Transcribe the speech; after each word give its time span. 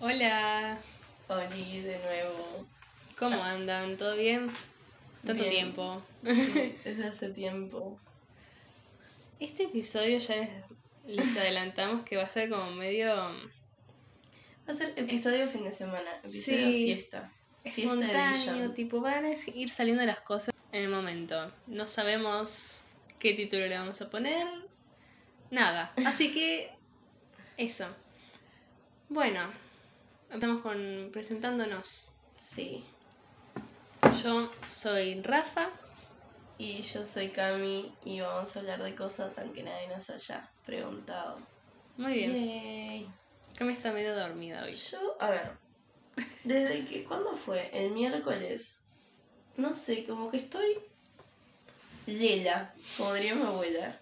Hola, 0.00 0.78
Oli, 1.28 1.80
de 1.80 1.98
nuevo. 1.98 2.66
¿cómo 3.18 3.42
andan? 3.42 3.96
¿Todo 3.96 4.16
bien? 4.16 4.50
Tanto 5.24 5.42
Bien. 5.44 5.54
tiempo. 5.54 6.02
Desde 6.22 7.06
hace 7.06 7.30
tiempo. 7.30 7.98
Este 9.40 9.64
episodio 9.64 10.18
ya 10.18 10.36
les, 10.36 10.50
les 11.06 11.36
adelantamos 11.36 12.04
que 12.04 12.16
va 12.16 12.22
a 12.24 12.28
ser 12.28 12.48
como 12.50 12.70
medio 12.72 13.14
Va 13.14 14.72
a 14.72 14.74
ser 14.74 14.92
episodio 14.96 15.48
fin 15.48 15.64
de 15.64 15.72
semana. 15.72 16.10
Episodio 16.22 16.66
Sí. 16.72 16.84
siesta. 16.84 17.32
Espontáneo, 17.64 18.70
tipo 18.72 19.00
van 19.00 19.24
a 19.24 19.30
ir 19.54 19.70
saliendo 19.70 20.04
las 20.04 20.20
cosas 20.20 20.54
en 20.72 20.82
el 20.84 20.88
momento. 20.88 21.52
No 21.66 21.88
sabemos 21.88 22.86
qué 23.18 23.32
título 23.32 23.66
le 23.66 23.76
vamos 23.76 24.00
a 24.02 24.08
poner, 24.10 24.46
nada. 25.50 25.92
Así 26.06 26.32
que 26.32 26.70
eso. 27.56 27.86
Bueno, 29.08 29.40
estamos 30.32 30.62
con 30.62 31.10
presentándonos. 31.12 32.12
Sí. 32.38 32.84
Yo 34.22 34.50
soy 34.66 35.22
Rafa. 35.22 35.70
Y 36.58 36.80
yo 36.80 37.04
soy 37.04 37.28
Cami 37.28 37.94
y 38.02 38.20
vamos 38.20 38.56
a 38.56 38.60
hablar 38.60 38.82
de 38.82 38.94
cosas 38.94 39.38
aunque 39.38 39.62
nadie 39.62 39.88
nos 39.88 40.08
haya 40.08 40.50
preguntado. 40.64 41.38
Muy 41.98 42.14
bien. 42.14 42.32
Yay. 42.32 43.08
Cami 43.56 43.74
está 43.74 43.92
medio 43.92 44.16
dormida 44.16 44.64
hoy. 44.64 44.74
Yo, 44.74 45.16
a 45.20 45.28
ver, 45.30 45.52
desde 46.44 46.86
que, 46.86 47.04
¿cuándo 47.04 47.34
fue? 47.34 47.70
El 47.74 47.90
miércoles. 47.90 48.82
No 49.58 49.74
sé, 49.74 50.06
como 50.06 50.30
que 50.30 50.38
estoy 50.38 50.78
lela, 52.06 52.72
como 52.96 53.12
diría 53.14 53.34
mi 53.34 53.42
abuela. 53.42 53.98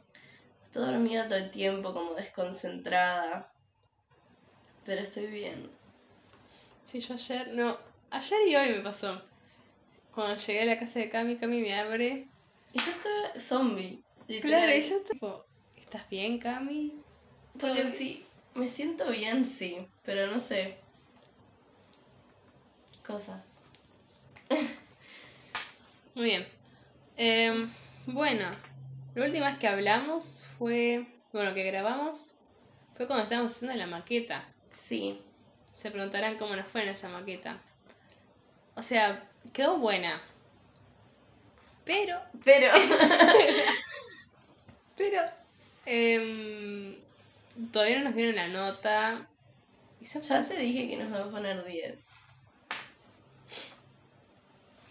Estoy 0.62 0.86
dormida 0.86 1.26
todo 1.26 1.38
el 1.38 1.50
tiempo, 1.50 1.92
como 1.92 2.14
desconcentrada. 2.14 3.52
Pero 4.84 5.00
estoy 5.00 5.26
bien. 5.26 5.70
Sí, 6.84 7.00
yo 7.00 7.14
ayer, 7.14 7.48
no, 7.54 7.76
ayer 8.10 8.38
y 8.48 8.56
hoy 8.56 8.68
me 8.70 8.80
pasó. 8.80 9.20
Cuando 10.14 10.36
llegué 10.36 10.62
a 10.62 10.66
la 10.66 10.78
casa 10.78 11.00
de 11.00 11.08
Cami, 11.08 11.36
Cami 11.36 11.60
me 11.60 11.74
abre. 11.74 12.28
Y 12.72 12.78
yo 12.78 12.90
estoy 12.90 13.12
zombie. 13.40 14.02
Claro, 14.42 14.72
y 14.74 14.80
yo 14.82 15.00
tipo, 15.00 15.44
¿estás 15.76 16.08
bien, 16.08 16.38
Cami? 16.38 16.92
Porque 17.58 17.90
sí, 17.90 18.24
me 18.54 18.68
siento 18.68 19.10
bien, 19.10 19.46
sí, 19.46 19.78
pero 20.02 20.26
no 20.26 20.38
sé. 20.40 20.76
Cosas. 23.04 23.64
Muy 26.14 26.24
bien. 26.24 26.46
Em, 27.16 27.70
bueno, 28.06 28.44
la 29.14 29.24
última 29.24 29.48
vez 29.48 29.58
que 29.58 29.68
hablamos 29.68 30.48
fue, 30.58 31.06
bueno, 31.32 31.54
que 31.54 31.64
grabamos, 31.64 32.34
fue 32.94 33.06
cuando 33.06 33.24
estábamos 33.24 33.54
haciendo 33.54 33.76
la 33.76 33.86
maqueta. 33.86 34.48
Sí. 34.70 35.20
Se 35.74 35.90
preguntarán 35.90 36.36
cómo 36.36 36.56
nos 36.56 36.66
fue 36.66 36.82
en 36.82 36.88
esa 36.88 37.08
maqueta. 37.08 37.60
O 38.74 38.82
sea, 38.82 39.28
quedó 39.52 39.78
buena. 39.78 40.22
Pero, 41.84 42.18
Pero. 42.44 42.72
pero, 44.96 45.20
em, 45.84 46.96
todavía 47.70 47.98
no 47.98 48.04
nos 48.04 48.14
dieron 48.14 48.36
la 48.36 48.48
nota. 48.48 49.28
Y 50.00 50.06
ya 50.06 50.20
te 50.20 50.58
dije 50.58 50.88
que 50.88 50.96
nos 50.96 51.12
va 51.12 51.24
a 51.24 51.30
poner 51.30 51.64
10. 51.64 52.14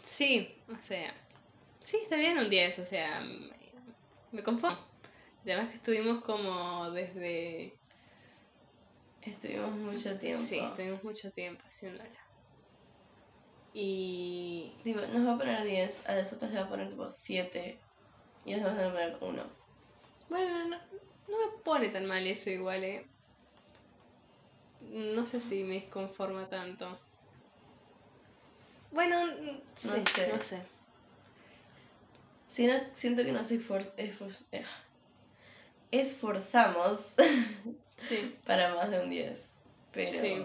Sí, 0.02 0.56
o 0.72 0.81
sea. 0.81 1.14
Sí, 1.80 1.98
está 2.04 2.16
bien 2.16 2.38
un 2.38 2.50
10, 2.50 2.80
o 2.80 2.86
sea. 2.86 3.22
Me, 4.31 4.44
conformo. 4.44 4.80
Además 5.44 5.70
que 5.70 5.76
estuvimos 5.76 6.23
como 6.23 6.92
desde. 6.92 7.73
Estuvimos 9.26 9.72
mucho 9.78 10.18
tiempo. 10.18 10.42
Sí, 10.42 10.60
estuvimos 10.60 11.04
mucho 11.04 11.32
tiempo 11.32 11.64
haciéndola. 11.66 12.10
Y. 13.74 14.74
Digo, 14.84 15.02
nos 15.08 15.26
va 15.28 15.34
a 15.34 15.38
poner 15.38 15.64
10, 15.64 16.08
a 16.08 16.14
las 16.16 16.34
otras 16.34 16.52
le 16.52 16.60
va 16.60 16.66
a 16.66 16.70
poner 16.70 16.90
tipo 16.90 17.10
7 17.10 17.80
y 18.45 18.54
a 18.54 18.58
las 18.58 18.66
demás 18.78 18.78
le 18.78 19.10
va 19.10 19.16
a 19.16 19.20
poner 19.20 19.39
1. 19.39 19.44
Bueno, 20.30 20.66
no, 20.67 20.78
no 20.78 21.38
me 21.38 21.58
pone 21.64 21.89
tan 21.89 22.06
mal 22.06 22.26
eso 22.28 22.50
igual, 22.50 22.83
eh. 22.83 23.08
No 24.82 25.26
sé 25.26 25.39
si 25.39 25.64
me 25.64 25.76
desconforma 25.76 26.50
tanto. 26.50 27.00
Bueno, 28.92 29.17
sí, 29.76 29.88
No 29.88 30.02
sé. 30.04 30.28
no 30.36 30.42
sé. 30.42 30.62
Si 32.48 32.67
no, 32.67 32.73
siento 32.94 33.23
que 33.23 33.32
nos 33.32 33.52
esfor- 33.52 33.95
esfor- 33.95 34.45
eh, 34.52 34.64
esforzamos 35.92 37.16
Sí. 37.98 38.36
para 38.45 38.73
más 38.76 38.89
de 38.92 38.99
un 38.99 39.09
10. 39.09 39.58
Pero. 39.92 40.08
Sí. 40.11 40.43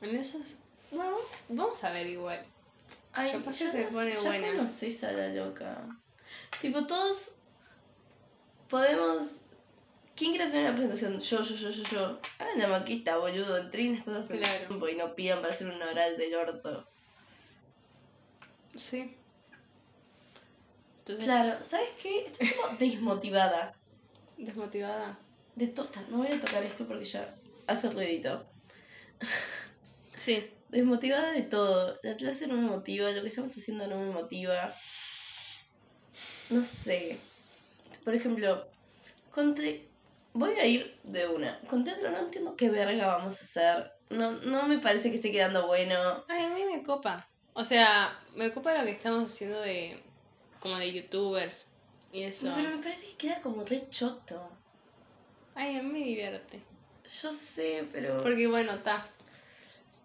En 0.00 0.16
esas. 0.16 0.58
Bueno, 0.90 1.10
vamos, 1.12 1.30
vamos 1.48 1.84
a 1.84 1.90
ver 1.90 2.06
igual. 2.06 2.44
Ay, 3.12 3.32
Capaz 3.32 3.58
que 3.58 3.68
se 3.68 3.84
no- 3.84 3.90
pone 3.90 4.12
ya 4.12 4.20
buena. 4.22 4.48
conoces 4.52 5.04
a 5.04 5.12
la 5.12 5.28
loca. 5.28 5.84
Tipo, 6.60 6.86
todos 6.86 7.32
podemos. 8.68 9.40
¿Quién 10.14 10.32
quiere 10.32 10.46
hacer 10.46 10.62
una 10.62 10.74
presentación? 10.74 11.20
Yo, 11.20 11.42
yo, 11.42 11.54
yo, 11.54 11.70
yo, 11.70 11.82
yo. 11.84 12.20
Hagan 12.38 12.58
la 12.58 12.68
maqueta, 12.68 13.16
boludo. 13.18 13.56
Entren 13.56 13.94
las 13.96 14.04
cosas 14.04 14.30
en 14.32 14.38
Claro. 14.38 14.66
tiempo 14.66 14.88
y 14.88 14.96
no 14.96 15.14
pidan 15.14 15.40
para 15.40 15.52
hacer 15.54 15.68
un 15.68 15.80
oral 15.80 16.16
del 16.16 16.34
orto. 16.34 16.88
Sí. 18.74 19.14
Entonces, 21.00 21.24
Claro, 21.24 21.64
¿sabes 21.64 21.88
qué? 22.02 22.24
Estoy 22.24 22.48
como 22.50 22.68
desmotivada. 22.78 23.74
desmotivada. 24.36 25.18
De 25.58 25.66
tota, 25.66 26.00
no 26.08 26.18
voy 26.18 26.28
a 26.28 26.40
tocar 26.40 26.62
esto 26.62 26.86
porque 26.86 27.04
ya 27.04 27.34
hace 27.66 27.90
ruidito. 27.90 28.46
Sí. 30.14 30.50
Desmotivada 30.68 31.30
de 31.32 31.42
todo. 31.42 31.98
La 32.02 32.16
clase 32.16 32.46
no 32.48 32.54
me 32.54 32.68
motiva, 32.68 33.08
lo 33.10 33.22
que 33.22 33.28
estamos 33.28 33.56
haciendo 33.56 33.86
no 33.86 33.98
me 34.00 34.10
motiva. 34.10 34.74
No 36.50 36.64
sé. 36.64 37.18
Por 38.04 38.14
ejemplo, 38.14 38.68
con 39.30 39.54
te- 39.54 39.88
voy 40.32 40.54
a 40.58 40.66
ir 40.66 40.98
de 41.04 41.28
una. 41.28 41.60
Con 41.68 41.84
teatro 41.84 42.10
no 42.10 42.18
entiendo 42.18 42.56
qué 42.56 42.68
verga 42.68 43.06
vamos 43.06 43.38
a 43.40 43.44
hacer. 43.44 43.92
No, 44.10 44.32
no 44.32 44.64
me 44.64 44.78
parece 44.78 45.10
que 45.10 45.16
esté 45.16 45.30
quedando 45.30 45.66
bueno. 45.68 46.24
Ay, 46.28 46.44
a 46.44 46.50
mí 46.50 46.62
me 46.64 46.82
copa. 46.82 47.28
O 47.54 47.64
sea, 47.64 48.18
me 48.34 48.52
copa 48.52 48.76
lo 48.76 48.84
que 48.84 48.90
estamos 48.92 49.30
haciendo 49.32 49.60
de. 49.60 50.02
como 50.60 50.76
de 50.78 50.92
youtubers 50.92 51.68
y 52.12 52.22
eso. 52.24 52.52
Pero 52.56 52.70
me 52.76 52.82
parece 52.82 53.06
que 53.06 53.16
queda 53.16 53.40
como 53.40 53.62
re 53.64 53.88
choto. 53.88 54.50
Ay, 55.58 55.76
a 55.76 55.82
mí 55.82 55.90
me 55.90 55.98
divierte. 55.98 56.60
Yo 57.20 57.32
sé, 57.32 57.84
pero. 57.92 58.22
Porque 58.22 58.46
bueno, 58.46 58.74
está. 58.74 59.04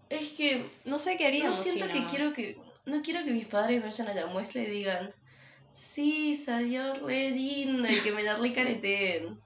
Es 0.10 0.30
que 0.30 0.66
No 0.84 0.98
sé 0.98 1.16
qué 1.16 1.26
no 1.26 1.28
haríamos. 1.30 1.58
siento 1.58 1.86
si 1.86 1.92
que 1.92 2.00
no. 2.00 2.08
quiero 2.08 2.34
que. 2.34 2.58
No 2.86 3.04
quiero 3.04 3.24
que 3.24 3.32
mis 3.32 3.46
padres 3.46 3.84
vayan 3.84 4.08
a 4.08 4.16
la 4.16 4.26
muestra 4.26 4.64
y 4.64 4.66
digan. 4.66 5.14
Sí, 5.76 6.36
salió 6.36 6.96
re 6.96 7.30
lindo 7.30 7.88
y 7.88 7.96
que 8.00 8.12
me 8.12 8.24
la 8.24 8.36
recareteen. 8.36 9.40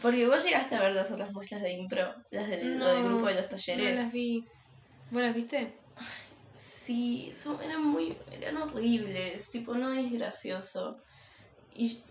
Porque 0.00 0.26
vos 0.26 0.42
llegaste 0.42 0.76
a 0.76 0.80
ver 0.80 0.94
las 0.94 1.10
otras 1.10 1.30
muestras 1.32 1.60
de 1.60 1.72
impro, 1.72 2.14
las 2.30 2.48
del, 2.48 2.78
grupo 2.78 3.26
de 3.26 3.34
los 3.34 3.48
talleres. 3.50 3.90
No 3.90 4.02
las 4.02 4.12
vi. 4.14 4.46
¿Vos 5.10 5.20
las 5.22 5.34
viste? 5.34 5.74
Sí, 6.54 7.30
son, 7.34 7.62
eran 7.62 7.84
muy. 7.84 8.16
eran 8.32 8.56
horribles. 8.56 9.50
Tipo, 9.50 9.74
no 9.74 9.92
es 9.92 10.10
gracioso. 10.10 11.02
Y, 11.74 12.02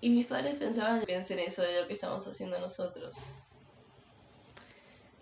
y 0.00 0.10
mis 0.10 0.26
padres 0.26 0.54
pensaban, 0.56 1.02
piensen 1.04 1.38
eso 1.38 1.62
de 1.62 1.82
lo 1.82 1.86
que 1.86 1.94
estamos 1.94 2.26
haciendo 2.26 2.58
nosotros. 2.58 3.16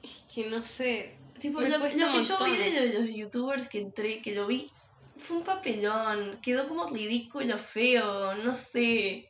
Es 0.03 0.25
que 0.33 0.49
no 0.49 0.65
sé. 0.65 1.16
Tipo, 1.41 1.61
lo, 1.61 1.81
que 1.81 1.97
yo 1.97 2.44
vi 2.44 2.56
de 2.56 2.99
los 2.99 3.11
youtubers 3.11 3.69
que 3.69 3.78
entré, 3.78 4.21
que 4.21 4.34
lo 4.34 4.47
vi, 4.47 4.71
fue 5.17 5.38
un 5.38 5.44
papelón. 5.44 6.38
Quedó 6.43 6.69
como 6.69 6.87
ridículo, 6.87 7.59
feo, 7.59 8.34
no 8.37 8.55
sé. 8.55 9.28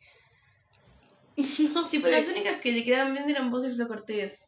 no 1.73 1.85
Tipo, 1.85 2.07
sé. 2.07 2.11
las 2.11 2.27
únicas 2.27 2.59
que 2.61 2.71
le 2.71 2.83
quedaban 2.83 3.13
bien 3.13 3.29
eran 3.29 3.49
vos 3.49 3.65
y 3.65 3.71
Flo 3.71 3.87
Cortés. 3.87 4.47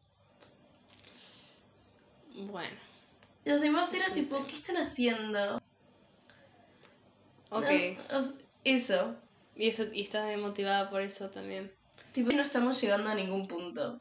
Bueno. 2.34 2.76
Los 3.44 3.60
demás 3.60 3.92
era 3.92 4.06
tipo. 4.14 4.46
¿qué 4.46 4.54
están 4.54 4.76
haciendo? 4.76 5.60
Ok. 7.50 7.66
No, 8.10 8.20
eso. 8.64 9.16
Y 9.56 9.68
eso 9.68 9.84
y 9.92 10.02
estás 10.02 10.28
desmotivada 10.28 10.88
por 10.90 11.02
eso 11.02 11.28
también. 11.30 11.72
Tipo, 12.12 12.32
no 12.32 12.42
estamos 12.42 12.80
llegando 12.80 13.10
a 13.10 13.14
ningún 13.14 13.46
punto. 13.48 14.00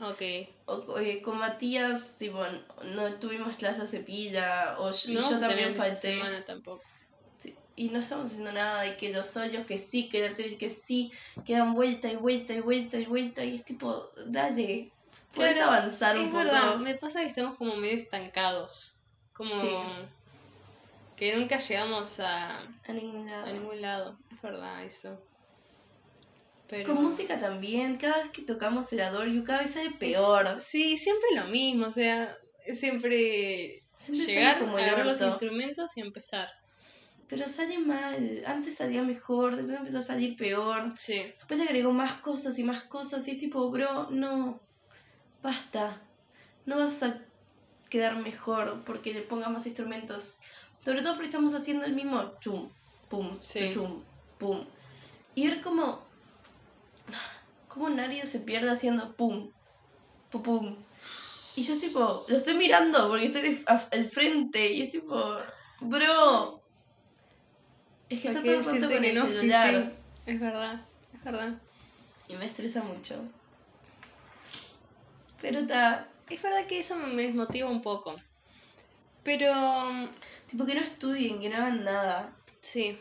Ok. 0.00 0.22
O, 0.66 0.98
eh, 0.98 1.22
con 1.22 1.38
Matías, 1.38 2.18
tipo, 2.18 2.42
no 2.84 3.14
tuvimos 3.14 3.56
clase 3.56 3.82
hace 3.82 4.00
pila, 4.00 4.76
o 4.78 4.90
yo, 4.90 5.20
No 5.20 5.40
también 5.40 5.74
falté. 5.74 6.14
semana 6.16 6.44
tampoco. 6.44 6.82
Sí, 7.40 7.54
Y 7.76 7.88
no 7.90 8.00
estamos 8.00 8.26
haciendo 8.26 8.52
nada, 8.52 8.86
y 8.86 8.96
que 8.96 9.12
los 9.12 9.36
hoyos 9.36 9.64
que 9.66 9.78
sí, 9.78 10.08
que 10.08 10.24
el 10.26 10.58
que 10.58 10.70
sí, 10.70 11.12
que 11.44 11.54
dan 11.56 11.74
vuelta 11.74 12.10
y 12.10 12.16
vuelta 12.16 12.52
y 12.54 12.60
vuelta 12.60 12.98
y 12.98 13.04
vuelta, 13.04 13.44
y 13.44 13.54
es 13.56 13.64
tipo, 13.64 14.10
dale, 14.26 14.90
puedes 15.34 15.56
Claro, 15.56 15.70
avanzar 15.72 16.16
un 16.16 16.22
es 16.24 16.28
poco. 16.30 16.44
verdad, 16.44 16.76
me 16.76 16.94
pasa 16.96 17.20
que 17.20 17.28
estamos 17.28 17.56
como 17.56 17.76
medio 17.76 17.96
estancados. 17.96 18.96
Como 19.34 19.50
Sí. 19.50 19.68
Que 21.22 21.36
nunca 21.36 21.56
llegamos 21.56 22.18
a, 22.18 22.58
A 22.58 22.92
ningún 22.92 23.26
lado. 23.26 23.46
a 23.46 23.52
ningún 23.52 23.80
lado. 23.80 24.18
Es 24.34 24.42
verdad 24.42 24.82
eso. 24.82 25.22
Pero... 26.66 26.92
Con 26.92 27.04
música 27.04 27.38
también, 27.38 27.96
cada 27.96 28.24
vez 28.24 28.32
que 28.32 28.42
tocamos 28.42 28.92
el 28.92 29.02
Adore 29.02 29.32
You, 29.32 29.44
cada 29.44 29.60
vez 29.60 29.70
sale 29.70 29.92
peor. 29.92 30.56
Sí, 30.58 30.96
siempre 30.96 31.28
lo 31.36 31.44
mismo, 31.44 31.86
o 31.86 31.92
sea, 31.92 32.36
siempre, 32.72 33.84
Siempre 33.96 34.26
llegar, 34.26 34.58
como 34.58 34.76
agarrar 34.76 35.06
los 35.06 35.20
instrumentos 35.20 35.96
y 35.96 36.00
empezar. 36.00 36.48
Pero 37.28 37.48
sale 37.48 37.78
mal. 37.78 38.42
Antes 38.44 38.74
salía 38.74 39.02
mejor, 39.04 39.54
después 39.54 39.78
empezó 39.78 39.98
a 39.98 40.02
salir 40.02 40.36
peor. 40.36 40.92
Sí, 40.96 41.22
Después 41.38 41.60
agregó 41.60 41.92
más 41.92 42.14
cosas 42.14 42.58
y 42.58 42.64
más 42.64 42.82
cosas. 42.82 43.28
Y 43.28 43.30
es 43.30 43.38
tipo, 43.38 43.70
bro, 43.70 44.10
no. 44.10 44.60
Basta. 45.40 46.02
No 46.66 46.78
vas 46.78 47.00
a 47.04 47.20
quedar 47.90 48.16
mejor 48.16 48.82
porque 48.84 49.14
le 49.14 49.22
pongas 49.22 49.52
más 49.52 49.66
instrumentos. 49.66 50.38
Sobre 50.84 51.02
todo 51.02 51.12
porque 51.14 51.26
estamos 51.28 51.54
haciendo 51.54 51.84
el 51.84 51.94
mismo 51.94 52.32
chum, 52.40 52.68
pum, 53.08 53.38
Sí. 53.38 53.70
chum, 53.72 54.02
pum. 54.38 54.64
Y 55.34 55.46
ver 55.48 55.60
cómo. 55.60 56.00
cómo 57.68 57.88
Nario 57.88 58.26
se 58.26 58.40
pierde 58.40 58.70
haciendo 58.70 59.14
pum, 59.16 59.50
pum, 60.30 60.42
pum. 60.42 60.76
Y 61.56 61.62
yo, 61.62 61.78
tipo, 61.78 62.24
lo 62.28 62.36
estoy 62.36 62.54
mirando 62.54 63.08
porque 63.08 63.26
estoy 63.26 63.42
de- 63.42 63.64
a- 63.66 63.88
al 63.92 64.08
frente. 64.10 64.72
Y 64.72 64.82
es 64.82 64.92
tipo, 64.92 65.36
bro. 65.80 66.60
Es 68.08 68.20
que 68.20 68.28
¿para 68.28 68.40
está 68.40 68.42
todo 68.42 68.90
el 68.90 68.96
con 68.96 69.04
el 69.04 69.14
no? 69.14 69.24
Sí, 69.26 69.32
celular. 69.32 69.74
sí, 69.74 69.90
es 70.26 70.40
verdad, 70.40 70.80
es 71.14 71.24
verdad. 71.24 71.54
Y 72.28 72.34
me 72.34 72.44
estresa 72.46 72.82
mucho. 72.82 73.16
Pero 75.40 75.60
está. 75.60 76.08
Es 76.28 76.42
verdad 76.42 76.66
que 76.66 76.78
eso 76.78 76.96
me 76.96 77.22
desmotiva 77.22 77.68
un 77.68 77.82
poco. 77.82 78.16
Pero 79.22 79.52
Tipo 80.52 80.66
que 80.66 80.74
no 80.74 80.80
estudien, 80.82 81.40
que 81.40 81.48
no 81.48 81.56
hagan 81.56 81.82
nada. 81.84 82.36
sí, 82.60 82.98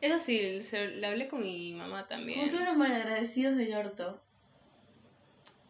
eso 0.00 0.20
sí, 0.20 0.60
se, 0.60 0.88
lo 0.88 1.08
hablé 1.08 1.26
con 1.26 1.40
mi 1.40 1.72
mamá 1.72 2.06
también. 2.06 2.38
Como 2.38 2.50
son 2.50 2.62
unos 2.62 2.76
malagradecidos 2.76 3.56
del 3.56 3.74
orto. 3.74 4.22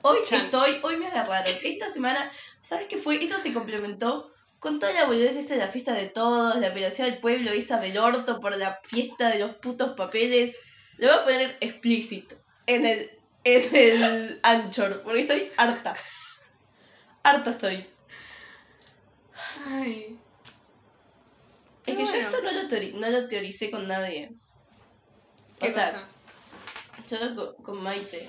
Hoy 0.02 0.18
Chan. 0.24 0.46
estoy, 0.46 0.80
hoy 0.82 0.96
me 0.96 1.06
agarraron. 1.06 1.54
Esta 1.64 1.88
semana, 1.90 2.30
¿sabes 2.60 2.88
qué 2.88 2.98
fue? 2.98 3.24
Eso 3.24 3.38
se 3.38 3.54
complementó 3.54 4.34
con 4.58 4.78
toda 4.78 4.92
la 4.92 5.06
boludez 5.06 5.36
esta 5.36 5.54
de 5.54 5.60
la 5.60 5.68
fiesta 5.68 5.94
de 5.94 6.08
todos, 6.08 6.56
la 6.56 6.68
apelación 6.68 7.08
del 7.08 7.20
pueblo, 7.20 7.52
esa 7.52 7.78
del 7.78 7.96
orto 7.96 8.40
por 8.40 8.56
la 8.56 8.80
fiesta 8.82 9.30
de 9.30 9.38
los 9.38 9.54
putos 9.54 9.94
papeles. 9.96 10.56
Lo 10.98 11.06
voy 11.06 11.16
a 11.16 11.24
poner 11.24 11.56
explícito 11.60 12.34
en 12.66 12.86
el, 12.86 13.10
en 13.44 13.76
el 13.76 14.40
Anchor, 14.42 15.02
porque 15.02 15.20
estoy 15.20 15.48
harta. 15.56 15.94
Harta 17.22 17.50
estoy. 17.50 17.93
Ay. 19.68 20.16
Es 21.86 21.96
que 21.96 22.04
yo 22.04 22.14
esto 22.14 22.42
no 22.42 22.50
lo, 22.50 22.68
teori- 22.68 22.94
no 22.94 23.08
lo 23.08 23.28
teoricé 23.28 23.70
con 23.70 23.86
nadie. 23.86 24.32
¿Qué 25.60 25.68
o 25.68 25.72
sea? 25.72 26.06
Solo 27.06 27.34
con, 27.54 27.62
con 27.64 27.82
Maite. 27.82 28.28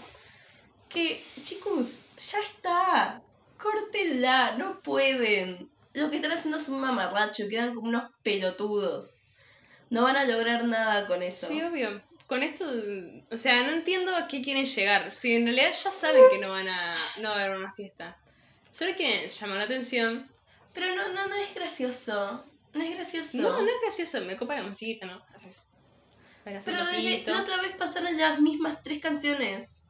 Que, 0.90 1.24
chicos, 1.44 2.06
ya 2.18 2.40
está. 2.40 3.22
Córtenla, 3.58 4.56
no 4.58 4.82
pueden. 4.82 5.70
Lo 5.94 6.10
que 6.10 6.18
están 6.18 6.34
haciendo 6.34 6.58
es 6.58 6.68
un 6.68 6.80
mamarracho, 6.82 7.48
quedan 7.48 7.74
como 7.74 7.88
unos 7.88 8.12
pelotudos. 8.24 9.28
No 9.90 10.04
van 10.04 10.18
a 10.18 10.26
lograr 10.26 10.66
nada 10.66 11.08
con 11.08 11.24
eso. 11.24 11.48
Sí, 11.48 11.62
obvio. 11.62 12.02
Con 12.28 12.44
esto, 12.44 12.66
o 13.32 13.38
sea, 13.38 13.64
no 13.64 13.72
entiendo 13.72 14.14
a 14.16 14.28
qué 14.28 14.42
quieren 14.42 14.66
llegar. 14.66 15.12
Si 15.12 15.36
en 15.36 15.46
realidad 15.46 15.72
ya 15.72 15.92
saben 15.92 16.24
que 16.32 16.40
no 16.40 16.50
van 16.50 16.68
a, 16.68 16.98
no 17.22 17.30
va 17.30 17.40
a 17.40 17.44
haber 17.46 17.58
una 17.58 17.72
fiesta. 17.72 18.18
Solo 18.72 18.94
quieren 18.98 19.28
llamar 19.30 19.58
la 19.60 19.64
atención. 19.64 20.30
Pero 20.76 20.94
no, 20.94 21.08
no, 21.08 21.28
no 21.28 21.36
es 21.36 21.56
gracioso. 21.56 22.44
No 22.74 22.84
es 22.84 22.94
gracioso. 22.94 23.38
No, 23.38 23.62
no 23.62 23.66
es 23.66 23.82
gracioso, 23.82 24.22
me 24.26 24.38
copa 24.38 24.56
la 24.56 24.64
musiquita, 24.64 25.08
¿no? 25.08 25.16
Un 25.16 26.62
Pero 26.64 26.86
desde 26.86 27.24
la 27.26 27.42
otra 27.42 27.58
vez 27.62 27.76
pasaron 27.78 28.16
las 28.18 28.40
mismas 28.42 28.84
tres 28.84 29.00
canciones. 29.00 29.84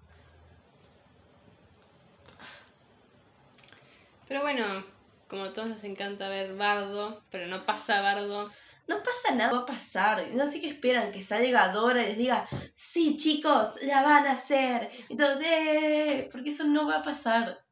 Pero 4.27 4.41
bueno, 4.41 4.85
como 5.27 5.43
a 5.43 5.53
todos 5.53 5.67
nos 5.67 5.83
encanta 5.83 6.29
ver 6.29 6.55
Bardo, 6.55 7.23
pero 7.31 7.47
no 7.47 7.65
pasa 7.65 8.01
Bardo. 8.01 8.51
No 8.87 9.01
pasa 9.01 9.33
nada, 9.33 9.51
va 9.51 9.59
a 9.59 9.65
pasar. 9.65 10.23
No 10.35 10.45
sé 10.45 10.59
qué 10.59 10.67
esperan, 10.67 11.11
que 11.11 11.23
salga 11.23 11.69
Dora 11.69 12.03
y 12.03 12.09
les 12.09 12.17
diga, 12.17 12.47
sí 12.75 13.17
chicos, 13.17 13.79
la 13.81 14.03
van 14.03 14.27
a 14.27 14.33
hacer. 14.33 14.91
Entonces, 15.09 16.27
porque 16.31 16.49
eso 16.49 16.65
no 16.65 16.85
va 16.87 16.97
a 16.97 17.01
pasar. 17.01 17.64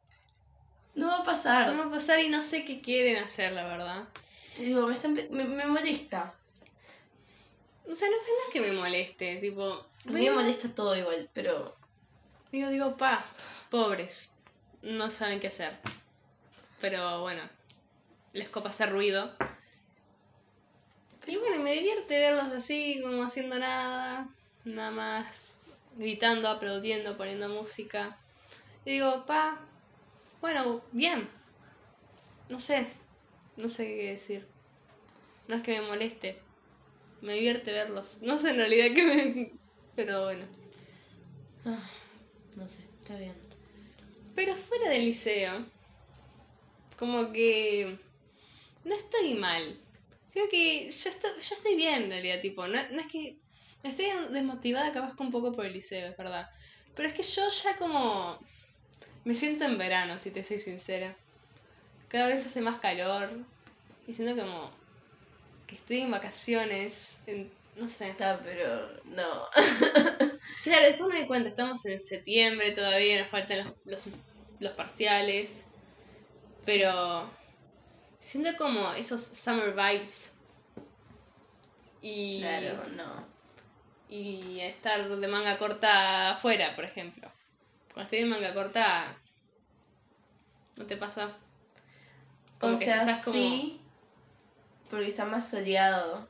No 0.95 1.07
va 1.07 1.18
a 1.19 1.24
pasar. 1.24 1.72
No 1.72 1.78
va 1.78 1.86
a 1.86 1.90
pasar 1.92 2.19
y 2.19 2.30
no 2.30 2.42
sé 2.42 2.66
qué 2.66 2.81
quieren 2.81 3.18
hacer, 3.24 3.51
la 3.54 3.63
verdad. 3.66 4.04
Digo, 4.57 4.88
me, 4.88 4.94
están- 4.94 5.13
me, 5.13 5.44
me 5.45 5.66
molesta. 5.66 6.34
O 7.88 7.94
sea, 7.94 8.07
no 8.10 8.16
sé, 8.18 8.30
es 8.48 8.54
que 8.54 8.62
me 8.62 8.72
moleste, 8.72 9.38
tipo... 9.38 9.86
A 10.07 10.12
mí 10.12 10.22
me 10.30 10.31
molesta 10.31 10.69
todo 10.69 10.95
igual, 10.95 11.30
pero 11.34 11.75
Digo, 12.51 12.69
digo, 12.69 12.98
pa, 12.98 13.25
pobres. 13.72 14.30
No 14.84 15.10
saben 15.10 15.40
qué 15.40 15.48
hacer. 15.48 15.75
Pero 16.80 17.22
bueno, 17.22 17.42
les 18.34 18.48
copa 18.50 18.69
hacer 18.69 18.92
ruido. 18.92 19.34
Y 21.25 21.38
bueno, 21.38 21.63
me 21.63 21.74
divierte 21.74 22.19
verlos 22.19 22.54
así, 22.54 23.00
como 23.01 23.24
haciendo 23.24 23.57
nada. 23.57 24.28
Nada 24.66 24.92
más 24.92 25.57
gritando, 25.98 26.48
aplaudiendo, 26.50 27.18
poniendo 27.18 27.50
música. 27.50 28.18
Y 28.86 28.92
digo, 28.92 29.25
pa, 29.25 29.57
bueno, 30.44 30.81
bien. 30.92 31.30
No 32.50 32.60
sé, 32.60 32.86
no 33.56 33.69
sé 33.69 33.86
qué 33.86 34.12
decir. 34.12 34.45
No 35.48 35.56
es 35.56 35.62
que 35.62 35.80
me 35.80 35.88
moleste. 35.88 36.38
Me 37.22 37.36
divierte 37.36 37.72
verlos. 37.72 38.18
No 38.24 38.38
sé 38.38 38.50
en 38.50 38.57
realidad 38.57 38.88
qué 38.94 39.04
me... 39.06 39.51
Pero 39.95 40.25
bueno. 40.25 40.45
ah, 41.63 41.90
no 42.57 42.68
sé, 42.68 42.84
está 43.00 43.16
bien. 43.16 43.34
Pero 44.36 44.54
fuera 44.57 44.90
del 44.90 45.06
liceo, 45.06 45.66
como 47.00 47.31
que 47.31 47.98
no 48.84 48.95
estoy 48.95 49.36
mal. 49.36 49.80
Creo 50.34 50.50
que 50.50 50.92
yo, 50.92 51.10
estoy, 51.10 51.31
yo 51.40 51.56
estoy 51.56 51.75
bien 51.75 52.04
en 52.04 52.10
realidad, 52.10 52.42
tipo, 52.42 52.68
no, 52.68 52.78
no 52.92 53.00
es 53.00 53.07
que 53.07 53.38
estoy 53.81 54.07
desmotivada 54.30 54.92
capaz 54.92 55.16
que 55.16 55.24
un 55.24 55.31
poco 55.31 55.54
por 55.54 55.66
el 55.66 55.72
liceo, 55.72 56.10
es 56.10 56.18
verdad. 56.18 56.50
Pero 56.95 57.07
es 57.07 57.13
que 57.13 57.24
yo 57.24 57.48
ya 57.48 57.78
como 57.78 58.42
me 59.25 59.36
siento 59.36 59.66
en 59.66 59.78
verano, 59.78 60.20
si 60.20 60.31
te 60.31 60.44
soy 60.44 60.60
sincera. 60.60 61.16
Cada 62.08 62.28
vez 62.28 62.46
hace 62.46 62.62
más 62.62 62.78
calor 62.80 63.30
y 64.08 64.14
siento 64.14 64.40
como 64.42 64.72
que 65.68 65.75
estoy 65.75 66.02
en 66.02 66.12
vacaciones, 66.12 67.20
en, 67.25 67.52
no 67.75 67.88
sé. 67.90 68.10
Está, 68.10 68.40
pero 68.44 68.90
no. 69.06 69.46
Claro, 70.64 70.86
después 70.86 71.14
me 71.14 71.22
di 71.22 71.28
cuenta, 71.28 71.50
estamos 71.50 71.86
en 71.88 72.00
septiembre 72.00 72.72
todavía, 72.72 73.20
nos 73.22 73.30
faltan 73.30 73.58
los, 73.66 73.75
los, 73.84 74.16
los 74.62 74.72
parciales. 74.72 75.66
Pero 76.66 77.30
siento 78.19 78.52
como 78.57 78.94
esos 78.94 79.19
summer 79.21 79.74
vibes. 79.74 80.36
Y, 82.02 82.40
Claro, 82.40 82.81
no. 82.95 83.26
y 84.07 84.62
estar 84.62 85.09
de 85.09 85.28
manga 85.28 85.57
corta 85.57 86.31
afuera, 86.31 86.74
por 86.76 86.86
ejemplo. 86.86 87.30
Cuando 87.94 88.04
estoy 88.04 88.19
de 88.19 88.26
manga 88.26 88.54
corta, 88.54 89.18
¿no 90.77 90.85
te 90.85 90.97
pasa? 90.97 91.35
Como 92.59 92.75
o 92.75 92.80
que 92.80 92.85
sea, 92.85 92.97
ya 92.97 93.01
estás 93.11 93.23
como... 93.25 93.35
sí, 93.37 93.81
porque 94.89 95.07
está 95.07 95.25
más 95.25 95.49
soleado. 95.49 96.27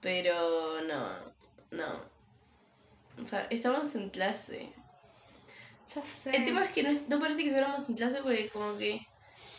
Pero 0.00 0.80
no, 0.82 1.08
no. 1.72 1.92
O 3.22 3.26
sea, 3.26 3.46
estamos 3.50 3.94
en 3.96 4.10
clase. 4.10 4.72
Ya 5.94 6.02
sé. 6.02 6.36
El 6.36 6.44
tema 6.44 6.62
es 6.64 6.70
que 6.70 6.82
no, 6.82 6.90
es- 6.90 7.08
no 7.08 7.18
parece 7.18 7.38
que 7.40 7.48
estuviéramos 7.48 7.88
en 7.88 7.96
clase 7.96 8.22
porque 8.22 8.48
como 8.50 8.76
que 8.78 9.04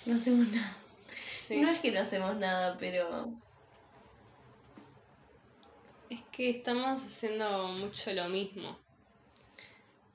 no 0.06 0.16
hacemos 0.16 0.48
nada. 0.48 0.76
Sí. 1.34 1.60
No 1.60 1.70
es 1.70 1.80
que 1.80 1.92
no 1.92 2.00
hacemos 2.00 2.36
nada, 2.38 2.78
pero... 2.78 3.30
Es 6.10 6.22
que 6.32 6.50
estamos 6.50 7.04
haciendo 7.04 7.68
mucho 7.68 8.14
lo 8.14 8.30
mismo. 8.30 8.78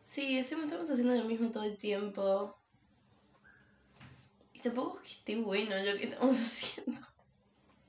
Sí, 0.00 0.38
estamos 0.38 0.72
haciendo 0.90 1.14
lo 1.14 1.24
mismo 1.24 1.50
todo 1.50 1.64
el 1.64 1.76
tiempo. 1.76 2.56
Tampoco 4.64 4.98
es 4.98 5.02
que 5.04 5.12
esté 5.12 5.36
bueno 5.36 5.76
lo 5.76 5.96
que 5.98 6.04
estamos 6.06 6.36
haciendo. 6.40 7.00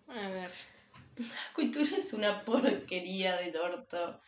A 0.08 0.29
ver. 0.29 0.51
La 1.17 1.53
cultura 1.53 1.96
es 1.98 2.13
una 2.13 2.44
porquería 2.44 3.38
del 3.38 3.55
orto. 3.58 4.20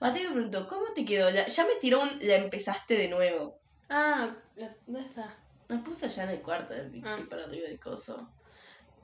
Mateo 0.00 0.24
me 0.24 0.30
preguntó, 0.34 0.68
¿cómo 0.68 0.92
te 0.94 1.04
quedó? 1.06 1.30
La- 1.30 1.46
ya 1.48 1.64
me 1.66 1.76
tiró 1.76 2.02
un... 2.02 2.18
La 2.20 2.34
empezaste 2.36 2.94
de 2.94 3.08
nuevo. 3.08 3.58
Ah, 3.88 4.34
la- 4.56 4.76
¿dónde 4.86 5.08
está? 5.08 5.34
La 5.68 5.82
puse 5.82 6.06
allá 6.06 6.24
en 6.24 6.30
el 6.30 6.42
cuarto 6.42 6.74
del 6.74 7.02
Ah. 7.04 7.18
para 7.30 7.44
arriba 7.44 7.66
del 7.68 7.80
coso. 7.80 8.28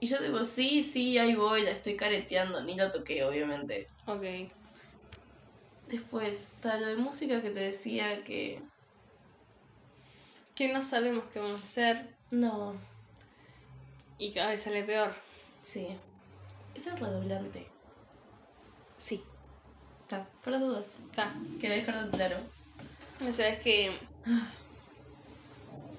Y 0.01 0.07
yo 0.07 0.21
digo, 0.21 0.45
sí, 0.45 0.83
sí, 0.83 1.17
ahí 1.17 1.35
voy, 1.35 1.63
la 1.63 1.71
estoy 1.71 1.97
careteando. 1.97 2.63
Ni 2.63 2.77
lo 2.77 2.91
toqué, 2.91 3.25
obviamente. 3.25 3.89
Ok. 4.07 4.25
Después, 5.89 6.53
está 6.55 6.77
lo 6.79 6.87
de 6.89 6.97
música 6.97 7.41
que 7.41 7.51
te 7.51 7.61
decía 7.61 8.23
que... 8.25 8.61
Que 10.55 10.69
no 10.73 10.83
sabemos 10.83 11.25
qué 11.33 11.39
vamos 11.39 11.61
a 11.61 11.65
hacer 11.65 12.15
No, 12.33 12.75
y 14.19 14.33
cada 14.33 14.49
vez 14.49 14.63
sale 14.63 14.85
peor. 14.85 15.13
sí. 15.61 15.87
Es 16.75 16.87
el 16.87 16.97
redoblante. 16.97 17.67
Sí. 18.97 19.23
Está, 20.01 20.25
por 20.43 20.53
las 20.53 20.63
dudas. 20.63 20.99
Está. 21.11 21.35
Quería 21.61 21.77
dejarlo 21.77 22.11
claro. 22.11 22.37
O 23.21 23.31
sea, 23.31 23.49
es 23.49 23.59
que. 23.61 23.99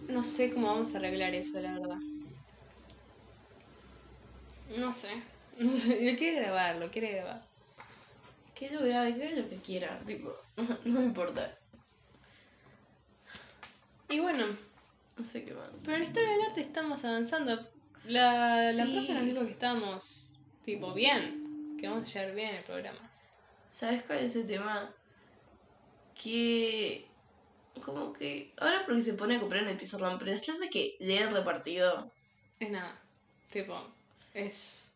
No 0.07 0.23
sé 0.23 0.51
cómo 0.51 0.67
vamos 0.67 0.95
a 0.95 0.97
arreglar 0.97 1.35
eso, 1.35 1.59
la 1.59 1.73
verdad. 1.73 1.97
No 4.77 4.93
sé. 4.93 5.09
No 5.59 5.69
sé. 5.69 6.03
Yo 6.03 6.17
quiero 6.17 6.41
grabarlo, 6.41 6.89
quiero 6.89 7.09
grabar. 7.09 7.45
Que 8.55 8.71
lo 8.71 8.83
grabe, 8.83 9.15
que 9.15 9.35
lo 9.35 9.47
que 9.47 9.57
quiera. 9.57 9.99
Tipo, 9.99 10.33
no 10.85 10.99
me 10.99 11.03
importa. 11.03 11.55
Y 14.09 14.19
bueno, 14.19 14.45
No 15.17 15.23
sé 15.23 15.43
qué 15.43 15.53
más. 15.53 15.69
pero 15.83 15.93
en 15.95 16.01
la 16.01 16.07
historia 16.07 16.29
del 16.29 16.41
arte 16.41 16.61
estamos 16.61 17.03
avanzando. 17.05 17.67
La, 18.05 18.71
la 18.73 18.83
profe 18.85 19.13
nos 19.13 19.25
dijo 19.25 19.41
que 19.41 19.51
estábamos, 19.51 20.35
tipo, 20.63 20.93
bien. 20.93 21.75
Que 21.79 21.87
vamos 21.87 22.07
a 22.07 22.19
llevar 22.19 22.35
bien 22.35 22.55
el 22.55 22.63
programa. 22.63 22.99
¿Sabes 23.71 24.03
cuál 24.03 24.19
es 24.19 24.35
el 24.35 24.47
tema? 24.47 24.93
Que. 26.21 27.07
Como 27.83 28.13
que. 28.13 28.53
Ahora 28.57 28.85
porque 28.85 29.01
se 29.01 29.13
pone 29.13 29.35
a 29.35 29.39
comprar 29.39 29.63
en 29.63 29.69
el 29.69 29.77
pizarrón, 29.77 30.17
pero 30.17 30.31
las 30.31 30.41
clases 30.41 30.69
que 30.69 30.95
leen 30.99 31.31
repartido. 31.31 32.11
Es 32.59 32.71
nada. 32.71 32.99
Tipo, 33.49 33.87
es 34.33 34.93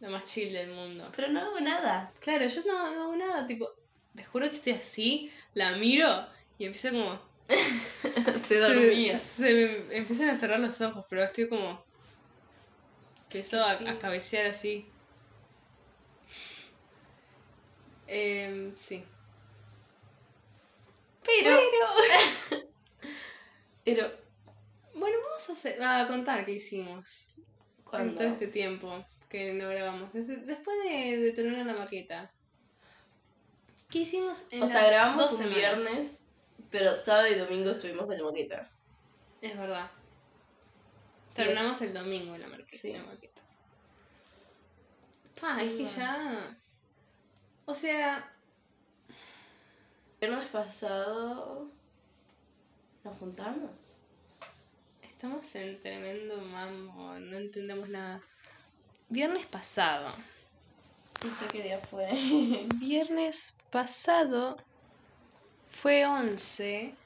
lo 0.00 0.10
más 0.10 0.24
chill 0.24 0.52
del 0.52 0.70
mundo. 0.70 1.10
Pero 1.14 1.28
no 1.28 1.40
hago 1.40 1.60
nada. 1.60 2.12
Claro, 2.20 2.46
yo 2.46 2.62
no, 2.64 2.94
no 2.94 3.02
hago 3.02 3.16
nada, 3.16 3.46
tipo, 3.46 3.68
te 4.14 4.24
juro 4.24 4.48
que 4.48 4.56
estoy 4.56 4.72
así, 4.72 5.32
la 5.54 5.72
miro 5.76 6.26
y 6.58 6.64
empiezo 6.64 6.90
como... 6.90 7.27
se 8.48 8.58
dormía. 8.58 9.16
Se, 9.18 9.84
me 9.88 9.96
empiezan 9.96 10.28
a 10.30 10.34
cerrar 10.36 10.60
los 10.60 10.80
ojos, 10.80 11.04
pero 11.08 11.22
estoy 11.24 11.48
como... 11.48 11.82
Empiezo 13.24 13.62
a, 13.62 13.76
Sí. 13.76 13.86
a 13.86 13.98
cabecear 13.98 14.46
así. 14.46 14.88
Em, 18.06 18.74
sí. 18.76 19.04
Pero. 21.24 21.58
Pero. 23.84 24.12
Bueno, 24.94 25.16
vamos 25.22 25.48
a, 25.48 25.52
hacer- 25.52 25.80
a 25.80 26.08
contar 26.08 26.44
qué 26.44 26.52
hicimos 26.52 27.28
en 27.92 28.16
todo 28.16 28.26
este 28.26 28.48
tiempo 28.48 29.04
que 29.28 29.54
no 29.54 29.68
grabamos. 29.68 30.12
Desde- 30.12 30.38
después 30.38 30.76
de, 30.82 31.18
de 31.18 31.32
terminar 31.32 31.64
la 31.66 31.74
maqueta. 31.74 32.32
¿Qué 33.88 34.00
hicimos 34.00 34.46
en 34.50 34.64
O 34.64 34.66
sea, 34.66 34.84
grabamos 34.88 35.22
dos 35.22 35.32
un 35.34 35.38
semanas? 35.38 35.56
viernes, 35.56 36.24
pero 36.70 36.94
sábado 36.94 37.28
y 37.28 37.34
domingo 37.34 37.70
estuvimos 37.70 38.06
con 38.06 38.16
la 38.16 38.22
moqueta. 38.22 38.70
Es 39.40 39.56
verdad. 39.56 39.90
Terminamos 41.34 41.80
el 41.82 41.94
domingo 41.94 42.36
la, 42.36 42.48
marqueta, 42.48 42.76
Sí. 42.76 42.92
la 42.92 43.02
maqueta. 43.04 43.42
Pa, 45.40 45.56
¿Qué 45.58 45.66
es 45.66 45.72
que 45.74 45.82
más? 45.84 45.96
ya. 45.96 46.56
O 47.64 47.74
sea, 47.74 48.32
El 50.20 50.28
viernes 50.30 50.48
pasado. 50.48 51.70
Nos 53.04 53.16
juntamos. 53.18 53.70
estamos 55.02 55.54
en 55.54 55.80
tremendo 55.80 56.40
mambo, 56.40 57.14
no 57.20 57.36
entendemos 57.36 57.88
nada. 57.88 58.20
Viernes 59.08 59.46
pasado. 59.46 60.12
No 61.24 61.34
sé 61.34 61.46
qué 61.50 61.62
día 61.62 61.78
fue. 61.78 62.08
Viernes 62.76 63.54
pasado 63.70 64.56
fue 65.80 66.04
11. 66.06 66.94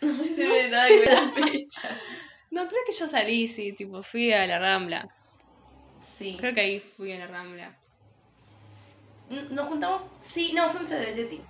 No 0.00 0.14
me 0.14 0.28
se 0.34 0.48
No 0.48 0.54
sé. 0.54 1.04
con 1.04 1.14
la 1.14 1.32
fecha. 1.46 1.90
No, 2.50 2.66
creo 2.66 2.80
que 2.84 2.92
yo 2.92 3.06
salí, 3.06 3.46
sí, 3.46 3.72
tipo, 3.74 4.02
fui 4.02 4.32
a 4.32 4.44
la 4.44 4.58
Rambla. 4.58 5.08
Sí. 6.00 6.36
Creo 6.40 6.52
que 6.52 6.60
ahí 6.60 6.80
fui 6.80 7.12
a 7.12 7.18
la 7.20 7.28
Rambla. 7.28 7.76
Nos 9.28 9.66
juntamos. 9.68 10.02
Sí, 10.20 10.52
no, 10.52 10.68
fuimos 10.68 10.90
a 10.90 10.98
la 10.98 11.10
Leti. 11.10 11.40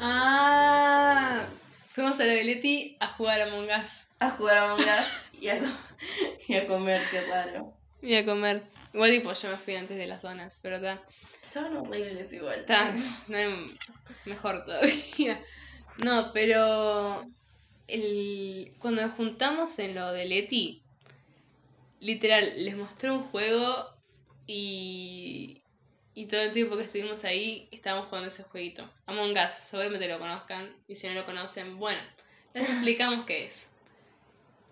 Ah, 0.00 1.46
fuimos 1.90 2.18
a 2.20 2.24
la 2.24 2.32
Belletti 2.32 2.96
a 3.00 3.08
jugar 3.08 3.42
a 3.42 3.44
Among 3.44 3.68
Us. 3.68 4.04
A 4.18 4.30
jugar 4.30 4.56
a 4.56 4.74
Us 4.74 5.30
y 5.40 5.48
a, 5.48 5.60
y 6.48 6.54
a 6.54 6.66
comer, 6.66 7.02
qué 7.10 7.20
raro. 7.26 7.74
Y 8.00 8.14
a 8.14 8.24
comer. 8.24 8.62
Igual 8.96 9.10
tipo, 9.10 9.30
yo 9.30 9.50
me 9.50 9.58
fui 9.58 9.76
antes 9.76 9.98
de 9.98 10.06
las 10.06 10.22
donas, 10.22 10.58
pero 10.62 10.76
está. 10.76 11.02
Estaban 11.44 11.76
horribles 11.76 12.32
igual. 12.32 12.60
Está, 12.60 12.94
no 13.28 13.36
hay 13.36 13.66
mejor 14.24 14.64
todavía. 14.64 15.38
No, 15.98 16.30
pero 16.32 17.22
el, 17.88 18.72
cuando 18.78 19.02
nos 19.02 19.14
juntamos 19.14 19.78
en 19.80 19.94
lo 19.94 20.12
de 20.12 20.24
Leti, 20.24 20.82
literal, 22.00 22.64
les 22.64 22.74
mostré 22.74 23.10
un 23.10 23.22
juego 23.24 23.94
y, 24.46 25.60
y 26.14 26.24
todo 26.24 26.40
el 26.40 26.52
tiempo 26.52 26.78
que 26.78 26.84
estuvimos 26.84 27.22
ahí 27.24 27.68
estábamos 27.72 28.08
jugando 28.08 28.28
ese 28.28 28.44
jueguito. 28.44 28.90
Among 29.04 29.32
Us, 29.32 29.52
seguramente 29.52 30.08
lo 30.08 30.18
conozcan 30.18 30.74
y 30.88 30.94
si 30.94 31.06
no 31.06 31.12
lo 31.12 31.26
conocen, 31.26 31.78
bueno, 31.78 32.00
les 32.54 32.66
explicamos 32.70 33.26
qué 33.26 33.44
es. 33.44 33.68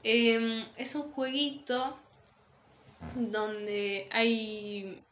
Em, 0.02 0.64
es 0.76 0.94
un 0.94 1.12
jueguito 1.12 1.98
donde 3.14 4.08
hay 4.10 5.02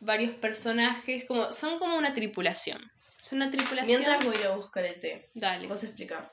varios 0.00 0.34
personajes, 0.34 1.24
como 1.24 1.50
son 1.52 1.78
como 1.78 1.96
una 1.96 2.14
tripulación. 2.14 2.90
Son 3.20 3.38
una 3.38 3.50
tripulación. 3.50 4.02
Mientras 4.02 4.24
voy 4.24 4.36
a 4.36 4.40
ir 4.40 4.46
a 4.46 4.56
buscar 4.56 4.84
el 4.84 5.00
té. 5.00 5.30
Dale. 5.34 5.66
Vos 5.66 5.82
explica. 5.82 6.30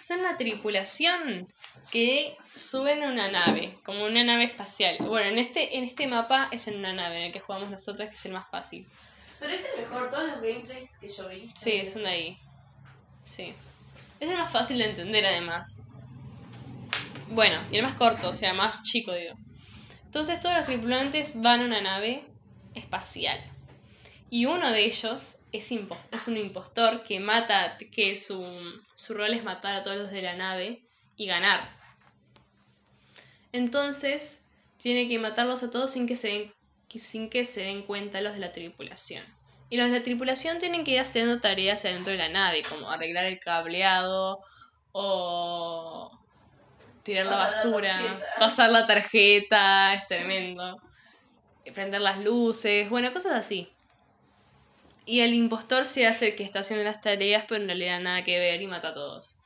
Son 0.00 0.20
una 0.20 0.36
tripulación 0.36 1.52
que 1.90 2.36
suben 2.54 3.02
a 3.02 3.08
una 3.08 3.30
nave, 3.30 3.78
como 3.84 4.04
una 4.04 4.24
nave 4.24 4.44
espacial. 4.44 4.96
Bueno, 5.00 5.28
en 5.30 5.38
este, 5.38 5.76
en 5.76 5.84
este 5.84 6.06
mapa 6.06 6.48
es 6.50 6.66
en 6.68 6.78
una 6.78 6.92
nave 6.92 7.18
en 7.18 7.22
el 7.24 7.32
que 7.32 7.40
jugamos 7.40 7.70
nosotras, 7.70 8.08
que 8.08 8.16
es 8.16 8.24
el 8.24 8.32
más 8.32 8.48
fácil. 8.50 8.86
Pero 9.38 9.52
es 9.52 9.64
el 9.64 9.82
mejor, 9.82 10.10
todos 10.10 10.28
los 10.28 10.40
gameplays 10.40 10.98
que 10.98 11.08
yo 11.08 11.28
vi. 11.28 11.48
Sí, 11.54 11.84
son 11.84 12.02
de 12.02 12.08
ahí. 12.08 12.38
Sí. 13.24 13.54
Es 14.18 14.30
el 14.30 14.36
más 14.36 14.50
fácil 14.50 14.78
de 14.78 14.86
entender 14.86 15.24
además. 15.24 15.87
Bueno, 17.30 17.60
y 17.70 17.76
el 17.76 17.82
más 17.82 17.94
corto, 17.94 18.30
o 18.30 18.34
sea, 18.34 18.54
más 18.54 18.82
chico, 18.82 19.12
digo. 19.12 19.34
Entonces 20.04 20.40
todos 20.40 20.56
los 20.56 20.64
tripulantes 20.64 21.40
van 21.40 21.60
a 21.60 21.64
una 21.66 21.80
nave 21.80 22.24
espacial. 22.74 23.38
Y 24.30 24.46
uno 24.46 24.70
de 24.70 24.84
ellos 24.84 25.38
es, 25.52 25.72
es 26.10 26.28
un 26.28 26.36
impostor 26.36 27.02
que 27.02 27.20
mata, 27.20 27.78
que 27.92 28.16
su, 28.16 28.44
su 28.94 29.14
rol 29.14 29.34
es 29.34 29.44
matar 29.44 29.74
a 29.74 29.82
todos 29.82 29.96
los 29.96 30.10
de 30.10 30.22
la 30.22 30.34
nave 30.34 30.82
y 31.16 31.26
ganar. 31.26 31.70
Entonces, 33.52 34.44
tiene 34.78 35.08
que 35.08 35.18
matarlos 35.18 35.62
a 35.62 35.70
todos 35.70 35.90
sin 35.90 36.06
que 36.06 36.16
se 36.16 36.28
den, 36.28 36.54
sin 36.94 37.30
que 37.30 37.44
se 37.44 37.62
den 37.62 37.82
cuenta 37.82 38.20
los 38.20 38.34
de 38.34 38.40
la 38.40 38.52
tripulación. 38.52 39.24
Y 39.70 39.76
los 39.76 39.90
de 39.90 39.98
la 39.98 40.02
tripulación 40.02 40.58
tienen 40.58 40.84
que 40.84 40.92
ir 40.92 41.00
haciendo 41.00 41.40
tareas 41.40 41.84
adentro 41.84 42.12
de 42.12 42.18
la 42.18 42.28
nave, 42.28 42.62
como 42.68 42.90
arreglar 42.90 43.26
el 43.26 43.38
cableado 43.38 44.38
o 44.92 46.17
tirar 47.08 47.24
la 47.24 47.38
Pasar 47.38 47.70
la 47.70 47.72
basura, 47.72 48.20
pasar 48.38 48.70
la 48.70 48.86
tarjeta, 48.86 49.94
es 49.94 50.06
tremendo. 50.06 50.78
Prender 51.72 52.02
las 52.02 52.22
luces, 52.22 52.90
bueno, 52.90 53.12
cosas 53.14 53.32
así. 53.32 53.72
Y 55.06 55.20
el 55.20 55.32
impostor 55.32 55.86
se 55.86 56.06
hace 56.06 56.34
que 56.34 56.42
está 56.42 56.60
haciendo 56.60 56.84
las 56.84 57.00
tareas, 57.00 57.46
pero 57.48 57.62
en 57.62 57.68
realidad 57.68 58.00
nada 58.00 58.24
que 58.24 58.38
ver 58.38 58.60
y 58.60 58.66
mata 58.66 58.88
a 58.88 58.92
todos. 58.92 59.38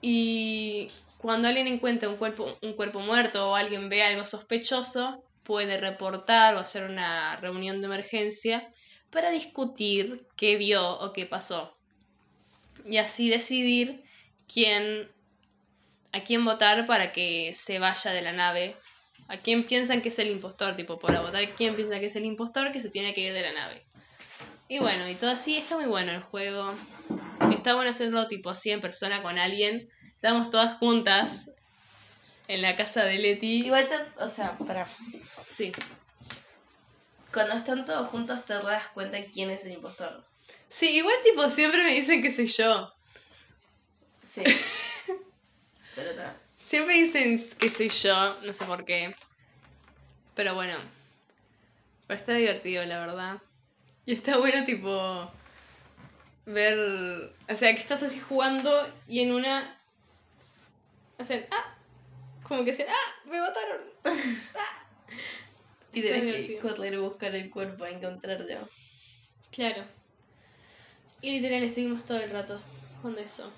Y 0.00 0.88
cuando 1.18 1.48
alguien 1.48 1.66
encuentra 1.66 2.08
un 2.08 2.16
cuerpo, 2.16 2.56
un 2.62 2.72
cuerpo 2.72 3.00
muerto 3.00 3.50
o 3.50 3.54
alguien 3.54 3.90
ve 3.90 4.02
algo 4.02 4.24
sospechoso, 4.24 5.22
puede 5.42 5.76
reportar 5.76 6.54
o 6.54 6.58
hacer 6.58 6.84
una 6.84 7.36
reunión 7.36 7.82
de 7.82 7.86
emergencia 7.86 8.66
para 9.10 9.28
discutir 9.28 10.26
qué 10.36 10.56
vio 10.56 11.00
o 11.00 11.12
qué 11.12 11.26
pasó. 11.26 11.76
Y 12.86 12.96
así 12.96 13.28
decidir 13.28 14.04
quién 14.50 15.10
a 16.16 16.24
quién 16.24 16.44
votar 16.44 16.86
para 16.86 17.12
que 17.12 17.52
se 17.54 17.78
vaya 17.78 18.12
de 18.12 18.22
la 18.22 18.32
nave. 18.32 18.74
A 19.28 19.38
quién 19.38 19.64
piensan 19.64 20.02
que 20.02 20.08
es 20.08 20.18
el 20.18 20.28
impostor, 20.28 20.76
tipo, 20.76 20.98
para 20.98 21.20
votar 21.20 21.48
quién 21.54 21.74
piensa 21.74 22.00
que 22.00 22.06
es 22.06 22.16
el 22.16 22.24
impostor 22.24 22.72
que 22.72 22.80
se 22.80 22.90
tiene 22.90 23.12
que 23.12 23.20
ir 23.20 23.32
de 23.32 23.42
la 23.42 23.52
nave. 23.52 23.86
Y 24.68 24.78
bueno, 24.78 25.08
y 25.08 25.14
todo 25.14 25.30
así, 25.30 25.56
está 25.56 25.76
muy 25.76 25.86
bueno 25.86 26.12
el 26.12 26.22
juego. 26.22 26.74
Está 27.52 27.74
bueno 27.74 27.90
hacerlo 27.90 28.26
tipo 28.28 28.50
así 28.50 28.70
en 28.70 28.80
persona 28.80 29.22
con 29.22 29.38
alguien. 29.38 29.88
Estamos 30.14 30.50
todas 30.50 30.78
juntas 30.78 31.50
en 32.48 32.62
la 32.62 32.76
casa 32.76 33.04
de 33.04 33.18
Leti. 33.18 33.66
Igual 33.66 33.88
te, 33.88 33.96
o 34.22 34.28
sea, 34.28 34.56
para. 34.58 34.88
Sí. 35.46 35.72
Cuando 37.32 37.54
están 37.54 37.84
todos 37.84 38.08
juntos 38.08 38.44
te 38.44 38.54
das 38.54 38.88
cuenta 38.88 39.18
quién 39.32 39.50
es 39.50 39.64
el 39.64 39.72
impostor. 39.72 40.24
Sí, 40.68 40.96
igual 40.96 41.16
tipo 41.22 41.48
siempre 41.50 41.82
me 41.84 41.92
dicen 41.92 42.22
que 42.22 42.30
soy 42.30 42.46
yo. 42.46 42.92
Sí. 44.22 44.42
Siempre 46.56 46.94
dicen 46.94 47.38
que 47.58 47.70
soy 47.70 47.88
yo, 47.88 48.40
no 48.42 48.52
sé 48.52 48.64
por 48.64 48.84
qué. 48.84 49.14
Pero 50.34 50.54
bueno. 50.54 50.74
Pero 52.06 52.20
está 52.20 52.34
divertido, 52.34 52.84
la 52.84 52.98
verdad. 52.98 53.38
Y 54.04 54.14
está 54.14 54.38
bueno, 54.38 54.64
tipo. 54.64 55.30
Ver. 56.44 57.32
O 57.48 57.54
sea, 57.54 57.72
que 57.72 57.80
estás 57.80 58.02
así 58.02 58.20
jugando 58.20 58.70
y 59.08 59.20
en 59.20 59.32
una. 59.32 59.80
Hacen. 61.18 61.46
¡Ah! 61.50 61.76
Como 62.42 62.64
que 62.64 62.70
hacen. 62.70 62.86
¡Ah! 62.88 63.28
¡Me 63.28 63.40
mataron! 63.40 63.80
¡Ah! 64.04 64.86
Y 65.92 66.02
tenés 66.02 66.46
que 66.46 66.58
correr 66.58 66.98
buscar 66.98 67.34
el 67.34 67.48
cuerpo 67.48 67.84
a 67.84 67.90
encontrarlo. 67.90 68.68
Claro. 69.50 69.84
Y 71.22 71.30
literal 71.30 71.62
estuvimos 71.62 72.04
todo 72.04 72.20
el 72.20 72.30
rato 72.30 72.60
jugando 73.00 73.22
eso. 73.22 73.50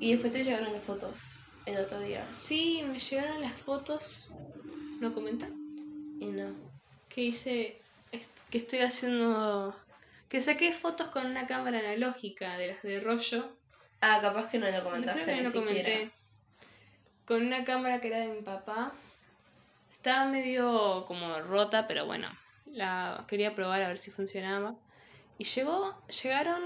Y 0.00 0.12
después 0.12 0.32
te 0.32 0.44
llegaron 0.44 0.72
las 0.72 0.82
fotos 0.82 1.40
el 1.66 1.78
otro 1.78 2.00
día. 2.00 2.26
Sí, 2.34 2.84
me 2.86 2.98
llegaron 2.98 3.40
las 3.40 3.52
fotos. 3.52 4.32
¿No 5.00 5.12
comentan? 5.14 5.52
Y 6.20 6.26
no. 6.26 6.54
Que 7.08 7.22
hice. 7.22 7.80
Que 8.50 8.58
estoy 8.58 8.80
haciendo. 8.80 9.74
Que 10.28 10.40
saqué 10.40 10.72
fotos 10.72 11.08
con 11.08 11.26
una 11.26 11.46
cámara 11.46 11.78
analógica 11.78 12.56
de 12.56 12.68
las 12.68 12.82
de 12.82 13.00
rollo. 13.00 13.56
Ah, 14.00 14.18
capaz 14.20 14.48
que 14.50 14.58
no 14.58 14.66
lo 14.66 14.72
Creo 14.72 14.84
comentaste 14.84 15.24
que 15.24 15.32
ni 15.36 15.42
no 15.42 15.50
siquiera. 15.50 15.82
comenté. 15.90 16.10
Con 17.24 17.46
una 17.46 17.64
cámara 17.64 18.00
que 18.00 18.08
era 18.08 18.18
de 18.18 18.28
mi 18.28 18.42
papá. 18.42 18.92
Estaba 19.92 20.26
medio 20.26 21.04
como 21.06 21.40
rota, 21.40 21.86
pero 21.86 22.04
bueno. 22.04 22.28
La 22.66 23.24
quería 23.28 23.54
probar 23.54 23.82
a 23.82 23.88
ver 23.88 23.98
si 23.98 24.10
funcionaba. 24.10 24.74
Y 25.38 25.44
llegó. 25.44 25.96
Llegaron. 26.22 26.62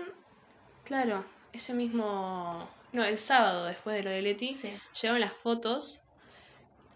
Claro, 0.85 1.25
ese 1.53 1.75
mismo. 1.75 2.69
No, 2.93 3.05
el 3.05 3.19
sábado 3.19 3.67
después 3.67 3.97
de 3.97 4.03
lo 4.03 4.11
de 4.11 4.23
Leti. 4.23 4.55
Sí. 4.55 4.73
Llegaron 5.01 5.21
las 5.21 5.33
fotos. 5.35 6.03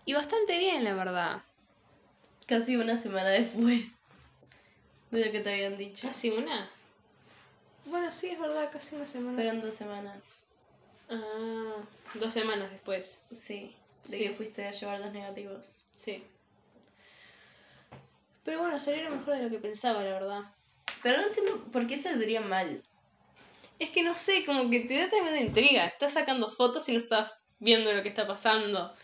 Y 0.05 0.15
bastante 0.15 0.59
bien, 0.59 0.85
la 0.85 0.95
verdad. 0.95 1.43
Casi 2.47 2.77
una 2.77 2.97
semana 2.97 3.29
después 3.29 3.93
de 5.11 5.25
lo 5.27 5.31
que 5.33 5.41
te 5.41 5.53
habían 5.53 5.77
dicho. 5.77 6.07
¿Casi 6.09 6.31
una? 6.31 6.69
Bueno, 7.85 8.11
sí, 8.11 8.29
es 8.31 8.39
verdad, 8.41 8.71
casi 8.73 8.97
una 8.97 9.07
semana. 9.07 9.35
Fueron 9.37 9.61
dos 9.61 9.75
semanas. 9.75 10.43
Ah, 11.11 11.75
dos 12.15 12.33
semanas 12.33 12.71
después. 12.71 13.23
Sí. 13.31 13.75
De 14.05 14.17
Sí. 14.17 14.19
que 14.19 14.31
fuiste 14.31 14.67
a 14.67 14.71
llevar 14.73 14.99
los 15.01 15.13
negativos. 15.13 15.83
Sí. 15.95 16.25
Pero 18.45 18.61
bueno, 18.61 18.79
salieron 18.79 19.17
mejor 19.19 19.37
de 19.37 19.43
lo 19.45 19.51
que 19.51 19.59
pensaba, 19.59 20.03
la 20.03 20.11
verdad. 20.13 20.41
Pero 21.03 21.21
no 21.21 21.29
entiendo 21.29 21.63
por 21.71 21.87
qué 21.87 21.97
saldría 21.97 22.41
mal. 22.41 22.83
Es 23.79 23.91
que 23.91 24.03
no 24.03 24.15
sé, 24.15 24.45
como 24.45 24.71
que 24.71 24.81
te 24.81 24.97
da 24.99 25.09
tremenda 25.09 25.41
intriga. 25.41 25.87
Estás 25.87 26.13
sacando 26.13 26.49
fotos 26.51 26.89
y 26.89 26.93
no 26.93 26.99
estás 26.99 27.35
viendo 27.59 27.93
lo 27.93 28.03
que 28.03 28.09
está 28.09 28.27
pasando. 28.27 28.95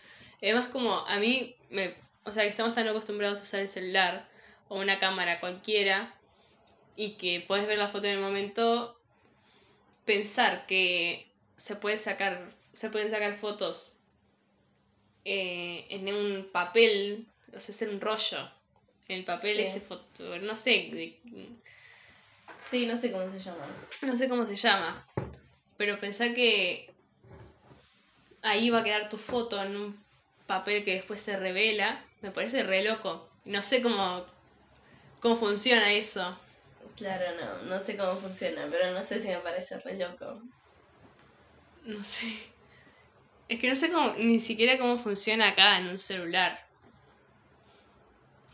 Además, 0.41 0.69
como 0.69 0.93
a 1.05 1.17
mí, 1.19 1.55
me, 1.69 1.95
o 2.23 2.31
sea, 2.31 2.43
que 2.43 2.49
estamos 2.49 2.73
tan 2.73 2.87
acostumbrados 2.87 3.39
a 3.39 3.43
usar 3.43 3.59
el 3.61 3.69
celular 3.69 4.29
o 4.69 4.79
una 4.79 4.99
cámara 4.99 5.39
cualquiera 5.39 6.15
y 6.95 7.11
que 7.17 7.41
puedes 7.45 7.67
ver 7.67 7.77
la 7.77 7.89
foto 7.89 8.07
en 8.07 8.13
el 8.15 8.19
momento, 8.19 8.99
pensar 10.05 10.65
que 10.65 11.27
se 11.55 11.75
puede 11.75 11.97
sacar, 11.97 12.49
se 12.73 12.89
pueden 12.89 13.09
sacar 13.09 13.35
fotos 13.35 13.95
eh, 15.25 15.85
en 15.89 16.13
un 16.13 16.49
papel, 16.51 17.27
o 17.53 17.59
sea, 17.59 17.73
hacer 17.75 17.89
un 17.89 17.99
rollo. 18.01 18.49
En 19.07 19.17
el 19.19 19.25
papel 19.25 19.55
Sí. 19.57 19.61
ese 19.63 19.81
foto, 19.81 20.37
no 20.39 20.55
sé, 20.55 20.89
de- 20.91 21.19
Sí, 22.59 22.85
no 22.85 22.95
sé 22.95 23.11
cómo 23.11 23.27
se 23.27 23.39
llama. 23.39 23.65
no 24.01 24.15
sé 24.15 24.29
cómo 24.29 24.45
se 24.45 24.55
llama, 24.55 25.07
pero 25.77 25.99
pensar 25.99 26.33
que 26.33 26.93
ahí 28.41 28.69
va 28.69 28.79
a 28.79 28.83
quedar 28.83 29.09
tu 29.09 29.17
foto 29.17 29.61
en 29.61 29.75
un 29.75 30.05
papel 30.45 30.83
que 30.83 30.93
después 30.93 31.21
se 31.21 31.37
revela, 31.37 32.03
me 32.21 32.31
parece 32.31 32.63
re 32.63 32.83
loco. 32.83 33.29
No 33.45 33.63
sé 33.63 33.81
cómo, 33.81 34.25
cómo 35.21 35.35
funciona 35.35 35.91
eso. 35.91 36.37
Claro, 36.95 37.25
no, 37.39 37.69
no 37.69 37.79
sé 37.79 37.95
cómo 37.95 38.15
funciona, 38.15 38.67
pero 38.69 38.91
no 38.91 39.03
sé 39.03 39.19
si 39.19 39.29
me 39.29 39.37
parece 39.37 39.79
re 39.79 39.97
loco. 39.97 40.41
No 41.85 42.03
sé. 42.03 42.27
Es 43.47 43.59
que 43.59 43.69
no 43.69 43.75
sé 43.75 43.91
cómo, 43.91 44.13
ni 44.17 44.39
siquiera 44.39 44.77
cómo 44.77 44.97
funciona 44.97 45.47
acá 45.49 45.77
en 45.77 45.87
un 45.87 45.97
celular. 45.97 46.67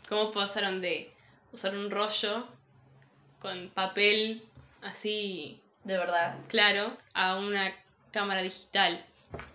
¿Cómo 0.08 0.30
pasaron 0.30 0.80
de 0.80 1.12
usar 1.52 1.74
un 1.74 1.90
rollo 1.90 2.55
con 3.40 3.68
papel 3.70 4.42
así 4.82 5.60
De 5.84 5.96
verdad. 5.96 6.36
claro 6.48 6.96
a 7.14 7.36
una 7.36 7.72
cámara 8.12 8.42
digital? 8.42 9.04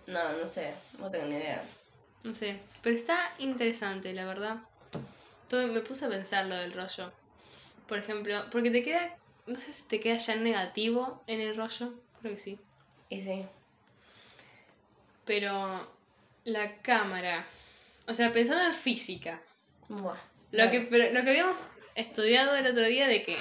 No, 0.06 0.32
no 0.34 0.46
sé, 0.46 0.74
no 0.98 1.10
tengo 1.10 1.26
ni 1.26 1.36
idea. 1.36 1.64
No 2.24 2.32
sé, 2.34 2.60
pero 2.82 2.96
está 2.96 3.18
interesante, 3.38 4.12
la 4.12 4.24
verdad. 4.24 4.58
Todo, 5.48 5.66
me 5.68 5.80
puse 5.80 6.04
a 6.06 6.08
pensar 6.08 6.46
lo 6.46 6.54
del 6.54 6.72
rollo. 6.72 7.12
Por 7.88 7.98
ejemplo, 7.98 8.46
porque 8.50 8.70
te 8.70 8.82
queda, 8.82 9.16
no 9.46 9.58
sé 9.58 9.72
si 9.72 9.84
te 9.88 9.98
queda 10.00 10.16
ya 10.16 10.36
negativo 10.36 11.22
en 11.26 11.40
el 11.40 11.56
rollo, 11.56 11.92
creo 12.20 12.32
que 12.34 12.38
sí. 12.38 12.58
Y 13.08 13.20
sí. 13.20 13.44
Pero 15.24 15.90
la 16.44 16.76
cámara, 16.78 17.46
o 18.06 18.14
sea, 18.14 18.32
pensando 18.32 18.64
en 18.64 18.72
física, 18.72 19.40
Buah. 19.88 20.16
lo 20.52 20.70
que, 20.70 20.80
pero, 20.82 21.12
lo 21.12 21.22
que 21.24 21.30
habíamos 21.30 21.58
estudiado 21.94 22.56
el 22.56 22.66
otro 22.66 22.84
día 22.84 23.06
de 23.08 23.22
que, 23.22 23.36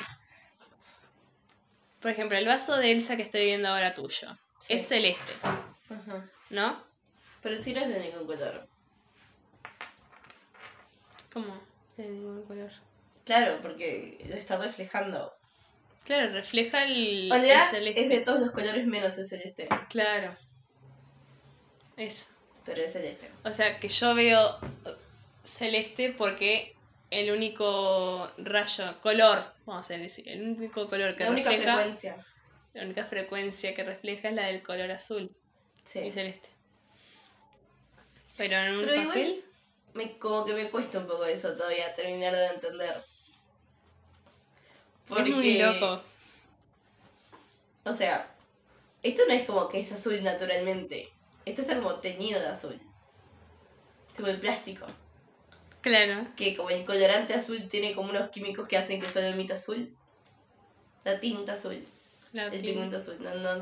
por 2.01 2.11
ejemplo, 2.11 2.37
el 2.37 2.45
vaso 2.47 2.77
de 2.77 2.91
Elsa 2.91 3.15
que 3.15 3.21
estoy 3.23 3.45
viendo 3.45 3.69
ahora 3.69 3.93
tuyo, 3.93 4.37
Sí. 4.59 4.73
es 4.73 4.87
celeste, 4.87 5.33
Ajá. 5.43 6.29
¿no? 6.49 6.83
Pero 7.41 7.57
sí 7.57 7.73
no 7.73 7.81
es 7.81 7.87
de 7.89 7.99
ningún 7.99 8.25
color. 8.27 8.67
¿Cómo? 11.33 11.61
De 11.97 12.07
ningún 12.09 12.43
color. 12.43 12.71
Claro, 13.25 13.59
porque 13.61 14.23
lo 14.27 14.35
está 14.35 14.57
reflejando. 14.57 15.33
Claro, 16.05 16.31
refleja 16.31 16.83
el, 16.85 17.29
O 17.31 17.35
el 17.35 17.65
celeste. 17.69 18.03
es 18.03 18.09
de 18.09 18.19
todos 18.21 18.39
los 18.41 18.51
colores 18.51 18.85
menos 18.87 19.17
el 19.17 19.25
celeste. 19.25 19.67
Claro. 19.89 20.35
Eso. 21.97 22.27
Pero 22.65 22.81
es 22.83 22.93
celeste. 22.93 23.29
O 23.43 23.53
sea, 23.53 23.79
que 23.79 23.87
yo 23.87 24.13
veo 24.15 24.57
celeste 25.43 26.13
porque 26.17 26.75
el 27.11 27.29
único 27.31 28.31
rayo, 28.37 28.99
color, 29.01 29.45
vamos 29.65 29.89
a 29.91 29.97
decir, 29.97 30.27
el 30.27 30.41
único 30.57 30.87
color 30.89 31.15
que 31.15 31.25
La 31.25 31.31
única 31.31 31.49
refleja, 31.51 31.75
frecuencia. 31.75 32.25
la 32.73 32.83
única 32.83 33.03
frecuencia 33.05 33.73
que 33.75 33.83
refleja 33.83 34.29
es 34.29 34.35
la 34.35 34.45
del 34.47 34.63
color 34.63 34.89
azul 34.91 35.29
Sí. 35.83 35.99
y 35.99 36.11
celeste. 36.11 36.49
Pero 38.37 38.55
en 38.57 38.77
un 38.77 38.85
Pero 38.85 39.07
papel, 39.07 39.45
Me, 39.93 40.17
como 40.17 40.45
que 40.45 40.53
me 40.53 40.69
cuesta 40.71 40.99
un 40.99 41.05
poco 41.07 41.25
eso 41.25 41.53
todavía, 41.53 41.93
terminar 41.95 42.33
de 42.33 42.47
entender. 42.47 43.03
es 45.09 45.27
muy 45.27 45.59
loco. 45.59 46.01
O 47.83 47.93
sea, 47.93 48.33
esto 49.03 49.23
no 49.27 49.33
es 49.33 49.45
como 49.45 49.67
que 49.67 49.81
es 49.81 49.91
azul 49.91 50.21
naturalmente. 50.23 51.11
Esto 51.45 51.61
está 51.63 51.75
como 51.75 51.95
teñido 51.95 52.39
de 52.39 52.47
azul. 52.47 52.79
Tipo 54.15 54.27
el 54.29 54.39
plástico. 54.39 54.85
Claro. 55.81 56.27
Que 56.35 56.55
como 56.55 56.69
el 56.69 56.85
colorante 56.85 57.33
azul 57.33 57.67
tiene 57.67 57.93
como 57.93 58.11
unos 58.11 58.29
químicos 58.29 58.67
que 58.67 58.77
hacen 58.77 59.01
que 59.01 59.09
solo 59.09 59.27
emita 59.27 59.55
azul. 59.55 59.95
La 61.03 61.19
tinta 61.19 61.53
azul. 61.53 61.83
La 62.33 62.45
El 62.45 62.61
pigmento 62.61 62.97
azul. 62.97 63.17
No, 63.19 63.33
no. 63.35 63.57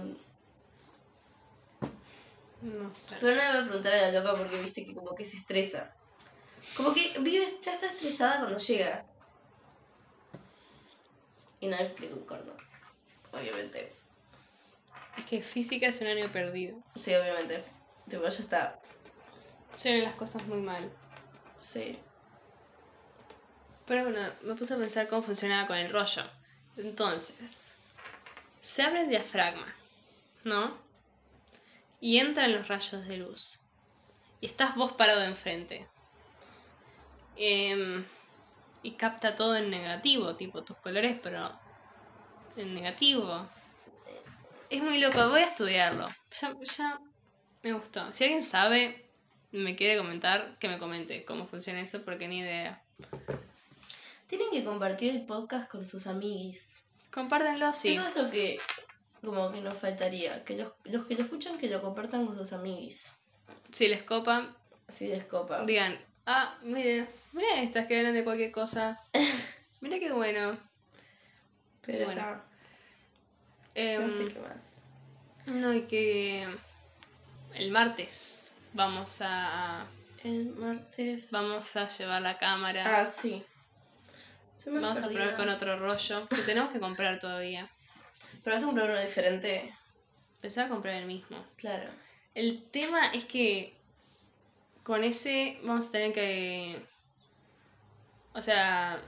No 2.62 2.94
sé. 2.94 3.16
Pero 3.22 3.36
no 3.36 3.42
le 3.42 3.48
voy 3.48 3.58
a 3.58 3.64
preguntar 3.64 3.94
a 3.94 4.12
la 4.12 4.20
loca 4.20 4.38
porque 4.38 4.60
viste 4.60 4.86
que 4.86 4.94
como 4.94 5.16
que 5.16 5.24
se 5.24 5.38
estresa. 5.38 5.96
Como 6.76 6.94
que 6.94 7.14
vive, 7.20 7.58
ya 7.62 7.74
está 7.74 7.88
estresada 7.88 8.40
cuando 8.40 8.58
llega. 8.58 9.06
Y 11.62 11.68
no 11.68 11.78
me 11.78 11.84
explico 11.84 12.18
un 12.18 12.26
corno. 12.26 12.54
Obviamente. 13.32 13.94
Es 15.18 15.26
que 15.26 15.42
física 15.42 15.88
es 15.88 16.02
un 16.02 16.08
año 16.08 16.30
perdido. 16.32 16.78
Sí, 16.96 17.14
obviamente. 17.16 17.64
Tipo, 18.10 18.24
ya 18.24 18.40
está. 18.40 18.80
Llegan 19.82 20.04
las 20.04 20.16
cosas 20.16 20.46
muy 20.48 20.62
mal. 20.62 20.92
Sí. 21.58 21.98
Pero 23.90 24.04
bueno, 24.04 24.20
me 24.44 24.54
puse 24.54 24.76
a 24.76 24.78
pensar 24.78 25.08
cómo 25.08 25.24
funcionaba 25.24 25.66
con 25.66 25.76
el 25.76 25.90
rollo. 25.90 26.22
Entonces, 26.78 27.76
se 28.62 28.84
abre 28.84 29.02
el 29.02 29.10
diafragma, 29.10 29.76
¿no? 30.44 30.78
Y 32.00 32.20
entran 32.20 32.54
los 32.54 32.68
rayos 32.68 33.08
de 33.08 33.18
luz. 33.18 33.60
Y 34.42 34.46
estás 34.46 34.76
vos 34.76 34.94
parado 34.94 35.24
enfrente. 35.24 35.88
Em, 37.36 38.06
y 38.84 38.92
capta 38.92 39.34
todo 39.34 39.56
en 39.56 39.72
negativo, 39.72 40.36
tipo 40.36 40.64
tus 40.64 40.78
colores, 40.78 41.18
pero 41.24 41.52
en 42.58 42.76
negativo. 42.76 43.48
Es 44.70 44.84
muy 44.84 45.00
loco, 45.00 45.30
voy 45.30 45.42
a 45.42 45.48
estudiarlo. 45.48 46.10
Ya, 46.40 46.54
ya 46.78 47.00
me 47.64 47.74
gustó. 47.74 48.12
Si 48.12 48.24
alguien 48.24 48.44
sabe, 48.44 49.10
me 49.52 49.76
quiere 49.76 49.98
comentar, 49.98 50.60
que 50.60 50.70
me 50.70 50.78
comente 50.78 51.26
cómo 51.26 51.48
funciona 51.48 51.82
eso, 51.82 52.06
porque 52.06 52.28
ni 52.28 52.42
idea. 52.42 52.84
Tienen 54.30 54.50
que 54.52 54.64
compartir 54.64 55.10
el 55.16 55.26
podcast 55.26 55.68
con 55.70 55.86
sus 55.88 56.08
amiguis. 56.08 56.84
Compártanlo, 57.12 57.74
sí. 57.74 57.94
Eso 57.96 58.08
es 58.08 58.16
lo 58.16 58.30
que 58.30 58.60
como 59.22 59.52
que 59.52 59.60
nos 59.60 59.74
faltaría. 59.74 60.46
Que 60.46 60.56
los, 60.56 60.72
los 60.86 61.06
que 61.06 61.16
lo 61.16 61.24
escuchan 61.24 61.58
que 61.58 61.68
lo 61.68 61.82
compartan 61.82 62.26
con 62.26 62.38
sus 62.38 62.54
amiguis. 62.54 63.12
Si 63.72 63.88
les 63.88 64.04
copa, 64.04 64.56
Así 64.88 65.08
les 65.08 65.24
copa. 65.26 65.66
digan, 65.66 66.00
ah, 66.26 66.58
mire, 66.64 67.06
mira 67.34 67.62
estas 67.62 67.88
que 67.88 67.98
hablan 67.98 68.14
de 68.14 68.24
cualquier 68.24 68.52
cosa. 68.52 69.02
Mira 69.82 69.98
qué 69.98 70.12
bueno. 70.12 70.58
Pero 71.86 72.06
bueno. 72.06 72.22
está. 72.22 72.44
Em, 73.76 74.02
No 74.06 74.10
sé 74.10 74.28
qué 74.28 74.40
más. 74.40 74.84
no, 75.46 75.74
y 75.74 75.84
que 75.84 76.46
el 77.56 77.72
martes 77.72 78.52
vamos 78.74 79.22
a 79.22 79.86
El 80.24 80.48
martes. 80.56 81.32
Vamos 81.32 81.76
a 81.78 81.88
llevar 81.88 82.22
la 82.22 82.38
cámara. 82.38 83.02
Ah, 83.02 83.06
sí. 83.06 83.44
Me 84.66 84.80
Vamos 84.80 85.02
a 85.02 85.08
probar 85.08 85.36
con 85.36 85.50
otro 85.50 85.80
rollo 85.80 86.28
que 86.28 86.42
tenemos 86.42 86.72
que 86.72 86.80
comprar 86.80 87.18
todavía. 87.18 87.70
Pero 88.44 88.56
vas 88.56 88.64
a 88.64 88.66
comprar 88.66 88.90
uno 88.90 89.00
diferente. 89.00 89.74
Pensaba 90.42 90.70
comprar 90.70 90.96
el 90.96 91.06
mismo. 91.06 91.46
Claro. 91.56 91.92
El 92.36 92.64
tema 92.70 93.08
es 93.08 93.26
que 93.26 93.74
con 94.84 95.04
ese 95.04 95.60
vamos 95.64 95.88
a 95.88 95.92
tener 95.92 96.14
que... 96.14 96.82
O 98.34 98.42
sea, 98.42 99.02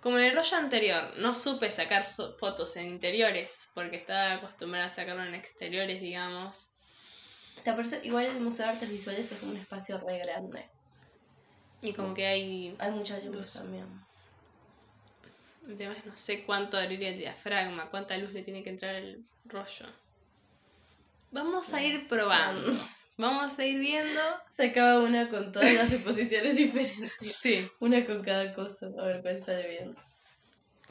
como 0.00 0.18
en 0.18 0.24
el 0.26 0.34
rollo 0.34 0.56
anterior, 0.56 1.14
no 1.16 1.34
supe 1.34 1.70
sacar 1.70 2.04
fotos 2.04 2.76
en 2.76 2.86
interiores 2.86 3.70
porque 3.74 3.96
estaba 3.96 4.34
acostumbrada 4.34 4.86
a 4.86 4.90
sacarlo 4.90 5.24
en 5.24 5.34
exteriores, 5.34 6.00
digamos. 6.00 6.70
Igual 8.02 8.26
el 8.26 8.40
Museo 8.40 8.66
de 8.66 8.72
Artes 8.72 8.88
Visuales 8.88 9.30
es 9.30 9.38
como 9.38 9.52
un 9.52 9.58
espacio 9.58 9.98
re 9.98 10.18
grande. 10.18 10.68
Y 11.82 11.92
como 11.92 12.14
que 12.14 12.26
hay... 12.26 12.76
Hay 12.78 12.90
mucha 12.92 13.18
luz 13.18 13.36
Luz. 13.36 13.52
también. 13.54 14.09
El 15.70 15.76
tema 15.76 15.92
es 15.94 16.04
no 16.04 16.16
sé 16.16 16.42
cuánto 16.42 16.76
abrir 16.76 17.00
el 17.04 17.16
diafragma, 17.16 17.88
cuánta 17.90 18.16
luz 18.18 18.32
le 18.32 18.42
tiene 18.42 18.62
que 18.64 18.70
entrar 18.70 18.96
al 18.96 19.22
rollo. 19.44 19.86
Vamos 21.30 21.72
a 21.72 21.80
ir 21.80 22.08
probando. 22.08 22.76
Vamos 23.16 23.56
a 23.56 23.64
ir 23.64 23.78
viendo. 23.78 24.20
Sacaba 24.48 24.98
una 25.00 25.28
con 25.28 25.52
todas 25.52 25.72
las 25.74 25.92
exposiciones 25.92 26.56
diferentes. 26.56 27.12
Sí. 27.32 27.70
Una 27.78 28.04
con 28.04 28.20
cada 28.24 28.52
cosa. 28.52 28.86
A 28.98 29.04
ver 29.04 29.22
cuál 29.22 29.38
sale 29.40 29.68
bien. 29.68 29.96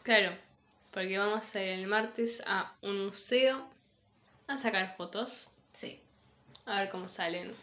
Claro, 0.02 0.38
porque 0.92 1.18
vamos 1.18 1.54
a 1.56 1.62
ir 1.62 1.70
el 1.72 1.88
martes 1.88 2.42
a 2.48 2.74
un 2.82 3.08
museo 3.08 3.70
a 4.48 4.56
sacar 4.56 4.96
fotos, 4.96 5.50
Sí. 5.74 6.00
a 6.66 6.80
ver 6.80 6.90
cómo 6.90 7.10
salen. 7.10 7.54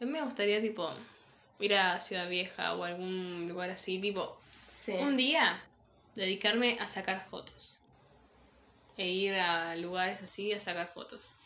A 0.00 0.04
mí 0.04 0.10
me 0.12 0.22
gustaría, 0.22 0.60
tipo, 0.62 0.94
ir 1.58 1.74
a 1.74 1.98
Ciudad 1.98 2.28
Vieja 2.28 2.72
o 2.74 2.84
algún 2.84 3.48
lugar 3.48 3.70
así, 3.70 3.98
tipo, 3.98 4.38
Sí. 4.68 4.92
un 4.92 5.16
día 5.16 5.60
dedicarme 6.14 6.78
a 6.80 6.86
sacar 6.86 7.26
fotos. 7.30 7.80
E 8.96 9.08
ir 9.08 9.34
a 9.34 9.74
lugares 9.76 10.22
así 10.22 10.52
a 10.52 10.60
sacar 10.60 10.88
fotos. 10.92 11.36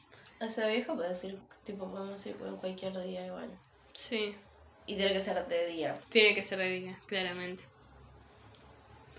O 0.40 0.48
sea, 0.48 0.66
viejo 0.66 0.94
puede 0.96 1.11
decir, 1.11 1.38
tipo, 1.64 1.88
podemos 1.90 2.24
ir 2.26 2.37
con 2.37 2.57
cualquier 2.57 2.92
día 3.02 3.26
igual. 3.26 3.48
Sí, 3.92 4.35
Y 4.87 4.96
tiene 4.96 5.12
que 5.12 5.20
ser 5.20 5.46
de 5.46 5.66
día. 5.68 6.00
tiene 6.11 6.35
que 6.35 6.42
ser 6.42 6.59
de 6.59 6.68
día, 6.70 6.98
claramente. 7.07 7.64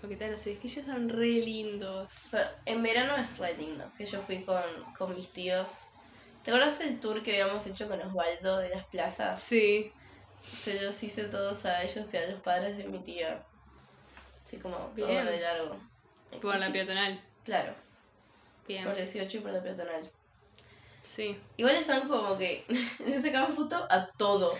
Porque 0.00 0.16
tal, 0.16 0.30
los 0.30 0.46
edificios 0.46 0.84
son 0.86 1.08
re 1.08 1.26
lindos. 1.26 2.28
Pero 2.30 2.48
en 2.66 2.82
verano 2.82 3.16
es 3.16 3.38
re 3.38 3.56
lindo, 3.56 3.90
que 3.96 4.04
yo 4.04 4.20
fui 4.22 4.44
con, 4.44 4.62
con 4.96 5.14
mis 5.16 5.30
tíos. 5.32 5.80
¿Te 6.44 6.52
acuerdas 6.52 6.80
el 6.80 7.00
tour 7.00 7.22
que 7.22 7.32
habíamos 7.42 7.66
hecho 7.66 7.88
con 7.88 8.00
Osvaldo 8.00 8.58
de 8.58 8.68
las 8.68 8.84
plazas? 8.86 9.42
Sí, 9.42 9.92
Se 10.40 10.80
los 10.82 11.02
hice 11.02 11.24
todos 11.24 11.64
a 11.64 11.82
ellos 11.82 12.14
y 12.14 12.16
a 12.16 12.30
los 12.30 12.40
padres 12.40 12.78
de 12.78 12.84
mi 12.84 13.00
tía. 13.00 13.44
Así 14.48 14.56
como 14.56 14.78
todo 14.96 15.06
Bien. 15.08 15.26
de 15.26 15.40
largo. 15.40 15.76
por 16.40 16.58
la 16.58 16.72
peatonal. 16.72 17.22
Claro, 17.44 17.74
Bien. 18.66 18.82
por 18.82 18.96
18 18.96 19.36
y 19.36 19.40
por 19.40 19.52
la 19.52 19.62
peatonal. 19.62 20.10
Sí. 21.02 21.38
Igual 21.58 21.76
estaban 21.76 22.08
como 22.08 22.38
que 22.38 22.64
le 23.06 23.20
sacaban 23.20 23.52
foto 23.52 23.86
a 23.90 24.06
todo. 24.12 24.54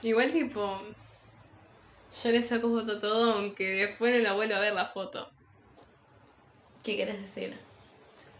Igual 0.00 0.32
tipo, 0.32 0.80
yo 2.22 2.30
le 2.30 2.42
saco 2.42 2.70
foto 2.70 2.92
a 2.92 2.98
todo 2.98 3.34
aunque 3.34 3.68
después 3.86 4.16
no 4.16 4.22
la 4.22 4.32
vuelvo 4.32 4.54
a 4.54 4.60
ver 4.60 4.72
la 4.72 4.86
foto. 4.86 5.30
¿Qué 6.82 6.96
querés 6.96 7.20
decir? 7.20 7.54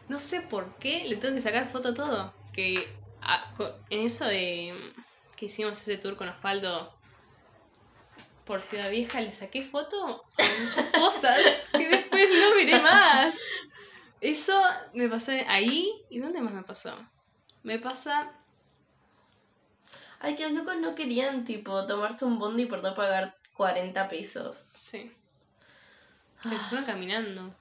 No 0.09 0.19
sé 0.21 0.41
por 0.41 0.75
qué 0.77 1.05
le 1.05 1.17
tengo 1.17 1.35
que 1.35 1.43
sacar 1.43 1.69
foto 1.69 1.89
a 1.91 1.95
todo. 1.95 2.33
Que 2.55 2.89
en 3.91 4.07
eso 4.07 4.25
de 4.25 4.73
que 5.37 5.45
hicimos 5.47 5.79
ese 5.83 5.99
tour 5.99 6.17
con 6.17 6.31
Osvaldo 6.31 6.95
por 8.45 8.63
Ciudad 8.63 8.91
Vieja 8.91 9.21
le 9.21 9.33
saqué 9.33 9.63
foto 9.63 10.25
a 10.39 10.63
muchas 10.65 10.87
cosas 10.87 11.39
que 11.73 11.89
después 11.89 12.29
no 12.31 12.55
miré 12.57 12.81
más. 12.81 13.37
Eso 14.21 14.61
me 14.95 15.09
pasó 15.09 15.33
ahí. 15.49 15.93
¿Y 16.11 16.21
dónde 16.21 16.41
más 16.41 16.55
me 16.55 16.63
pasó? 16.63 16.97
Me 17.63 17.79
pasa... 17.79 18.33
Ay, 20.21 20.37
que 20.37 20.49
los 20.49 20.77
no 20.77 20.95
querían, 20.95 21.45
tipo, 21.45 21.85
tomarse 21.87 22.25
un 22.25 22.39
bondi 22.39 22.67
por 22.67 22.81
no 22.83 22.95
pagar 22.95 23.35
40 23.57 24.09
pesos. 24.09 24.57
Sí. 24.57 25.13
Que 26.43 26.51
se 26.51 26.57
fueron 26.57 26.85
caminando. 26.87 27.55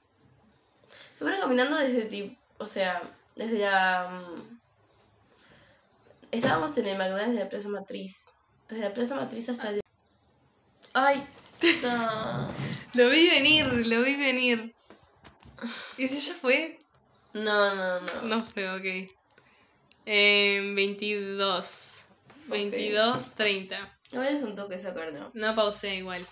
Se 1.18 1.18
fueron 1.18 1.40
caminando 1.40 1.76
desde, 1.76 2.04
tipo, 2.04 2.40
o 2.58 2.66
sea, 2.66 3.02
desde 3.34 3.58
la... 3.58 4.08
mm, 4.10 4.60
Estábamos 6.30 6.76
en 6.78 6.86
el 6.86 6.96
McDonald's 6.96 7.34
de 7.34 7.44
la 7.44 7.48
Plaza 7.48 7.68
Matriz. 7.68 8.30
Desde 8.68 8.84
la 8.84 8.94
Plaza 8.94 9.16
Matriz 9.16 9.48
hasta 9.48 9.68
el... 9.70 9.81
Ay, 10.94 11.22
no. 11.82 12.52
Lo 12.94 13.08
vi 13.08 13.30
venir, 13.30 13.86
lo 13.86 14.02
vi 14.02 14.16
venir. 14.16 14.74
¿Y 15.96 16.08
si 16.08 16.18
ya 16.18 16.34
fue? 16.34 16.78
No, 17.32 17.74
no, 17.74 18.00
no. 18.00 18.22
No 18.22 18.42
fue, 18.42 18.68
ok. 18.70 19.10
Eh, 20.04 20.72
22. 20.74 22.06
22, 22.48 23.34
30. 23.34 23.98
Igual 24.10 24.28
es 24.28 24.42
un 24.42 24.54
toque 24.54 24.78
sacarlo. 24.78 25.30
No 25.32 25.54
pausé 25.54 25.96
igual. 25.96 26.26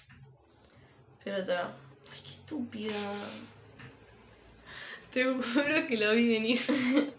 Pero 1.24 1.38
está. 1.38 1.74
Ay, 2.12 2.20
qué 2.22 2.30
estúpida. 2.30 2.94
Te 5.12 5.24
juro 5.24 5.86
que 5.88 5.96
lo 5.96 6.12
vi 6.12 6.28
venir. 6.28 6.60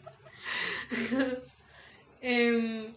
Em, 2.23 2.93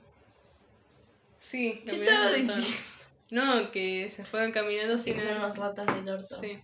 sí, 1.40 1.80
¿Qué 1.86 1.92
caminaron 1.92 2.34
estaba 2.34 2.58
diciendo? 2.58 2.93
No, 3.30 3.70
que 3.72 4.08
se 4.10 4.24
fueron 4.24 4.52
caminando 4.52 4.98
sin 4.98 5.18
son 5.18 5.36
unas 5.38 5.56
ratas 5.58 5.86
del 5.86 6.08
orto. 6.08 6.24
Sí. 6.26 6.58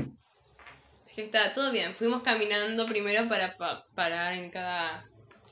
Es 1.08 1.12
que 1.14 1.22
está 1.22 1.52
todo 1.52 1.72
bien. 1.72 1.94
Fuimos 1.94 2.22
caminando 2.22 2.86
primero 2.86 3.26
para 3.28 3.56
pa- 3.56 3.84
parar 3.94 4.34
en 4.34 4.50
cada 4.50 5.04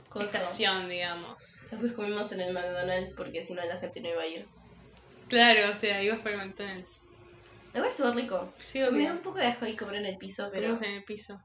Cosa. 0.09 0.25
estación, 0.27 0.88
digamos. 0.88 1.61
Después 1.71 1.92
comimos 1.94 2.31
en 2.33 2.40
el 2.42 2.53
McDonald's 2.53 3.12
porque 3.16 3.42
si 3.42 3.55
no 3.55 3.64
la 3.64 3.79
gente 3.79 4.01
no 4.01 4.09
iba 4.11 4.23
a 4.23 4.27
ir. 4.27 4.47
Claro, 5.29 5.71
o 5.73 5.75
sea, 5.75 6.03
ibas 6.03 6.21
por 6.21 6.31
el 6.33 6.38
McDonald's. 6.38 7.03
Igual 7.75 7.90
estuvo 7.90 8.11
rico. 8.12 8.53
Sí, 8.59 8.81
Me 8.92 9.05
da 9.05 9.12
un 9.12 9.18
poco 9.18 9.38
de 9.38 9.47
asco 9.47 9.64
ahí 9.64 9.77
comer 9.77 9.97
en 9.97 10.07
el 10.07 10.16
piso, 10.18 10.49
pero. 10.53 10.62
Comimos 10.68 10.83
en 10.83 10.94
el 10.94 11.05
piso. 11.05 11.42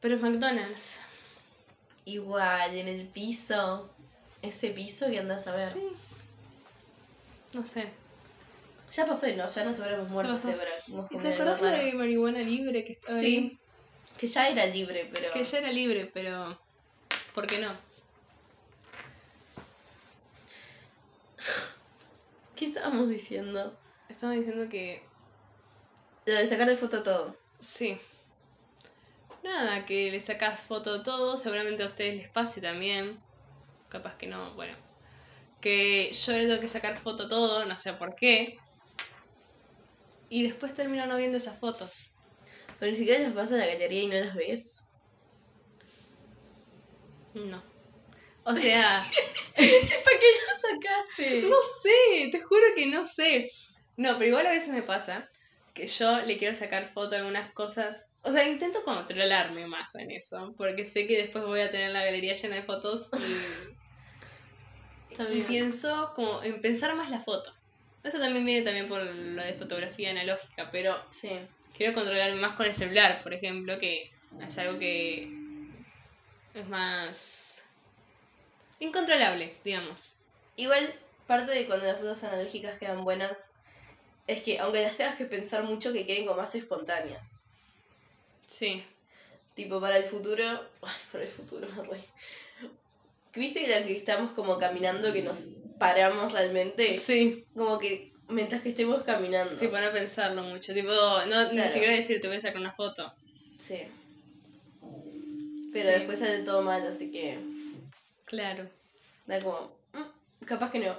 Pero 0.00 0.14
es 0.14 0.20
McDonald's. 0.20 1.00
Igual, 2.04 2.74
en 2.76 2.88
el 2.88 3.06
piso. 3.08 3.90
Ese 4.42 4.70
piso 4.70 5.06
que 5.10 5.18
andas 5.18 5.46
a 5.48 5.56
ver. 5.56 5.68
Sí. 5.68 5.88
No 7.52 7.64
sé. 7.66 7.90
Ya 8.90 9.06
pasó 9.06 9.28
y 9.28 9.34
no, 9.34 9.46
ya 9.46 9.64
nos 9.64 9.78
hubiéramos 9.78 10.10
muerto 10.10 10.32
pasó. 10.32 10.48
si 10.48 10.54
hubiéramos 10.54 10.82
¿Y 11.10 11.14
comido 11.14 11.20
¿Te 11.20 11.34
acordás 11.34 11.60
de 11.60 11.92
marihuana 11.92 12.40
libre 12.40 12.84
que 12.84 12.92
estaba 12.92 13.18
ahí? 13.18 13.24
Sí. 13.24 13.58
Que 14.18 14.26
ya 14.26 14.48
era 14.48 14.66
libre, 14.66 15.08
pero. 15.12 15.32
Que 15.32 15.44
ya 15.44 15.58
era 15.58 15.70
libre, 15.70 16.10
pero. 16.12 16.58
¿Por 17.34 17.46
qué 17.46 17.58
no? 17.58 17.72
¿Qué 22.56 22.64
estábamos 22.64 23.08
diciendo? 23.08 23.78
Estaba 24.08 24.32
diciendo 24.32 24.68
que. 24.68 25.02
Lo 26.26 26.34
de 26.34 26.46
sacar 26.46 26.68
de 26.68 26.76
foto 26.76 27.02
todo. 27.02 27.36
Sí. 27.58 28.00
Nada, 29.42 29.86
que 29.86 30.10
le 30.10 30.20
sacas 30.20 30.62
foto 30.62 30.94
a 30.94 31.02
todo, 31.02 31.36
seguramente 31.36 31.82
a 31.82 31.86
ustedes 31.86 32.16
les 32.16 32.28
pase 32.28 32.60
también. 32.60 33.18
Capaz 33.88 34.16
que 34.16 34.26
no, 34.26 34.54
bueno. 34.54 34.87
Que 35.60 36.12
yo 36.12 36.32
le 36.32 36.46
tengo 36.46 36.60
que 36.60 36.68
sacar 36.68 36.96
foto 36.98 37.24
a 37.24 37.28
todo, 37.28 37.64
no 37.64 37.76
sé 37.78 37.92
por 37.94 38.14
qué. 38.14 38.58
Y 40.28 40.44
después 40.44 40.74
termino 40.74 41.06
no 41.06 41.16
viendo 41.16 41.38
esas 41.38 41.58
fotos. 41.58 42.12
Pero 42.78 42.92
ni 42.92 42.98
siquiera 42.98 43.20
las 43.20 43.34
vas 43.34 43.50
a 43.52 43.56
la 43.56 43.66
galería 43.66 44.02
y 44.02 44.06
no 44.06 44.20
las 44.20 44.34
ves. 44.34 44.84
No. 47.34 47.62
O 48.44 48.54
sea, 48.54 49.04
¿Para 49.58 50.18
qué 50.18 50.26
las 50.46 50.60
sacaste? 50.60 51.42
no 51.48 51.56
sé, 51.82 52.30
te 52.30 52.40
juro 52.40 52.64
que 52.74 52.86
no 52.86 53.04
sé. 53.04 53.50
No, 53.96 54.16
pero 54.16 54.28
igual 54.28 54.46
a 54.46 54.52
veces 54.52 54.68
me 54.68 54.82
pasa 54.82 55.28
que 55.74 55.86
yo 55.86 56.20
le 56.22 56.38
quiero 56.38 56.54
sacar 56.54 56.88
foto 56.88 57.14
a 57.14 57.18
algunas 57.18 57.52
cosas. 57.52 58.12
O 58.22 58.32
sea, 58.32 58.48
intento 58.48 58.82
controlarme 58.84 59.66
más 59.66 59.94
en 59.96 60.10
eso, 60.10 60.54
porque 60.56 60.84
sé 60.84 61.06
que 61.06 61.16
después 61.16 61.44
voy 61.44 61.60
a 61.60 61.70
tener 61.70 61.90
la 61.90 62.04
galería 62.04 62.34
llena 62.34 62.56
de 62.56 62.62
fotos 62.62 63.10
y, 63.14 63.77
Está 65.18 65.32
y 65.34 65.42
pienso 65.42 66.12
como 66.14 66.42
en 66.42 66.60
pensar 66.60 66.94
más 66.94 67.10
la 67.10 67.20
foto. 67.20 67.52
Eso 68.02 68.18
también 68.18 68.44
viene 68.44 68.64
también 68.64 68.86
por 68.86 69.02
lo 69.04 69.42
de 69.42 69.54
fotografía 69.54 70.10
analógica, 70.10 70.70
pero 70.70 70.96
Sí. 71.10 71.30
quiero 71.76 71.94
controlarme 71.94 72.40
más 72.40 72.56
con 72.56 72.66
el 72.66 72.72
celular, 72.72 73.22
por 73.22 73.34
ejemplo, 73.34 73.78
que 73.78 74.10
es 74.40 74.58
algo 74.58 74.78
que 74.78 75.30
es 76.54 76.68
más 76.68 77.64
incontrolable, 78.78 79.56
digamos. 79.64 80.14
Igual, 80.56 80.94
parte 81.26 81.52
de 81.52 81.66
cuando 81.66 81.86
las 81.86 81.98
fotos 81.98 82.22
analógicas 82.24 82.78
quedan 82.78 83.04
buenas 83.04 83.54
es 84.26 84.42
que, 84.42 84.58
aunque 84.58 84.82
las 84.82 84.96
tengas 84.96 85.16
que 85.16 85.24
pensar 85.26 85.64
mucho, 85.64 85.92
que 85.92 86.06
queden 86.06 86.26
como 86.26 86.40
más 86.40 86.54
espontáneas. 86.54 87.40
Sí, 88.46 88.84
Tipo, 89.54 89.80
para 89.80 89.96
el 89.98 90.04
futuro. 90.04 90.44
Ay, 90.82 90.94
para 91.10 91.24
el 91.24 91.28
futuro, 91.28 91.66
¿Viste 93.34 93.66
la 93.68 93.84
que 93.86 93.94
estamos 93.96 94.30
como 94.32 94.58
caminando 94.58 95.12
que 95.12 95.22
nos 95.22 95.48
paramos 95.78 96.32
realmente? 96.32 96.94
Sí. 96.94 97.44
Como 97.56 97.78
que 97.78 98.12
mientras 98.28 98.62
que 98.62 98.70
estemos 98.70 99.04
caminando. 99.04 99.56
Tipo, 99.56 99.78
no 99.78 99.92
pensarlo 99.92 100.42
mucho. 100.42 100.74
Tipo, 100.74 100.90
no, 100.90 101.44
ni 101.48 101.50
Claro. 101.52 101.70
siquiera 101.70 101.92
decir, 101.94 102.20
te 102.20 102.28
voy 102.28 102.36
a 102.36 102.40
sacar 102.40 102.60
una 102.60 102.72
foto. 102.72 103.12
Sí. 103.58 103.78
Pero 105.72 105.84
Sí. 105.84 105.90
después 105.90 106.18
sale 106.18 106.38
todo 106.40 106.62
mal, 106.62 106.86
así 106.86 107.10
que 107.10 107.38
Claro. 108.24 108.68
da 109.26 109.38
como... 109.40 109.76
mm, 109.92 110.44
capaz 110.44 110.70
que 110.70 110.78
no. 110.80 110.98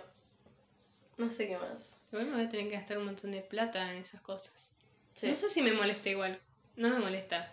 No 1.17 1.29
sé 1.29 1.47
qué 1.47 1.57
más. 1.57 1.97
Igual 2.11 2.27
me 2.27 2.35
voy 2.37 2.45
a 2.45 2.49
tener 2.49 2.67
que 2.69 2.75
gastar 2.75 2.97
un 2.97 3.05
montón 3.05 3.31
de 3.31 3.41
plata 3.41 3.91
en 3.91 3.97
esas 3.97 4.21
cosas. 4.21 4.71
Sí. 5.13 5.27
No 5.27 5.35
sé 5.35 5.49
si 5.49 5.61
me 5.61 5.73
molesta 5.73 6.09
igual. 6.09 6.39
No 6.77 6.89
me 6.89 6.99
molesta 6.99 7.51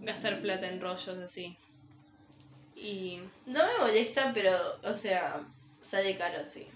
gastar 0.00 0.40
plata 0.40 0.68
en 0.68 0.80
rollos 0.80 1.08
así. 1.18 1.58
Y 2.82 3.20
No 3.46 3.64
me 3.64 3.78
molesta, 3.78 4.32
pero, 4.34 4.56
o 4.82 4.94
sea, 4.94 5.40
sale 5.80 6.16
caro, 6.16 6.42
sí. 6.42 6.66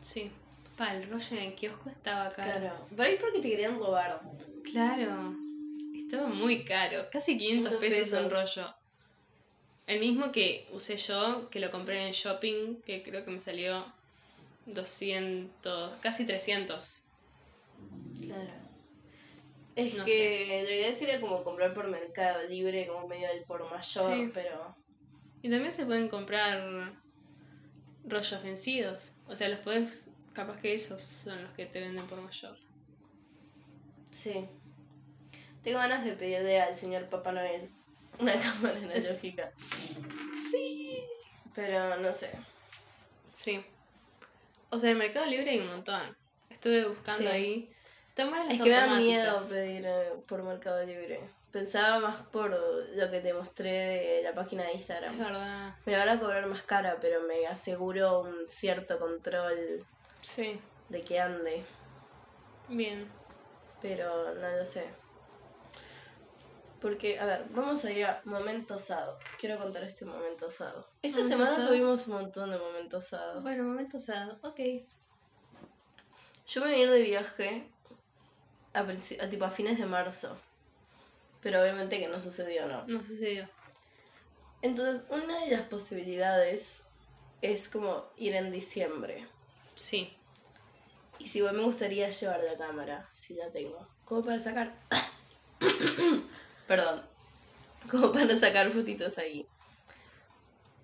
sí. 0.00 0.30
Pa, 0.76 0.90
el 0.94 1.08
rollo 1.08 1.36
en 1.36 1.42
el 1.44 1.54
kiosco 1.54 1.90
estaba 1.90 2.32
caro. 2.32 2.58
Claro. 2.60 2.86
Por 2.96 3.06
ahí 3.06 3.16
porque 3.20 3.38
te 3.40 3.50
querían 3.50 3.78
robar. 3.78 4.20
Claro. 4.64 5.34
Estaba 5.94 6.28
muy 6.28 6.64
caro. 6.64 7.06
Casi 7.12 7.38
500 7.38 7.74
500 7.74 7.78
pesos 7.80 8.12
un 8.22 8.28
pesos. 8.30 8.56
rollo. 8.56 8.74
El 9.86 10.00
mismo 10.00 10.32
que 10.32 10.66
usé 10.72 10.96
yo, 10.96 11.48
que 11.50 11.60
lo 11.60 11.70
compré 11.70 12.06
en 12.06 12.12
shopping, 12.12 12.80
que 12.82 13.02
creo 13.02 13.24
que 13.24 13.30
me 13.30 13.38
salió 13.40 13.84
200, 14.66 16.00
casi 16.00 16.26
300. 16.26 17.02
Claro. 18.22 18.50
Es 19.76 19.94
No 19.94 20.04
que 20.04 20.62
la 20.64 20.70
idea 20.70 20.92
sería 20.92 21.20
como 21.20 21.42
comprar 21.44 21.72
por 21.74 21.88
Mercado 21.88 22.42
Libre, 22.48 22.86
como 22.86 23.06
medio 23.08 23.28
del 23.28 23.42
por 23.44 23.62
mayor, 23.70 23.84
Sí. 24.14 24.30
pero... 24.34 24.74
Y 25.42 25.50
también 25.50 25.72
se 25.72 25.84
pueden 25.86 26.08
comprar 26.08 26.92
rollos 28.04 28.42
vencidos. 28.42 29.12
O 29.28 29.34
sea, 29.36 29.48
los 29.48 29.58
podés. 29.60 30.08
Capaz 30.32 30.58
que 30.60 30.74
esos 30.74 31.02
son 31.02 31.42
los 31.42 31.50
que 31.52 31.66
te 31.66 31.80
venden 31.80 32.06
por 32.06 32.20
mayor. 32.20 32.56
Sí. 34.10 34.46
Tengo 35.62 35.78
ganas 35.78 36.04
de 36.04 36.12
pedirle 36.12 36.60
al 36.60 36.72
señor 36.74 37.08
Papá 37.08 37.32
Noel 37.32 37.68
una 38.18 38.32
cámara 38.38 38.78
analógica. 38.78 39.52
Sí. 40.50 40.98
Pero 41.54 41.98
no 41.98 42.12
sé. 42.12 42.30
Sí. 43.32 43.62
O 44.70 44.78
sea, 44.78 44.90
en 44.90 44.98
Mercado 44.98 45.26
Libre 45.26 45.50
hay 45.50 45.60
un 45.60 45.68
montón. 45.68 46.16
Estuve 46.48 46.86
buscando 46.88 47.22
Sí. 47.22 47.26
ahí. 47.26 47.72
Están 48.08 48.30
las 48.30 48.50
Es 48.50 48.58
que 48.58 48.64
me 48.70 48.76
da 48.76 48.98
miedo 48.98 49.36
pedir 49.50 49.84
eh, 49.86 50.12
por 50.26 50.42
Mercado 50.42 50.84
Libre. 50.84 51.20
Pensaba 51.52 51.98
más 52.00 52.22
por 52.28 52.50
lo 52.50 53.10
que 53.10 53.20
te 53.20 53.34
mostré 53.34 53.70
de 53.70 54.20
la 54.24 54.32
página 54.32 54.62
de 54.64 54.70
Es 54.70 54.76
Instagram. 54.76 55.18
verdad. 55.18 55.74
Me 55.84 55.96
van 55.96 56.08
a 56.08 56.18
cobrar 56.18 56.46
más 56.46 56.62
cara, 56.62 56.96
pero 57.00 57.20
me 57.22 57.46
aseguro 57.46 58.20
un 58.22 58.48
cierto 58.48 58.98
control 58.98 59.84
Sí. 60.22 60.58
de 60.88 61.02
que 61.02 61.20
ande. 61.20 61.62
Bien. 62.68 63.06
Pero 63.82 64.34
no 64.34 64.48
lo 64.56 64.64
sé. 64.64 64.86
Porque, 66.80 67.18
a 67.20 67.26
ver, 67.26 67.44
vamos 67.50 67.84
a 67.84 67.92
ir 67.92 68.06
a 68.06 68.20
momento 68.24 68.74
osado. 68.76 69.18
Quiero 69.38 69.58
contar 69.58 69.84
este 69.84 70.04
momento 70.04 70.46
osado. 70.46 70.88
Esta 71.02 71.18
¿Momento 71.18 71.36
semana 71.36 71.52
osado? 71.52 71.68
tuvimos 71.68 72.06
un 72.08 72.14
montón 72.14 72.50
de 72.50 72.58
momentos 72.58 73.04
osados. 73.04 73.42
Bueno, 73.42 73.62
momento 73.64 73.98
usado. 73.98 74.38
Ok. 74.42 74.58
Yo 76.48 76.60
me 76.62 76.66
voy 76.68 76.74
a 76.74 76.78
ir 76.78 76.90
de 76.90 77.02
viaje 77.02 77.68
a, 78.74 78.80
a 78.80 79.28
tipo 79.28 79.44
a 79.44 79.50
fines 79.50 79.78
de 79.78 79.86
marzo. 79.86 80.36
Pero 81.42 81.60
obviamente 81.60 81.98
que 81.98 82.08
no 82.08 82.20
sucedió, 82.20 82.66
¿no? 82.66 82.86
No 82.86 83.00
sucedió. 83.00 83.48
Entonces, 84.62 85.04
una 85.10 85.40
de 85.40 85.50
las 85.50 85.62
posibilidades 85.62 86.84
es 87.42 87.68
como 87.68 88.06
ir 88.16 88.34
en 88.34 88.52
diciembre. 88.52 89.26
Sí. 89.74 90.16
Y 91.18 91.26
si 91.26 91.42
me 91.42 91.62
gustaría 91.62 92.08
llevar 92.08 92.40
la 92.44 92.56
cámara, 92.56 93.08
si 93.12 93.34
la 93.34 93.50
tengo. 93.50 93.88
Como 94.04 94.24
para 94.24 94.38
sacar. 94.38 94.72
Perdón. 96.68 97.02
Como 97.90 98.12
para 98.12 98.36
sacar 98.36 98.70
fotitos 98.70 99.18
ahí. 99.18 99.46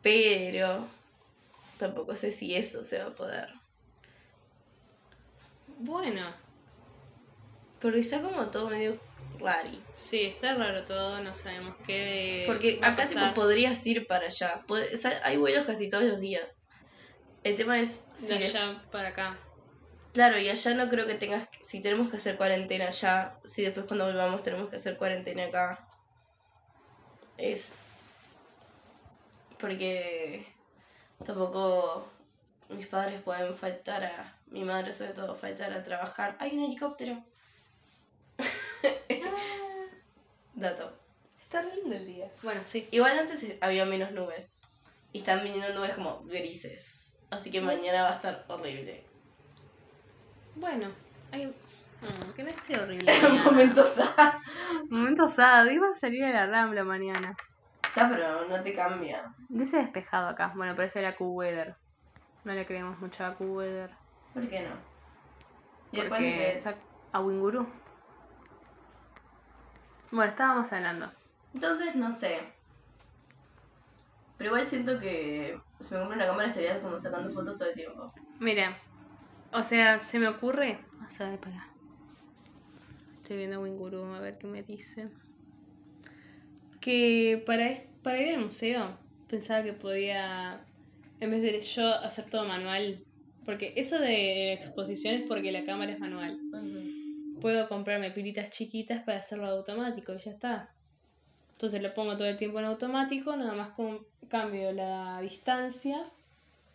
Pero. 0.02 0.86
Tampoco 1.78 2.16
sé 2.16 2.32
si 2.32 2.56
eso 2.56 2.82
se 2.82 2.98
va 2.98 3.06
a 3.06 3.14
poder. 3.14 3.48
Bueno. 5.78 6.34
Porque 7.80 8.00
está 8.00 8.20
como 8.20 8.48
todo 8.48 8.70
medio 8.70 8.98
rari. 9.38 9.82
Sí, 9.94 10.22
está 10.24 10.54
raro 10.54 10.84
todo. 10.84 11.20
No 11.22 11.34
sabemos 11.34 11.76
qué. 11.86 12.44
Porque 12.46 12.78
va 12.80 12.88
a 12.88 12.90
acá 12.92 13.04
tipo, 13.04 13.14
pasar. 13.20 13.34
podrías 13.34 13.86
ir 13.86 14.06
para 14.06 14.26
allá. 14.26 14.62
Pod- 14.66 14.92
o 14.92 14.96
sea, 14.96 15.20
hay 15.24 15.36
vuelos 15.36 15.64
casi 15.64 15.88
todos 15.88 16.04
los 16.04 16.20
días. 16.20 16.68
El 17.44 17.56
tema 17.56 17.78
es. 17.78 18.02
De 18.10 18.16
Si 18.16 18.26
de- 18.38 18.44
allá 18.46 18.82
para 18.90 19.08
acá. 19.10 19.38
Claro, 20.12 20.38
y 20.38 20.48
allá 20.48 20.74
no 20.74 20.88
creo 20.88 21.06
que 21.06 21.14
tengas. 21.14 21.48
Si 21.62 21.80
tenemos 21.80 22.08
que 22.10 22.16
hacer 22.16 22.36
cuarentena 22.36 22.86
allá, 22.86 23.38
si 23.44 23.62
después 23.62 23.86
cuando 23.86 24.06
volvamos 24.06 24.42
tenemos 24.42 24.68
que 24.70 24.76
hacer 24.76 24.96
cuarentena 24.96 25.44
acá. 25.44 25.86
Es. 27.36 28.14
Porque. 29.58 30.46
Tampoco. 31.24 32.08
Mis 32.68 32.86
padres 32.86 33.20
pueden 33.22 33.54
faltar 33.56 34.04
a. 34.04 34.34
Mi 34.48 34.64
madre, 34.64 34.92
sobre 34.94 35.12
todo, 35.12 35.34
faltar 35.34 35.72
a 35.72 35.82
trabajar. 35.82 36.36
¡Hay 36.38 36.56
un 36.56 36.64
helicóptero! 36.64 37.22
Dato. 40.58 40.92
Está 41.38 41.62
lindo 41.62 41.94
el 41.94 42.04
día. 42.04 42.30
Bueno, 42.42 42.60
sí. 42.64 42.88
Igual 42.90 43.16
antes 43.16 43.46
había 43.60 43.84
menos 43.84 44.10
nubes. 44.10 44.68
Y 45.12 45.18
están 45.18 45.42
viniendo 45.44 45.72
nubes 45.72 45.94
como 45.94 46.24
grises. 46.24 47.14
Así 47.30 47.50
que 47.50 47.60
mañana 47.60 48.02
va 48.02 48.10
a 48.10 48.14
estar 48.14 48.44
horrible. 48.48 49.04
Bueno. 50.56 50.88
Hay... 51.30 51.46
No, 51.46 52.34
que 52.34 52.42
no 52.42 52.50
esté 52.50 52.78
horrible. 52.80 53.12
Momento 53.44 53.84
sad. 53.84 54.34
Momento 54.90 55.26
sad. 55.28 55.66
Iba 55.66 55.90
a 55.90 55.94
salir 55.94 56.24
a 56.24 56.30
la 56.30 56.46
rambla 56.46 56.82
mañana. 56.82 57.36
Está, 57.84 58.08
pero 58.08 58.48
no 58.48 58.60
te 58.60 58.74
cambia. 58.74 59.22
Dice 59.48 59.76
despejado 59.76 60.28
acá. 60.28 60.52
Bueno, 60.56 60.74
parece 60.74 61.00
la 61.02 61.14
Q-Weather. 61.14 61.76
No 62.44 62.52
le 62.52 62.66
creemos 62.66 62.98
mucho 62.98 63.24
a 63.24 63.34
Q-Weather. 63.34 63.90
¿Por 64.34 64.48
qué 64.48 64.60
no? 64.62 64.74
¿Y 65.92 65.98
cuál 65.98 66.08
Porque 66.08 66.60
a 67.12 67.20
Winguru. 67.20 67.66
Bueno, 70.10 70.30
estábamos 70.30 70.72
hablando. 70.72 71.10
Entonces, 71.54 71.94
no 71.96 72.10
sé. 72.10 72.38
Pero 74.36 74.50
igual 74.50 74.66
siento 74.66 74.98
que 74.98 75.58
si 75.80 75.92
me 75.92 76.00
compro 76.00 76.16
una 76.16 76.26
cámara 76.26 76.48
estaría 76.48 76.80
como 76.80 76.98
sacando 76.98 77.30
fotos 77.30 77.58
todo 77.58 77.68
el 77.68 77.74
tiempo. 77.74 78.12
Mira, 78.38 78.78
o 79.52 79.62
sea, 79.62 79.98
se 79.98 80.18
me 80.18 80.28
ocurre. 80.28 80.78
Vamos 80.92 81.20
a 81.20 81.30
ver 81.30 81.38
para 81.40 81.56
acá. 81.56 81.68
Estoy 83.16 83.36
viendo 83.36 83.60
Winguru, 83.60 84.04
a 84.14 84.20
ver 84.20 84.38
qué 84.38 84.46
me 84.46 84.62
dice. 84.62 85.08
Que 86.80 87.42
para, 87.44 87.68
para 88.02 88.22
ir 88.22 88.34
al 88.34 88.44
museo 88.44 88.96
pensaba 89.28 89.62
que 89.62 89.72
podía, 89.72 90.64
en 91.20 91.30
vez 91.30 91.42
de 91.42 91.60
yo 91.60 91.86
hacer 91.86 92.30
todo 92.30 92.46
manual, 92.46 93.04
porque 93.44 93.74
eso 93.76 93.98
de 93.98 94.56
la 94.56 94.64
exposición 94.64 95.14
es 95.14 95.22
porque 95.26 95.52
la 95.52 95.64
cámara 95.64 95.92
es 95.92 95.98
manual. 95.98 96.38
Puedo 97.40 97.68
comprarme 97.68 98.10
pilitas 98.10 98.50
chiquitas 98.50 99.02
para 99.04 99.18
hacerlo 99.18 99.46
automático 99.46 100.14
y 100.14 100.18
ya 100.18 100.32
está. 100.32 100.70
Entonces 101.52 101.82
lo 101.82 101.92
pongo 101.94 102.16
todo 102.16 102.26
el 102.28 102.36
tiempo 102.36 102.58
en 102.58 102.66
automático, 102.66 103.36
nada 103.36 103.52
más 103.52 103.70
con 103.70 104.06
cambio 104.28 104.72
la 104.72 105.20
distancia 105.20 106.04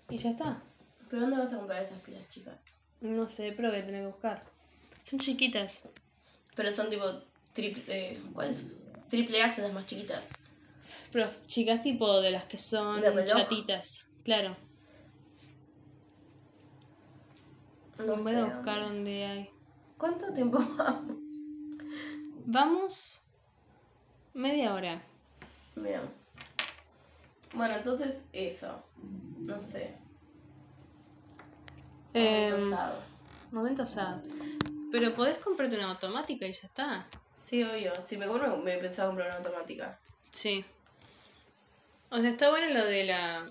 y 0.10 0.17
ya 0.17 0.32
está. 0.32 0.62
¿Pero 1.10 1.21
dónde 1.21 1.38
vas 1.38 1.54
a 1.54 1.58
comprar 1.58 1.82
esas 1.82 1.99
pilas 1.99 2.28
chicas? 2.28 2.80
No 3.02 3.30
sé, 3.30 3.54
pero 3.56 3.69
voy 3.69 3.80
a 3.80 3.86
tener 3.86 4.02
que 4.02 4.08
buscar. 4.08 4.43
Son 5.04 5.19
chiquitas. 5.19 5.89
Pero 6.56 6.71
son 6.71 6.89
tipo 6.89 7.06
triple... 7.54 7.84
Eh, 7.88 8.21
¿Cuáles? 8.34 8.76
Triple 9.10 9.41
A 9.43 9.49
son 9.49 9.65
las 9.65 9.73
más 9.73 9.86
chiquitas. 9.86 10.34
Pero 11.12 11.30
chicas 11.45 11.82
tipo 11.82 12.21
de 12.21 12.32
las 12.32 12.45
que 12.45 12.58
son 12.58 13.02
chatitas. 13.02 14.10
Claro. 14.23 14.58
No 17.99 18.15
voy 18.15 18.34
a 18.34 18.45
buscar 18.45 18.82
dónde 18.82 19.26
hay. 19.26 19.49
¿Cuánto 20.04 20.34
tiempo 20.34 20.60
vamos? 20.78 21.16
Vamos 22.46 23.22
media 24.34 24.74
hora. 24.74 25.02
Bien. 25.78 26.02
Bueno, 27.54 27.76
entonces 27.76 28.26
eso. 28.34 28.84
No 29.46 29.62
sé. 29.62 29.96
Em, 32.13 32.52
Momento 32.52 32.66
osado. 32.68 33.00
momento 33.52 33.86
sad. 33.86 34.18
Pero 34.92 35.16
podés 35.16 35.38
comprarte 35.38 35.78
una 35.78 35.92
automática 35.92 36.48
y 36.48 36.52
ya 36.52 36.68
está. 36.68 37.08
Sí, 37.34 37.63
obvio. 37.63 37.94
Si 38.04 38.18
me 38.18 38.28
compro, 38.28 38.58
me 38.58 38.78
pensaba 38.80 39.08
comprar 39.08 39.30
una 39.30 39.38
automática. 39.38 39.98
Sí. 40.32 40.66
O 42.10 42.20
sea, 42.20 42.30
está 42.30 42.50
bueno 42.50 42.74
lo 42.74 42.84
de 42.84 43.06
la... 43.06 43.50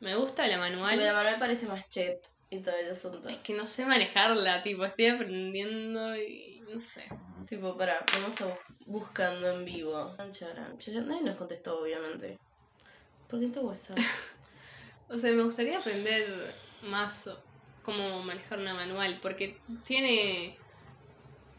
Me 0.00 0.16
gusta 0.16 0.46
la 0.46 0.56
manual. 0.56 0.98
La 0.98 1.12
manual 1.12 1.38
parece 1.38 1.66
más 1.66 1.90
chet 1.90 2.31
y 2.52 2.58
todo 2.60 2.76
el 2.76 2.90
asunto. 2.90 3.28
Es 3.28 3.38
que 3.38 3.54
no 3.54 3.66
sé 3.66 3.84
manejarla, 3.86 4.62
tipo, 4.62 4.84
estoy 4.84 5.06
aprendiendo 5.06 6.16
y 6.16 6.62
no 6.72 6.78
sé. 6.78 7.04
Tipo, 7.46 7.76
para, 7.76 8.04
vamos 8.14 8.40
a 8.40 8.46
bus- 8.46 8.58
buscando 8.86 9.50
en 9.50 9.64
vivo. 9.64 10.14
Nadie 10.18 11.22
nos 11.22 11.36
contestó, 11.36 11.80
obviamente. 11.80 12.38
¿Por 13.28 13.38
qué 13.40 13.46
entró 13.46 13.62
WhatsApp? 13.62 13.98
O 15.08 15.18
sea, 15.18 15.30
me 15.32 15.42
gustaría 15.42 15.78
aprender 15.78 16.54
más 16.82 17.28
cómo 17.82 18.22
manejar 18.22 18.58
una 18.58 18.72
manual, 18.72 19.18
porque 19.20 19.60
tiene 19.86 20.56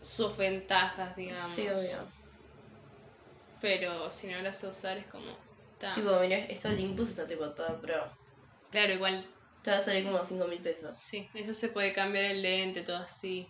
sus 0.01 0.35
ventajas, 0.35 1.15
digamos. 1.15 1.47
sí, 1.49 1.67
obvio. 1.67 2.07
Pero 3.61 4.09
si 4.09 4.27
no 4.27 4.41
la 4.41 4.53
sé 4.53 4.67
usar 4.67 4.97
es 4.97 5.05
como... 5.05 5.37
Tipo, 5.93 6.17
mira, 6.19 6.37
esto 6.37 6.69
Olympus 6.69 7.09
está 7.09 7.27
tipo 7.27 7.47
toda 7.51 7.79
pro. 7.79 8.11
Claro, 8.71 8.93
igual, 8.93 9.23
Te 9.63 9.71
va 9.71 9.77
a 9.77 9.81
salir 9.81 10.03
como 10.05 10.23
5 10.23 10.45
mil 10.47 10.59
pesos. 10.61 10.97
sí, 10.97 11.29
eso 11.33 11.53
se 11.53 11.69
puede 11.69 11.93
cambiar 11.93 12.25
el 12.25 12.41
lente, 12.41 12.81
todo 12.83 12.97
así. 12.97 13.47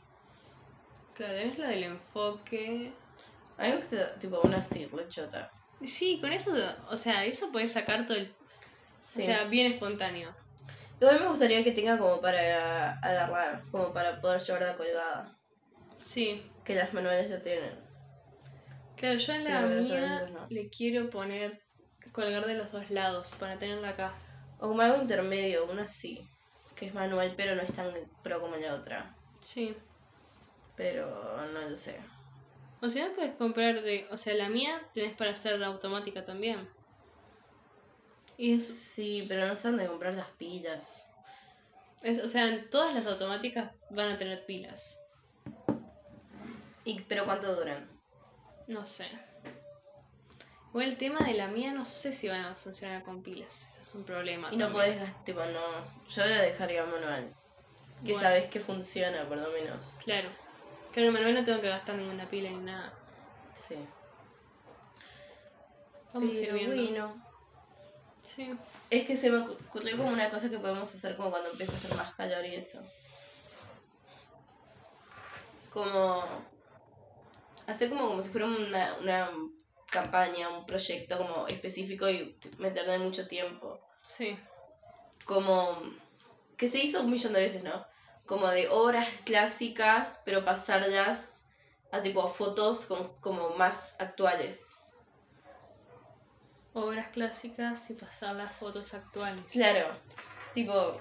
Claro, 1.16 1.34
tenés 1.34 1.58
lo 1.58 1.68
del 1.68 1.84
enfoque. 1.84 2.94
A 3.58 3.64
mí 3.64 3.70
me 3.70 3.76
gusta 3.78 4.16
tipo 4.16 4.40
una 4.42 4.58
así, 4.60 4.86
re 4.88 5.08
chota. 5.10 5.52
Sí, 5.84 6.20
con 6.22 6.32
eso, 6.32 6.52
o 6.90 6.98
sea, 6.98 7.26
eso 7.26 7.52
puedes 7.52 7.72
sacar 7.72 8.06
todo 8.06 8.18
el... 8.18 8.34
Sí. 8.98 9.22
O 9.22 9.26
sea, 9.26 9.44
bien 9.46 9.72
espontáneo. 9.74 10.34
Igual 11.02 11.20
me 11.20 11.28
gustaría 11.28 11.64
que 11.64 11.72
tenga 11.74 11.98
como 11.98 12.22
para 12.22 12.92
agarrar, 13.00 13.64
como 13.70 13.92
para 13.92 14.22
poder 14.22 14.42
llevarla 14.42 14.78
colgada. 14.78 15.38
Sí, 16.00 16.50
Que 16.64 16.76
las 16.76 16.94
manuales 16.94 17.30
ya 17.30 17.42
tienen. 17.42 17.78
claro, 18.96 19.18
yo 19.18 19.34
en 19.34 19.44
la 19.44 19.62
Pero 19.68 19.82
mía 19.84 20.30
no. 20.32 20.48
le 20.50 20.70
quiero 20.70 21.10
poner, 21.10 21.62
colgar 22.12 22.46
de 22.46 22.54
los 22.56 22.72
dos 22.72 22.90
lados 22.90 23.34
para 23.40 23.58
tenerla 23.58 23.90
acá. 23.90 24.14
O 24.60 24.68
como 24.70 24.82
algo 24.82 25.02
intermedio, 25.02 25.66
una 25.66 25.84
así. 25.84 26.28
Que 26.76 26.88
es 26.88 26.94
manual, 26.94 27.34
pero 27.38 27.56
no 27.56 27.62
es 27.62 27.72
tan 27.74 27.94
pro 28.24 28.40
como 28.42 28.56
la 28.56 28.74
otra. 28.74 29.16
Sí. 29.40 29.76
Pero 30.76 31.08
no 31.54 31.62
lo 31.70 31.76
sé. 31.76 32.00
O 32.82 32.90
si 32.90 33.00
no, 33.00 33.14
puedes 33.14 33.36
comprar 33.36 33.82
de. 33.82 34.08
O 34.12 34.18
sea, 34.18 34.34
la 34.36 34.50
mía 34.50 34.82
tenés 34.94 35.16
para 35.16 35.32
hacer 35.32 35.64
automática 35.64 36.24
también. 36.24 36.68
Y 38.38 38.54
es, 38.54 38.66
Sí, 38.66 39.24
pero 39.30 39.48
no 39.48 39.56
sé 39.56 39.68
dónde 39.70 39.86
comprar 39.88 40.14
las 40.16 40.30
pilas. 40.32 41.08
es- 42.02 42.22
O 42.24 42.28
sea, 42.28 42.48
en 42.48 42.70
todas 42.70 42.94
las 42.94 43.06
automáticas 43.06 43.72
van 43.92 44.10
a 44.10 44.18
tener 44.18 44.46
pilas. 44.46 45.00
¿Y, 46.84 47.00
¿Pero 47.02 47.26
cuánto 47.26 47.56
duran? 47.56 47.88
No 48.68 48.86
sé. 48.86 49.06
Igual 50.74 50.88
el 50.88 50.98
tema 50.98 51.20
de 51.20 51.36
la 51.36 51.48
mía 51.48 51.72
no 51.72 51.86
sé 51.86 52.12
si 52.12 52.28
van 52.28 52.46
a 52.46 52.56
funcionar 52.56 53.04
con 53.04 53.22
pilas. 53.22 53.70
Es 53.80 53.94
un 53.94 54.04
problema. 54.04 54.50
Y 54.52 54.58
no 54.58 54.72
podés 54.72 55.00
gastar, 55.00 55.24
tipo, 55.24 55.40
no. 55.46 56.08
Yo 56.08 56.26
la 56.26 56.42
dejaría 56.42 56.84
manual. 56.84 57.32
Que 58.04 58.14
Bueno. 58.14 58.28
sabes 58.28 58.48
que 58.48 58.60
funciona, 58.60 59.24
por 59.30 59.38
lo 59.38 59.52
menos. 59.52 59.98
Claro. 60.04 60.30
Claro, 60.92 61.08
en 61.10 61.14
Manuel 61.14 61.36
no 61.36 61.44
tengo 61.44 61.62
que 61.62 61.70
gastar 61.70 61.96
ninguna 61.96 62.28
pila 62.28 62.50
ni 62.50 62.58
nada. 62.58 62.92
Sí. 63.54 63.76
Vamos 66.12 66.30
a 66.30 66.40
ir 66.40 66.46
Pero 66.48 66.54
viendo. 66.56 66.76
bueno. 66.76 67.26
Sí. 68.24 68.52
Es 68.90 69.06
que 69.06 69.16
se 69.16 69.30
me 69.30 69.38
ocurrió 69.40 69.96
como 69.98 70.10
una 70.10 70.30
cosa 70.30 70.50
que 70.50 70.58
podemos 70.60 70.92
hacer 70.94 71.16
como 71.16 71.30
cuando 71.30 71.50
empieza 71.52 71.74
a 71.74 71.76
hacer 71.76 71.96
más 71.96 72.14
calor 72.16 72.44
y 72.46 72.56
eso. 72.56 72.80
Como. 75.72 76.24
Hacer 77.68 77.90
como, 77.90 78.08
como 78.10 78.22
si 78.24 78.30
fuera 78.30 78.48
una, 78.48 78.96
una 79.02 79.32
campaña, 79.94 80.50
un 80.50 80.66
proyecto 80.66 81.18
como 81.18 81.48
específico 81.48 82.10
y 82.10 82.38
meterle 82.58 82.98
mucho 83.00 83.28
tiempo. 83.28 83.80
Sí. 84.02 84.38
Como. 85.26 85.82
Que 86.58 86.68
se 86.68 86.80
hizo 86.80 87.02
un 87.02 87.10
millón 87.12 87.34
de 87.34 87.40
veces, 87.42 87.64
¿no? 87.64 87.86
Como 88.26 88.48
de 88.50 88.68
obras 88.70 89.08
clásicas, 89.26 90.22
pero 90.26 90.44
pasarlas 90.44 91.46
a 91.92 92.02
tipo 92.02 92.22
a 92.24 92.28
fotos 92.28 92.86
con- 92.86 93.16
como 93.22 93.52
más 93.52 93.96
actuales. 94.00 94.78
Obras 96.74 97.10
clásicas 97.10 97.90
y 97.92 97.94
pasar 97.94 98.36
las 98.36 98.52
fotos 98.54 98.94
actuales. 98.94 99.44
Claro. 99.52 99.96
Tipo, 100.54 101.00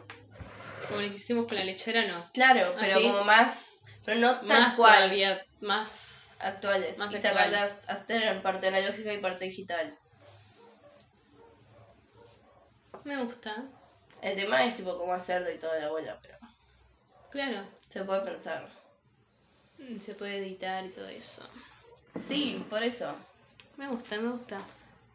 Como 0.88 1.00
lo 1.00 1.08
que 1.08 1.14
hicimos 1.14 1.46
con 1.46 1.56
la 1.56 1.64
lechera, 1.64 2.06
no. 2.06 2.28
claro, 2.32 2.74
¿Ah, 2.76 2.80
pero 2.80 3.00
como 3.02 3.24
más. 3.24 3.81
Pero 4.04 4.20
no 4.20 4.36
tal 4.40 4.48
Más 4.62 4.74
cual. 4.74 4.94
todavía, 4.94 5.46
más... 5.60 6.36
actuales 6.40 6.98
Más 6.98 7.12
y 7.12 7.16
actual. 7.16 7.32
sacarlas 7.32 7.88
hasta 7.88 8.30
en 8.32 8.42
parte 8.42 8.66
analógica 8.68 9.12
y 9.12 9.18
parte 9.18 9.44
digital. 9.44 9.96
Me 13.04 13.22
gusta. 13.24 13.64
El 14.20 14.36
tema 14.36 14.64
es 14.64 14.76
tipo 14.76 14.96
cómo 14.96 15.12
hacerlo 15.12 15.50
y 15.50 15.58
toda 15.58 15.78
la 15.78 15.88
bola, 15.88 16.18
pero 16.22 16.38
Claro. 17.30 17.64
se 17.88 18.04
puede 18.04 18.20
pensar. 18.20 18.68
Mm, 19.78 19.98
Se 19.98 20.14
puede 20.14 20.38
editar 20.38 20.84
y 20.84 20.90
todo 20.90 21.08
eso. 21.08 21.42
Sí, 22.14 22.64
por 22.70 22.82
eso. 22.82 23.14
Me 23.76 23.88
gusta, 23.88 24.18
me 24.18 24.30
gusta. 24.30 24.60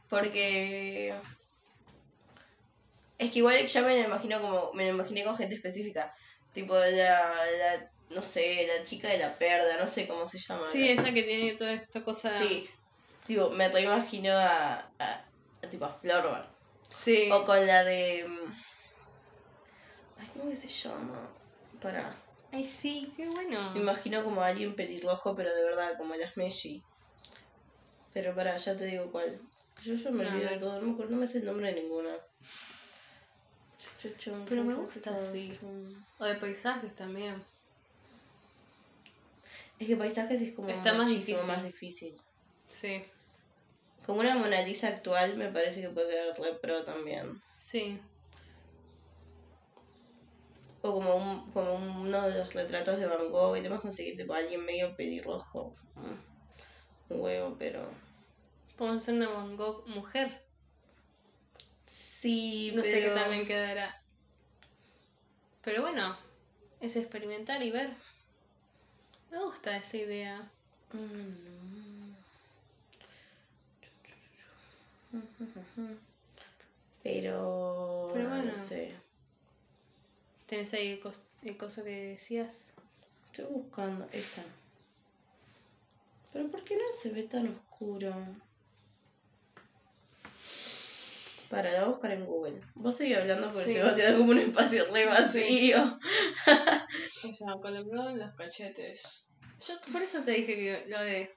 Porque 0.09 1.13
es 3.17 3.31
que 3.31 3.39
igual 3.39 3.65
ya 3.65 3.81
me 3.81 3.99
lo 4.01 4.07
imagino 4.07 4.41
como 4.41 4.73
me 4.73 4.85
lo 4.87 4.89
imaginé 4.95 5.23
con 5.23 5.37
gente 5.37 5.55
específica, 5.55 6.13
tipo 6.53 6.73
la, 6.75 6.89
la 6.89 7.91
no 8.09 8.21
sé, 8.21 8.67
la 8.67 8.83
chica 8.83 9.09
de 9.09 9.17
la 9.17 9.37
perda, 9.37 9.77
no 9.77 9.87
sé 9.87 10.07
cómo 10.07 10.25
se 10.25 10.37
llama. 10.37 10.67
Sí, 10.67 10.89
esa 10.89 11.13
que 11.13 11.23
tiene 11.23 11.53
toda 11.53 11.73
esta 11.73 12.03
cosa... 12.03 12.29
Sí. 12.37 12.69
Tipo, 13.25 13.49
me 13.49 13.67
reimagino 13.67 14.31
a, 14.31 14.75
a, 14.99 15.25
a 15.61 15.69
tipo 15.69 15.83
a 15.83 15.89
Florba. 15.93 16.49
Sí. 16.89 17.29
O 17.29 17.43
con 17.43 17.67
la 17.67 17.83
de. 17.83 18.25
mm, 18.25 18.53
Ay, 20.17 20.29
¿cómo 20.33 20.49
que 20.49 20.55
se 20.55 20.69
llama? 20.69 21.29
Para. 21.81 22.15
Ay, 22.53 22.63
sí, 22.63 23.11
qué 23.17 23.27
bueno. 23.27 23.71
Me 23.71 23.81
imagino 23.81 24.23
como 24.23 24.41
a 24.41 24.47
alguien 24.47 24.75
pelirrojo, 24.75 25.35
pero 25.35 25.53
de 25.53 25.61
verdad, 25.61 25.97
como 25.97 26.15
las 26.15 26.37
Meshi. 26.37 26.81
Pero 28.13 28.33
para, 28.33 28.55
ya 28.55 28.77
te 28.77 28.85
digo 28.85 29.11
cuál. 29.11 29.41
Yo, 29.83 29.93
yo 29.95 30.11
me 30.11 30.25
olvido 30.25 30.49
de 30.49 30.57
todo, 30.57 30.79
no 30.79 30.87
me 30.87 30.93
acuerdo, 30.93 31.11
no 31.11 31.17
me 31.17 31.27
sé 31.27 31.39
el 31.39 31.45
nombre 31.45 31.67
de 31.67 31.81
ninguna. 31.81 32.15
Pero 34.47 34.63
me 34.63 34.73
gusta 34.73 35.15
así. 35.15 35.51
O 36.17 36.25
de 36.25 36.35
paisajes 36.35 36.95
también. 36.95 37.43
Es 39.79 39.87
que 39.87 39.95
paisajes 39.95 40.41
es 40.41 40.53
como 40.53 40.69
Está 40.69 40.93
más 40.93 41.07
difícil. 41.09 41.47
más 41.47 41.63
difícil. 41.63 42.15
Sí. 42.67 43.03
Como 44.05 44.21
una 44.21 44.35
Mona 44.35 44.61
Lisa 44.61 44.87
actual 44.87 45.35
me 45.37 45.49
parece 45.49 45.81
que 45.81 45.89
puede 45.89 46.09
quedar 46.09 46.39
re 46.39 46.55
pro 46.59 46.83
también. 46.83 47.41
Sí. 47.53 47.99
O 50.81 50.93
como, 50.93 51.15
un, 51.15 51.51
como 51.51 51.73
uno 51.75 52.21
de 52.29 52.37
los 52.39 52.53
retratos 52.53 52.99
de 52.99 53.05
Van 53.07 53.29
Gogh 53.29 53.57
y 53.57 53.61
te 53.61 53.69
vas 53.69 53.79
a 53.79 53.81
conseguir 53.81 54.15
tipo 54.15 54.33
a 54.33 54.37
alguien 54.37 54.63
medio 54.63 54.95
pelirrojo. 54.95 55.75
Mm, 55.95 57.13
Un 57.13 57.21
huevo, 57.21 57.55
pero... 57.59 57.89
Podemos 58.77 59.01
hacer 59.03 59.15
una 59.15 59.29
Van 59.29 59.55
Gogh 59.57 59.85
mujer. 59.87 60.43
Sí, 61.85 62.71
No 62.75 62.83
sé 62.83 63.01
qué 63.01 63.09
también 63.09 63.45
quedará. 63.45 64.01
Pero 65.63 65.81
bueno, 65.81 66.17
es 66.79 66.95
experimentar 66.95 67.61
y 67.63 67.71
ver. 67.71 67.89
Me 69.31 69.37
gusta 69.43 69.77
esa 69.77 69.97
idea. 69.97 70.51
Pero, 77.03 78.09
Pero 78.13 78.29
bueno. 78.29 78.43
no 78.51 78.55
sé. 78.55 78.93
¿Tenés 80.45 80.73
ahí 80.73 80.89
el, 80.93 81.01
cos- 81.01 81.25
el 81.43 81.57
coso 81.57 81.83
que 81.83 82.09
decías? 82.11 82.71
Estoy 83.31 83.45
buscando 83.45 84.07
esta. 84.11 84.43
Pero 86.33 86.49
¿por 86.49 86.63
qué 86.63 86.75
no 86.75 86.93
se 86.93 87.11
ve 87.11 87.23
tan 87.23 87.47
oscuro? 87.47 88.13
Para, 91.49 91.71
la 91.71 91.79
voy 91.79 91.85
a 91.85 91.91
buscar 91.91 92.11
en 92.11 92.25
Google. 92.25 92.61
Vos 92.75 92.95
seguís 92.97 93.17
hablando 93.17 93.47
porque 93.47 93.63
Sí. 93.63 93.73
se 93.73 93.83
va 93.83 93.91
a 93.91 93.95
quedar 93.95 94.17
como 94.17 94.31
un 94.31 94.39
espacio 94.39 94.85
re 94.93 95.05
vacío. 95.05 95.99
O 96.47 97.33
sea, 97.33 97.53
colocó 97.61 98.09
en 98.09 98.19
los 98.19 98.35
cachetes. 98.35 99.25
Yo 99.65 99.75
por 99.91 100.01
eso 100.01 100.21
te 100.23 100.31
dije 100.31 100.55
que 100.57 100.85
lo 100.89 100.99
de 101.01 101.35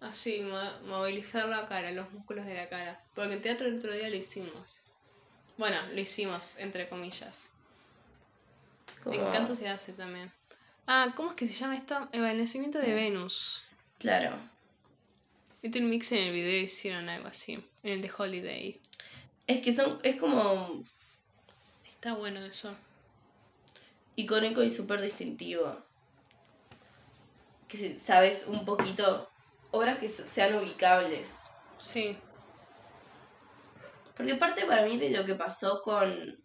así, 0.00 0.40
mo- 0.42 0.80
movilizar 0.86 1.48
la 1.48 1.66
cara, 1.66 1.90
los 1.90 2.10
músculos 2.12 2.46
de 2.46 2.54
la 2.54 2.68
cara. 2.68 3.02
Porque 3.14 3.34
en 3.34 3.40
teatro 3.42 3.66
el 3.66 3.76
otro 3.78 3.92
día 3.92 4.08
lo 4.08 4.16
hicimos. 4.16 4.82
Bueno, 5.56 5.76
lo 5.92 6.00
hicimos, 6.00 6.56
entre 6.58 6.88
comillas. 6.88 7.52
Como- 9.02 9.16
En 9.26 9.32
canto 9.32 9.56
se 9.56 9.68
hace 9.68 9.92
también. 9.92 10.32
Ah, 10.86 11.12
¿cómo 11.16 11.30
es 11.30 11.36
que 11.36 11.46
se 11.48 11.54
llama 11.54 11.76
esto? 11.76 12.08
El 12.12 12.38
nacimiento 12.38 12.78
de 12.78 12.94
Venus. 12.94 13.64
Claro. 13.98 14.38
Little 15.62 15.82
Mix 15.82 16.12
en 16.12 16.18
el 16.28 16.32
video 16.32 16.62
hicieron 16.62 17.08
algo 17.08 17.26
así. 17.26 17.54
En 17.82 17.92
el 17.94 18.00
de 18.00 18.10
Holiday. 18.16 18.80
Es 19.48 19.60
que 19.62 19.72
son, 19.72 19.98
es 20.04 20.14
como 20.16 20.84
Está 21.90 22.14
bueno 22.14 22.40
eso. 22.44 22.72
icónico 24.14 24.62
y 24.62 24.70
súper 24.70 25.00
distintivo. 25.00 25.76
Que 27.66 27.76
si 27.76 27.98
sabes 27.98 28.44
un 28.46 28.64
poquito, 28.64 29.28
obras 29.72 29.98
que 29.98 30.08
so- 30.08 30.26
sean 30.26 30.54
ubicables. 30.54 31.48
Sí. 31.78 32.16
Porque 34.16 34.34
parte 34.36 34.64
para 34.66 34.84
mí 34.84 34.96
de 34.96 35.10
lo 35.10 35.24
que 35.24 35.34
pasó 35.34 35.82
con 35.82 36.38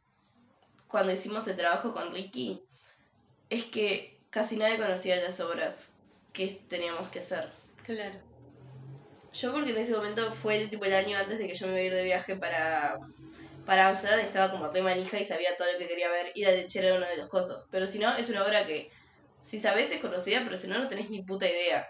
cuando 0.87 1.11
hicimos 1.11 1.47
el 1.47 1.55
trabajo 1.55 1.93
con 1.93 2.11
Ricky 2.11 2.61
es 3.49 3.65
que 3.65 4.21
casi 4.29 4.57
nadie 4.57 4.77
conocía 4.77 5.15
las 5.21 5.39
obras 5.39 5.93
que 6.33 6.47
teníamos 6.69 7.09
que 7.09 7.19
hacer. 7.19 7.51
Claro. 7.83 8.19
Yo 9.33 9.51
porque 9.51 9.71
en 9.71 9.77
ese 9.77 9.93
momento 9.93 10.31
fue 10.31 10.61
el 10.61 10.69
tipo 10.69 10.85
el 10.85 10.93
año 10.93 11.17
antes 11.17 11.39
de 11.39 11.47
que 11.47 11.55
yo 11.55 11.67
me 11.67 11.73
iba 11.73 11.81
a 11.81 11.85
ir 11.85 11.93
de 11.93 12.03
viaje 12.03 12.35
para 12.35 12.97
para 13.65 13.87
Amsterdam 13.87 14.19
estaba 14.19 14.51
como 14.51 14.69
re 14.69 14.81
manija 14.81 15.17
y 15.19 15.23
sabía 15.23 15.55
todo 15.57 15.71
lo 15.71 15.79
que 15.79 15.87
quería 15.87 16.09
ver 16.09 16.31
y 16.35 16.43
la 16.43 16.51
lechera 16.51 16.87
era 16.87 16.97
uno 16.97 17.07
de 17.07 17.17
los 17.17 17.27
cosas. 17.27 17.65
Pero 17.71 17.87
si 17.87 17.97
no, 17.97 18.15
es 18.17 18.29
una 18.29 18.43
obra 18.45 18.65
que 18.65 18.91
si 19.41 19.59
sabes 19.59 19.91
es 19.91 20.01
conocida, 20.01 20.41
pero 20.43 20.57
si 20.57 20.67
no, 20.67 20.77
no 20.77 20.87
tenés 20.87 21.09
ni 21.09 21.23
puta 21.23 21.47
idea. 21.47 21.87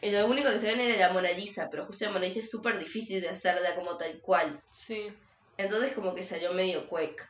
Y 0.00 0.10
lo 0.10 0.26
único 0.26 0.50
que 0.50 0.58
se 0.58 0.66
ven 0.66 0.80
era 0.80 1.08
la 1.08 1.12
Mona 1.12 1.30
Lisa, 1.30 1.68
pero 1.70 1.86
justo 1.86 2.04
la 2.04 2.10
Mona 2.10 2.26
Lisa 2.26 2.40
es 2.40 2.50
súper 2.50 2.78
difícil 2.78 3.20
de 3.20 3.28
hacerla 3.28 3.74
como 3.74 3.96
tal 3.96 4.20
cual. 4.20 4.62
Sí, 4.70 5.12
Entonces 5.56 5.92
como 5.92 6.14
que 6.14 6.22
salió 6.22 6.52
medio 6.52 6.86
cuec 6.86 7.28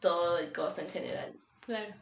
todo 0.00 0.38
el 0.38 0.52
coso 0.52 0.80
en 0.80 0.90
general. 0.90 1.32
claro. 1.64 1.94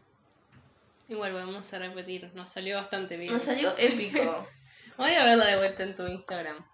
Igual 1.08 1.34
vamos 1.34 1.72
a 1.72 1.78
repetir, 1.78 2.32
nos 2.34 2.50
salió 2.50 2.74
bastante 2.74 3.16
bien. 3.16 3.32
Nos 3.32 3.42
salió 3.42 3.72
épico. 3.78 4.44
Voy 4.96 5.12
a 5.14 5.24
verla 5.24 5.46
de 5.46 5.56
vuelta 5.56 5.82
en 5.82 5.94
tu 5.94 6.06
Instagram. 6.06 6.64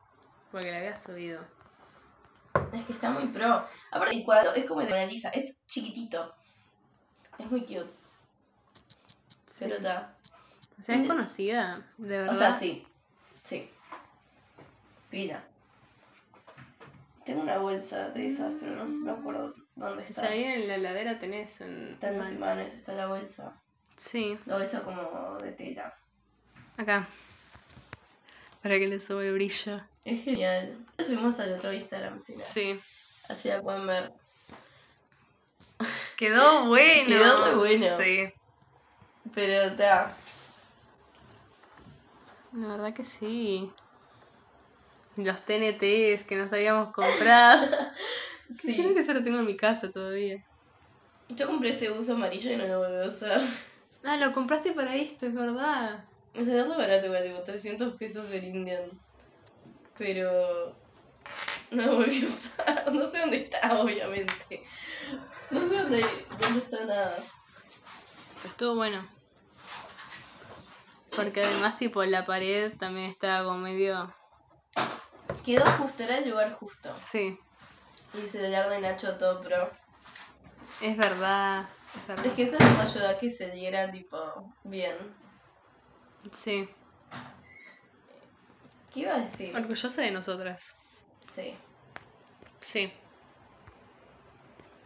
Porque 0.51 0.71
la 0.71 0.79
había 0.79 0.95
subido. 0.97 1.43
es 2.73 2.85
que 2.87 2.93
está 2.93 3.11
muy 3.11 3.27
pro. 3.29 3.67
Aparte 3.91 4.15
el 4.17 4.25
cuadro 4.25 4.55
es 4.55 4.65
como 4.65 4.81
el 4.83 4.87
de 4.89 4.93
Mona 4.95 5.07
Lisa, 5.07 5.31
es 5.31 5.57
chiquitito. 5.67 6.35
Es 7.39 7.51
muy 7.51 7.63
cute. 7.63 7.91
Pero 9.59 9.75
está. 9.77 10.17
O 10.79 10.83
sea, 10.83 10.97
es 11.01 11.07
conocida, 11.07 11.87
de 11.99 12.19
verdad. 12.19 12.35
O 12.35 12.39
sea, 12.39 12.53
sí. 12.53 12.87
Sí. 13.43 13.71
Pila. 15.11 15.43
Tengo 17.25 17.43
una 17.43 17.59
bolsa 17.59 18.09
de 18.11 18.27
esas, 18.27 18.53
pero 18.61 18.75
no, 18.77 18.85
no 18.85 19.13
acuerdo 19.13 19.55
dónde 19.77 20.03
O 20.03 20.07
está. 20.07 20.23
sea, 20.23 20.31
ahí 20.31 20.43
en 20.45 20.69
la 20.69 20.75
heladera 20.77 21.19
tenés 21.19 21.61
un... 21.61 21.89
Está 21.93 22.09
en 22.11 22.19
los 22.19 22.33
imanes, 22.33 22.75
está 22.75 22.93
la 22.95 23.07
bolsa. 23.07 23.61
Sí, 23.97 24.39
La 24.47 24.57
bolsa 24.57 24.83
como 24.83 25.37
de 25.39 25.53
tela. 25.53 25.95
acá. 26.77 27.07
Para 28.63 28.79
que 28.79 28.87
le 28.87 29.01
sube 29.01 29.27
el 29.29 29.35
brillo. 29.35 29.81
Es 30.05 30.25
genial. 30.25 30.79
Fuimos 30.97 31.39
al 31.41 31.53
otro 31.55 31.73
Instagram, 31.73 32.19
si 32.19 32.37
no. 32.37 32.45
Sí. 32.45 32.79
Así 33.29 33.49
la 33.49 33.61
pueden 33.61 33.87
ver. 33.87 34.13
Quedó 36.17 36.67
bueno. 36.67 37.07
Quedó 37.09 37.45
re 37.45 37.55
bueno. 37.55 37.87
Sí. 37.99 38.33
Pero 39.35 39.63
está. 39.63 40.15
La 42.53 42.69
verdad 42.69 42.95
que 42.95 43.05
sí. 43.05 43.71
Los 45.17 45.41
TNTs 45.45 46.23
que 46.25 46.37
nos 46.37 46.53
habíamos 46.53 46.93
comprado. 46.93 47.67
Creo 48.61 48.77
Sí. 48.89 48.95
que 48.95 49.01
eso 49.01 49.15
lo 49.15 49.23
tengo 49.23 49.39
en 49.39 49.47
mi 49.47 49.57
casa 49.57 49.91
todavía. 49.91 50.45
Yo 51.31 51.47
compré 51.47 51.71
ese 51.71 51.91
uso 51.91 52.13
amarillo 52.15 52.53
y 52.53 52.57
no 52.57 52.67
lo 52.67 52.79
volví 52.81 53.05
a 53.05 53.09
usar. 53.09 53.41
Ah, 54.05 54.17
lo 54.19 54.33
compraste 54.35 54.73
para 54.73 54.95
esto, 54.97 55.27
es 55.27 55.35
verdad. 55.35 56.05
Me 56.35 56.45
salió 56.45 56.65
re 56.65 56.77
barato, 56.77 57.07
igual, 57.07 57.23
tipo 57.25 57.41
300 57.43 57.95
pesos 57.95 58.31
el 58.31 58.45
Indian. 58.45 58.91
Pero. 59.99 60.75
No 61.71 61.87
lo 61.87 61.97
volví 61.97 62.25
a 62.25 62.29
usar. 62.29 62.85
No 62.93 63.07
sé 63.11 63.19
dónde 63.21 63.37
está, 63.39 63.81
obviamente. 63.81 64.63
No 65.51 65.61
sé 65.69 65.77
dónde, 65.79 66.05
dónde 66.41 66.61
está 66.61 66.85
nada. 66.85 67.25
Pero 68.37 68.49
estuvo 68.49 68.75
bueno. 68.77 69.07
Porque 71.15 71.43
además, 71.45 71.77
tipo, 71.77 72.03
la 72.05 72.25
pared 72.25 72.73
también 72.79 73.07
estaba 73.11 73.45
como 73.45 73.59
medio. 73.59 74.15
Quedó 75.45 75.65
justo, 75.73 76.03
era 76.03 76.19
el 76.19 76.31
lugar 76.31 76.53
justo. 76.55 76.97
Sí, 76.97 77.39
Y 78.15 78.21
el 78.21 78.29
celular 78.29 78.69
de 78.71 78.81
Nacho 78.81 79.17
todo 79.19 79.41
pro. 79.41 79.71
es 80.81 80.97
verdad. 80.97 81.69
Es 81.95 82.07
verdad. 82.09 82.27
Es 82.27 82.33
que 82.35 82.43
eso 82.45 82.57
nos 82.59 82.79
ayudó 82.79 83.09
a 83.09 83.19
que 83.19 83.31
se 83.31 83.51
diera, 83.51 83.91
tipo, 83.91 84.19
bien. 84.65 84.97
Sí. 86.31 86.69
¿Qué 88.93 89.01
iba 89.01 89.15
a 89.15 89.21
decir? 89.21 89.55
Orgullosa 89.57 90.03
de 90.03 90.11
nosotras. 90.11 90.77
Sí. 91.21 91.55
Sí. 92.61 92.93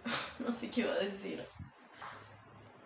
No 0.38 0.52
sé 0.52 0.70
qué 0.70 0.82
iba 0.82 0.92
a 0.92 0.98
decir. 0.98 1.44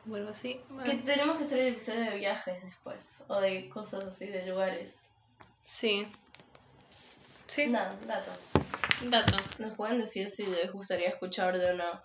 Vuelvo 0.04 0.30
así. 0.30 0.60
Que 0.84 0.94
tenemos 0.94 1.36
que 1.36 1.44
hacer 1.44 1.58
el 1.58 1.68
episodio 1.74 2.00
de 2.00 2.16
viajes 2.16 2.62
después. 2.64 3.22
O 3.28 3.40
de 3.40 3.68
cosas 3.68 4.04
así, 4.04 4.26
de 4.26 4.46
lugares. 4.46 5.10
Sí. 5.64 6.10
Sí. 7.46 7.66
Nada, 7.66 7.94
dato. 8.06 8.30
Dato. 9.02 9.36
Nos 9.58 9.74
pueden 9.74 9.98
decir 9.98 10.30
si 10.30 10.46
les 10.46 10.72
gustaría 10.72 11.08
escucharlo 11.08 11.68
o 11.68 11.72
no. 11.74 12.02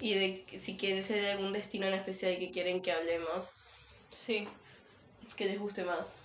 Y 0.00 0.14
de 0.14 0.58
si 0.58 0.76
quieren 0.76 1.02
ser 1.02 1.20
de 1.20 1.32
algún 1.32 1.52
destino 1.52 1.86
en 1.86 1.94
especial 1.94 2.38
que 2.38 2.50
quieren 2.50 2.82
que 2.82 2.92
hablemos. 2.92 3.66
Sí. 4.10 4.48
Que 5.36 5.46
les 5.46 5.58
guste 5.58 5.84
más. 5.84 6.24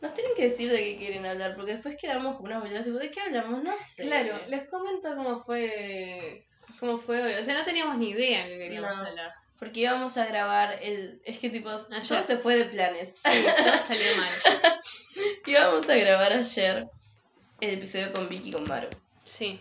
Nos 0.00 0.12
tienen 0.12 0.34
que 0.34 0.42
decir 0.44 0.70
de 0.70 0.76
qué 0.78 0.96
quieren 0.98 1.24
hablar, 1.24 1.54
porque 1.56 1.72
después 1.72 1.96
quedamos 1.96 2.36
con 2.36 2.46
unas 2.46 2.62
boludas 2.62 2.84
tipo, 2.84 2.98
¿de 2.98 3.10
qué 3.10 3.20
hablamos? 3.22 3.62
No 3.62 3.72
sé. 3.78 4.02
Claro, 4.04 4.38
les 4.48 4.68
comento 4.68 5.14
cómo 5.16 5.42
fue. 5.42 6.46
cómo 6.78 6.98
fue 6.98 7.22
hoy. 7.22 7.34
O 7.34 7.44
sea, 7.44 7.54
no 7.58 7.64
teníamos 7.64 7.96
ni 7.96 8.10
idea 8.10 8.46
que 8.46 8.58
queríamos 8.58 8.94
No. 8.96 9.06
hablar. 9.06 9.30
Porque 9.58 9.80
íbamos 9.80 10.16
a 10.18 10.26
grabar 10.26 10.78
el... 10.82 11.22
Es 11.24 11.38
que 11.38 11.48
tipo, 11.48 11.70
todo 11.70 11.86
Ayer. 11.96 12.22
se 12.24 12.36
fue 12.36 12.56
de 12.56 12.64
planes. 12.66 13.16
Sí, 13.16 13.46
todo 13.56 13.78
salió 13.78 14.16
mal. 14.16 14.32
íbamos 15.46 15.88
a 15.88 15.96
grabar 15.96 16.32
ayer 16.32 16.86
el 17.60 17.70
episodio 17.70 18.12
con 18.12 18.28
Vicky 18.28 18.50
y 18.50 18.52
con 18.52 18.64
Maru. 18.68 18.88
Sí. 19.24 19.60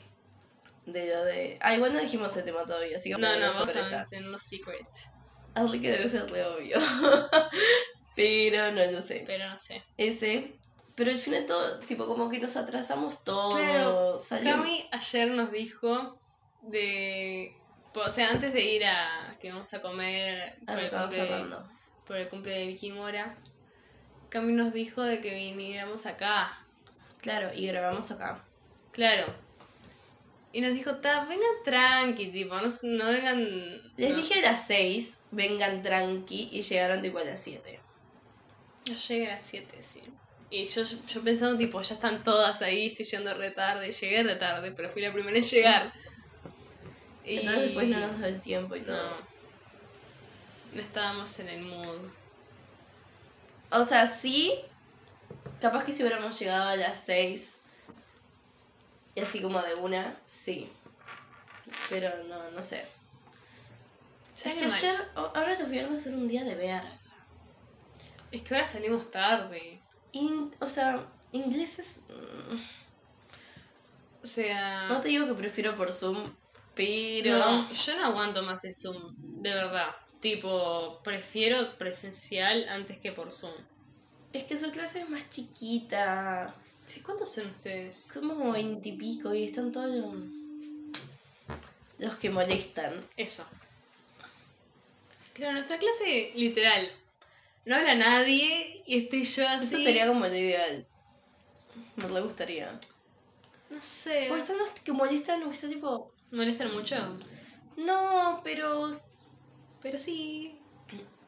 De 0.86 1.08
lo 1.08 1.24
de... 1.24 1.58
Ah, 1.62 1.74
igual 1.76 1.94
no 1.94 2.00
dijimos 2.00 2.36
el 2.36 2.44
tema 2.44 2.66
todavía, 2.66 2.98
así 2.98 3.10
que 3.12 3.18
No, 3.18 3.40
no, 3.40 3.48
vamos 3.48 3.70
a 3.70 4.06
tener 4.10 4.26
los 4.26 4.42
secrets. 4.42 5.06
Así 5.54 5.80
que 5.80 5.92
debe 5.92 6.10
ser 6.10 6.30
re 6.30 6.44
obvio. 6.44 6.78
Pero 8.16 8.72
no 8.72 8.86
lo 8.92 9.02
sé. 9.02 9.24
Pero 9.26 9.50
no 9.50 9.58
sé. 9.60 9.84
Ese. 9.98 10.56
Pero 10.96 11.12
al 11.12 11.18
final 11.18 11.46
todo, 11.46 11.80
tipo, 11.80 12.06
como 12.06 12.30
que 12.30 12.40
nos 12.40 12.56
atrasamos 12.56 13.24
todo. 13.24 13.58
Claro, 13.58 14.20
salió- 14.20 14.52
Cami 14.52 14.88
ayer 14.92 15.30
nos 15.32 15.52
dijo 15.52 16.20
de. 16.62 17.56
O 17.96 18.10
sea, 18.10 18.30
antes 18.30 18.54
de 18.54 18.62
ir 18.62 18.86
a. 18.86 19.36
que 19.42 19.52
vamos 19.52 19.74
a 19.74 19.82
comer 19.82 20.56
a 20.68 20.74
por 20.74 20.80
el, 20.80 20.90
cumple, 20.90 21.56
por 22.06 22.18
el 22.18 22.30
cumple 22.30 22.52
de 22.60 22.68
Vicky 22.68 22.92
Mora, 22.92 23.36
Cami 24.30 24.54
nos 24.54 24.74
dijo 24.74 25.02
de 25.02 25.20
que 25.20 25.32
viniéramos 25.34 26.06
acá. 26.06 26.60
Claro, 27.22 27.52
y 27.56 27.68
grabamos 27.68 28.12
acá. 28.12 28.44
Claro. 28.92 29.26
Y 30.52 30.62
nos 30.62 30.74
dijo, 30.74 30.98
ta, 30.98 31.26
vengan 31.26 31.64
tranqui, 31.64 32.28
tipo, 32.28 32.54
no, 32.56 32.68
no 32.84 33.06
vengan. 33.08 33.44
Les 33.98 34.12
no". 34.12 34.18
dije 34.18 34.40
a 34.40 34.52
las 34.52 34.68
6, 34.68 35.18
vengan 35.32 35.82
tranqui, 35.82 36.50
y 36.52 36.62
llegaron 36.62 37.02
tipo 37.02 37.18
a 37.18 37.24
las 37.24 37.40
7. 37.40 37.80
Yo 38.86 38.94
llegué 38.94 39.28
a 39.28 39.34
las 39.34 39.42
7, 39.42 39.82
sí. 39.82 40.02
Y 40.50 40.66
yo, 40.66 40.84
yo 40.84 41.24
pensando, 41.24 41.58
tipo, 41.58 41.82
ya 41.82 41.96
están 41.96 42.22
todas 42.22 42.62
ahí, 42.62 42.88
estoy 42.88 43.06
yendo 43.06 43.34
re 43.34 43.52
tarde. 43.52 43.92
Llegué 43.92 44.24
re 44.24 44.36
tarde, 44.36 44.72
pero 44.72 44.90
fui 44.90 45.02
la 45.02 45.12
primera 45.12 45.36
en 45.36 45.44
llegar. 45.44 45.94
Y... 47.26 47.38
Entonces 47.38 47.62
después 47.64 47.88
no 47.88 48.00
nos 48.00 48.20
da 48.20 48.28
el 48.28 48.40
tiempo 48.40 48.76
y 48.76 48.82
todo. 48.82 48.98
No. 48.98 49.34
No 50.74 50.82
estábamos 50.82 51.40
en 51.40 51.50
el 51.50 51.62
mood. 51.62 52.02
O 53.72 53.84
sea, 53.84 54.06
sí. 54.06 54.54
Capaz 55.60 55.84
que 55.86 55.92
si 55.92 56.04
hubiéramos 56.04 56.38
llegado 56.38 56.70
a 56.70 56.76
las 56.76 57.00
6. 57.00 57.60
Y 59.16 59.22
así 59.22 59.42
como 59.42 59.62
de 59.62 59.76
una, 59.76 60.18
sí. 60.26 60.70
Pero 61.90 62.12
no, 62.26 62.52
no 62.52 62.62
sé. 62.62 62.86
Es 64.36 64.44
que 64.44 64.56
mal. 64.56 64.64
ayer, 64.64 65.08
ahora 65.16 65.58
los 65.58 65.70
viernes 65.70 66.06
era 66.06 66.16
un 66.16 66.28
día 66.28 66.44
de 66.44 66.56
verga. 66.56 67.00
Es 68.34 68.42
que 68.42 68.56
ahora 68.56 68.66
salimos 68.66 69.12
tarde. 69.12 69.80
In- 70.12 70.52
o 70.60 70.68
sea, 70.68 71.06
inglés 71.32 71.78
es. 71.78 72.04
O 74.24 74.26
sea. 74.26 74.88
No 74.88 75.00
te 75.00 75.10
digo 75.10 75.28
que 75.28 75.36
prefiero 75.36 75.76
por 75.76 75.92
Zoom, 75.92 76.34
pero. 76.74 77.38
no, 77.38 77.72
yo 77.72 77.96
no 77.96 78.06
aguanto 78.06 78.42
más 78.42 78.64
el 78.66 78.74
Zoom, 78.74 79.14
de 79.18 79.54
verdad. 79.54 79.96
Tipo, 80.20 81.00
prefiero 81.04 81.78
presencial 81.78 82.68
antes 82.70 82.98
que 82.98 83.12
por 83.12 83.32
Zoom. 83.32 83.54
Es 84.34 84.46
que 84.46 84.58
su 84.58 84.72
clase 84.72 85.02
es 85.02 85.10
más 85.10 85.30
chiquita. 85.30 86.56
Sí, 86.86 87.02
¿Cuántos 87.02 87.32
son 87.32 87.52
ustedes? 87.52 88.10
Somos 88.12 88.36
como 88.36 88.54
veintipico 88.54 89.32
y, 89.36 89.44
están 89.44 89.72
todos 89.72 89.92
los, 89.94 90.16
los 92.00 92.16
que 92.16 92.32
molestan. 92.32 93.06
Eso. 93.16 93.48
Claro, 95.34 95.54
nuestra 95.54 95.78
clase, 95.78 96.32
literal, 96.34 96.92
no 97.66 97.76
habla 97.76 97.96
nadie 97.96 98.82
y 98.86 98.98
estoy 98.98 99.24
yo 99.24 99.48
así. 99.48 99.76
Eso 99.76 99.84
sería 99.84 100.08
como 100.08 100.26
lo 100.26 100.36
ideal. 100.36 100.86
Me 101.96 102.08
re 102.08 102.22
gustaría. 102.22 102.80
No 103.70 103.82
sé. 103.82 104.26
Porque 104.28 104.42
están 104.42 104.58
los 104.58 104.72
que 104.72 104.92
molestan 104.92 105.44
o 105.44 105.52
está 105.52 105.68
tipo. 105.68 106.12
¿Molestan 106.32 106.74
mucho? 106.74 106.96
No, 107.78 108.42
pero. 108.44 109.00
Pero 109.82 109.98
sí. 109.98 110.60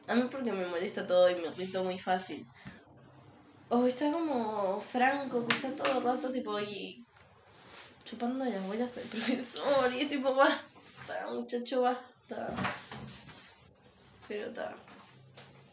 A 0.08 0.14
mí 0.14 0.28
porque 0.30 0.52
me 0.52 0.66
molesta 0.66 1.06
todo 1.06 1.28
y 1.30 1.34
me 1.34 1.48
irrito 1.48 1.82
muy 1.82 1.98
fácil. 1.98 2.46
O 3.68 3.86
está 3.86 4.12
como 4.12 4.80
Franco, 4.80 5.46
que 5.46 5.56
está 5.56 5.74
todo 5.74 5.98
el 5.98 6.04
rato 6.04 6.30
tipo 6.30 6.54
ahí 6.56 7.04
chupando 8.04 8.44
las 8.44 8.54
abuelas 8.54 8.94
del 8.94 9.04
profesor 9.08 9.92
y 9.92 10.02
es 10.02 10.08
tipo 10.08 10.32
basta, 10.34 11.26
muchacho, 11.28 11.82
basta. 11.82 12.54
Pero 14.28 14.46
está. 14.46 14.74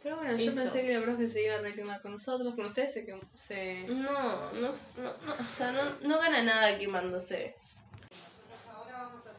Pero 0.04 0.18
bueno, 0.18 0.36
yo 0.36 0.50
Eso. 0.50 0.58
pensé 0.58 0.84
que 0.84 1.00
la 1.00 1.02
profe 1.02 1.28
se 1.28 1.46
iba 1.46 1.56
a 1.56 1.62
reclamar 1.62 2.02
con 2.02 2.12
nosotros, 2.12 2.54
con 2.56 2.66
ustedes, 2.66 2.92
se, 2.92 3.06
se... 3.36 3.88
No, 3.88 4.52
no, 4.52 4.52
no, 4.52 4.68
no, 4.68 4.70
o 4.70 5.50
sea, 5.50 5.72
no, 5.72 5.82
no 6.02 6.20
gana 6.20 6.44
nada 6.44 6.78
quemándose. 6.78 7.56
Ahora 8.70 8.98
vamos 8.98 9.24
a 9.26 9.32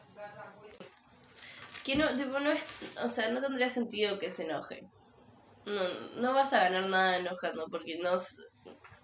Que 1.83 1.95
no, 1.95 2.11
tipo, 2.15 2.39
no 2.39 2.49
es, 2.49 2.65
o 2.99 3.07
sea, 3.07 3.29
no 3.29 3.41
tendría 3.41 3.69
sentido 3.69 4.17
que 4.17 4.31
se 4.31 4.43
enoje. 4.45 4.89
No, 5.67 5.87
no 6.15 6.33
vas 6.33 6.51
a 6.53 6.63
ganar 6.63 6.87
nada 6.89 7.17
enojando 7.17 7.67
porque 7.69 7.99
no, 7.99 8.15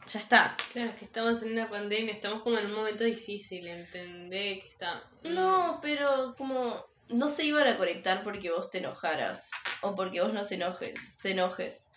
ya 0.07 0.19
está. 0.19 0.57
Claro, 0.73 0.89
es 0.89 0.95
que 0.95 1.05
estamos 1.05 1.43
en 1.43 1.51
una 1.51 1.69
pandemia, 1.69 2.11
estamos 2.11 2.41
como 2.41 2.57
en 2.57 2.65
un 2.65 2.73
momento 2.73 3.03
difícil, 3.03 3.67
entendé 3.67 4.61
que 4.63 4.67
está... 4.67 5.03
No, 5.23 5.77
pero 5.79 6.33
como 6.35 6.90
no 7.11 7.27
se 7.27 7.45
iban 7.45 7.67
a 7.67 7.77
conectar 7.77 8.23
porque 8.23 8.51
vos 8.51 8.69
te 8.69 8.79
enojaras 8.79 9.51
o 9.81 9.95
porque 9.95 10.21
vos 10.21 10.33
no 10.33 10.43
se 10.43 10.55
enojes, 10.55 11.17
te 11.21 11.31
enojes. 11.31 11.91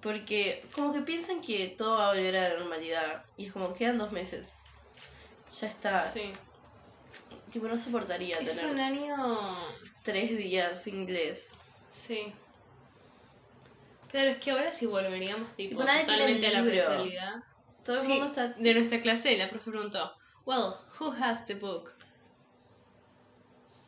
Porque 0.00 0.64
como 0.72 0.92
que 0.92 1.00
piensan 1.00 1.40
que 1.40 1.68
todo 1.68 1.96
va 1.98 2.10
a 2.10 2.14
volver 2.14 2.36
a 2.36 2.48
la 2.50 2.58
normalidad 2.58 3.24
y 3.36 3.46
es 3.46 3.52
como 3.52 3.72
quedan 3.72 3.98
dos 3.98 4.12
meses. 4.12 4.64
Ya 5.60 5.66
está. 5.66 6.00
Sí. 6.00 6.32
Tipo, 7.50 7.66
no 7.68 7.76
soportaría 7.76 8.36
Es 8.38 8.56
tener 8.60 8.74
un 8.74 8.80
año... 8.80 9.16
tres 10.02 10.36
días 10.36 10.86
inglés. 10.86 11.58
Sí. 11.88 12.32
Pero 14.12 14.30
es 14.30 14.38
que 14.38 14.50
ahora 14.50 14.70
sí 14.70 14.86
volveríamos 14.86 15.54
tipo, 15.54 15.70
Tipo, 15.70 15.84
nadie 15.84 16.04
tiene 16.04 16.34
totalmente 16.34 16.46
a 16.46 16.60
la 16.60 16.66
presencialidad. 16.66 17.34
Todo 17.84 17.96
el 17.96 18.02
Sí, 18.02 18.08
mundo 18.08 18.26
está... 18.26 18.48
De 18.48 18.74
nuestra 18.74 19.00
clase, 19.00 19.36
la 19.36 19.48
profe 19.48 19.70
preguntó, 19.70 20.12
well, 20.44 20.74
who 21.00 21.12
has 21.12 21.44
the 21.46 21.54
book? 21.54 21.95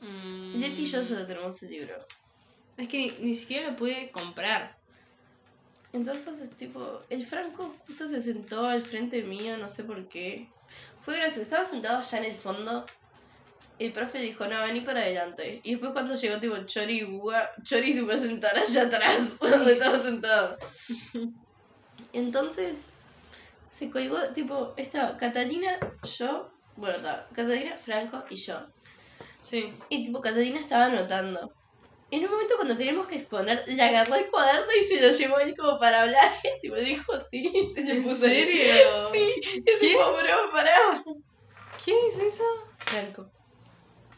Mm, 0.01 0.59
Leti 0.59 0.83
y 0.83 0.87
yo 0.87 1.03
solo 1.03 1.27
tenemos 1.27 1.63
el 1.63 1.71
libro. 1.71 1.95
Es 2.77 2.89
que 2.89 2.99
ni, 2.99 3.11
ni 3.27 3.35
siquiera 3.35 3.71
lo 3.71 3.77
pude 3.77 4.11
comprar. 4.11 4.79
Entonces, 5.93 6.41
es 6.41 6.51
tipo, 6.51 7.01
el 7.09 7.25
Franco 7.27 7.75
justo 7.87 8.09
se 8.09 8.21
sentó 8.21 8.67
al 8.67 8.83
frente 8.83 9.23
mío, 9.23 9.57
no 9.57 9.69
sé 9.69 9.85
por 9.85 10.09
qué. 10.09 10.49
Fue 11.01 11.17
gracioso, 11.17 11.43
estaba 11.43 11.65
sentado 11.65 11.99
allá 11.99 12.19
en 12.19 12.25
el 12.27 12.35
fondo. 12.35 12.85
El 13.79 13.93
profe 13.93 14.19
dijo, 14.19 14.47
no, 14.49 14.61
vení 14.61 14.81
para 14.83 15.01
adelante. 15.01 15.61
Y 15.63 15.71
después 15.73 15.93
cuando 15.93 16.15
llegó 16.15 16.39
tipo 16.39 16.57
Chori 16.59 16.99
y 16.99 17.05
Guga, 17.05 17.51
Chori 17.63 17.93
se 17.93 18.03
fue 18.03 18.15
a 18.15 18.19
sentar 18.19 18.59
allá 18.59 18.83
atrás, 18.83 19.39
donde 19.41 19.73
estaba 19.75 20.03
sentado. 20.03 20.59
Entonces, 22.13 22.93
se 23.71 23.91
colgó, 23.91 24.19
tipo, 24.35 24.75
estaba 24.77 25.17
Catalina, 25.17 25.79
yo, 26.19 26.51
bueno, 26.77 26.97
estaba 26.97 27.29
Catalina, 27.33 27.77
Franco 27.79 28.25
y 28.29 28.37
yo. 28.37 28.67
Sí. 29.39 29.73
Y 29.89 30.05
tipo, 30.05 30.21
Catalina 30.21 30.59
estaba 30.59 30.87
anotando. 30.87 31.53
En 32.11 32.25
un 32.25 32.31
momento 32.31 32.57
cuando 32.57 32.77
teníamos 32.77 33.07
que 33.07 33.17
exponer, 33.17 33.63
le 33.67 33.83
agarró 33.83 34.15
el 34.15 34.27
cuaderno 34.29 34.67
y 34.81 34.87
se 34.87 35.01
lo 35.01 35.15
llevó 35.15 35.39
él 35.41 35.55
como 35.57 35.79
para 35.79 36.03
hablar. 36.03 36.33
tipo, 36.63 36.75
dijo 36.77 37.13
sí, 37.31 37.71
se 37.75 37.83
le 37.83 37.93
¿En 37.97 38.03
puso 38.03 38.27
ahí. 38.27 38.33
serio? 38.33 39.11
Sí, 39.13 39.33
y 39.37 39.63
¿Quién? 39.63 39.79
tipo, 39.79 40.13
bro, 40.13 40.51
pará. 40.53 41.05
¿Quién 41.85 41.99
hizo 42.09 42.23
eso? 42.23 42.45
Franco. 42.79 43.31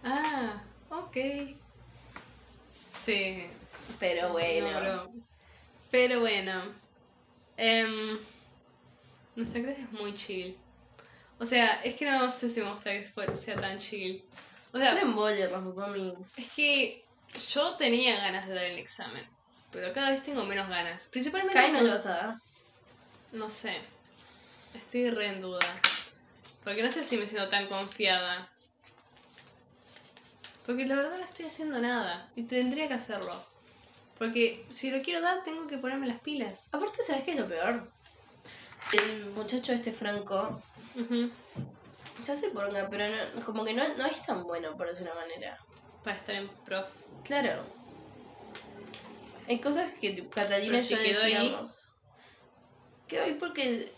Ah, 0.04 0.62
ok. 0.90 1.16
Sí. 2.92 3.46
Pero 3.98 4.30
bueno. 4.30 4.80
No. 4.80 5.12
Pero 5.90 6.20
bueno. 6.20 6.62
Em, 7.56 8.18
nuestra 9.36 9.62
clase 9.62 9.82
es 9.82 9.92
muy 9.92 10.14
chill. 10.14 10.56
O 11.38 11.44
sea, 11.44 11.82
es 11.82 11.94
que 11.94 12.04
no 12.04 12.30
sé 12.30 12.48
si 12.48 12.60
me 12.60 12.70
gusta 12.70 12.90
que 12.90 13.34
sea 13.36 13.56
tan 13.60 13.78
chill. 13.78 14.24
O 14.72 14.78
Es 14.78 14.88
un 14.88 14.94
sea, 14.94 15.02
embole, 15.02 15.48
es 16.36 16.52
que 16.52 17.04
yo 17.52 17.74
tenía 17.76 18.16
ganas 18.16 18.46
de 18.46 18.54
dar 18.54 18.64
el 18.64 18.78
examen. 18.78 19.26
Pero 19.72 19.92
cada 19.92 20.10
vez 20.10 20.22
tengo 20.22 20.44
menos 20.44 20.68
ganas. 20.68 21.06
Principalmente. 21.06 21.72
No 21.72 21.82
lo 21.82 21.90
vas 21.90 22.06
a 22.06 22.10
dar. 22.10 22.34
No 23.32 23.48
sé. 23.48 23.80
Estoy 24.74 25.10
re 25.10 25.28
en 25.28 25.40
duda. 25.40 25.80
Porque 26.64 26.82
no 26.82 26.90
sé 26.90 27.04
si 27.04 27.16
me 27.16 27.26
siento 27.26 27.48
tan 27.48 27.68
confiada. 27.68 28.50
Porque 30.66 30.86
la 30.86 30.96
verdad 30.96 31.18
no 31.18 31.24
estoy 31.24 31.46
haciendo 31.46 31.80
nada. 31.80 32.30
Y 32.36 32.42
tendría 32.44 32.88
que 32.88 32.94
hacerlo. 32.94 33.34
Porque 34.18 34.64
si 34.68 34.90
lo 34.90 35.02
quiero 35.02 35.20
dar, 35.20 35.42
tengo 35.42 35.66
que 35.66 35.78
ponerme 35.78 36.06
las 36.06 36.20
pilas. 36.20 36.68
Aparte, 36.72 37.02
¿sabes 37.04 37.24
qué 37.24 37.32
es 37.32 37.38
lo 37.38 37.48
peor? 37.48 37.90
El 38.92 39.30
muchacho 39.30 39.72
este 39.72 39.92
Franco 39.92 40.60
Ujú. 40.96 41.30
Se 42.24 42.32
hace 42.32 42.50
poronga, 42.50 42.88
pero 42.90 43.04
no, 43.34 43.44
como 43.44 43.64
que 43.64 43.74
no, 43.74 43.82
no 43.96 44.06
es 44.06 44.22
tan 44.22 44.44
bueno, 44.44 44.76
por 44.76 44.88
decir 44.88 45.02
una 45.02 45.14
manera. 45.14 45.58
Para 46.02 46.16
estar 46.16 46.34
en 46.34 46.48
prof. 46.48 46.88
Claro. 47.24 47.64
Hay 49.48 49.60
cosas 49.60 49.90
que 50.00 50.10
tipo, 50.10 50.30
Catalina 50.30 50.78
y 50.78 50.80
si 50.80 50.94
yo 50.94 51.02
decíamos. 51.02 51.88
Quedó 53.08 53.24
ahí 53.24 53.34
porque. 53.34 53.92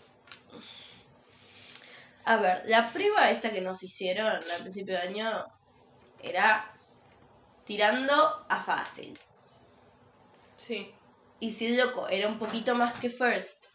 A 2.25 2.37
ver, 2.37 2.63
la 2.67 2.91
prueba 2.93 3.31
esta 3.31 3.53
que 3.53 3.61
nos 3.61 3.83
hicieron 3.83 4.27
al 4.27 4.63
principio 4.63 4.95
de 4.95 5.01
año 5.01 5.47
era 6.23 6.73
tirando 7.65 8.47
a 8.49 8.61
fácil. 8.61 9.19
Sí. 10.57 10.95
Y 11.41 11.51
si 11.51 11.67
el 11.67 11.77
loco 11.77 12.09
era 12.09 12.29
un 12.29 12.39
poquito 12.39 12.75
más 12.75 12.93
que 12.95 13.09
first, 13.09 13.67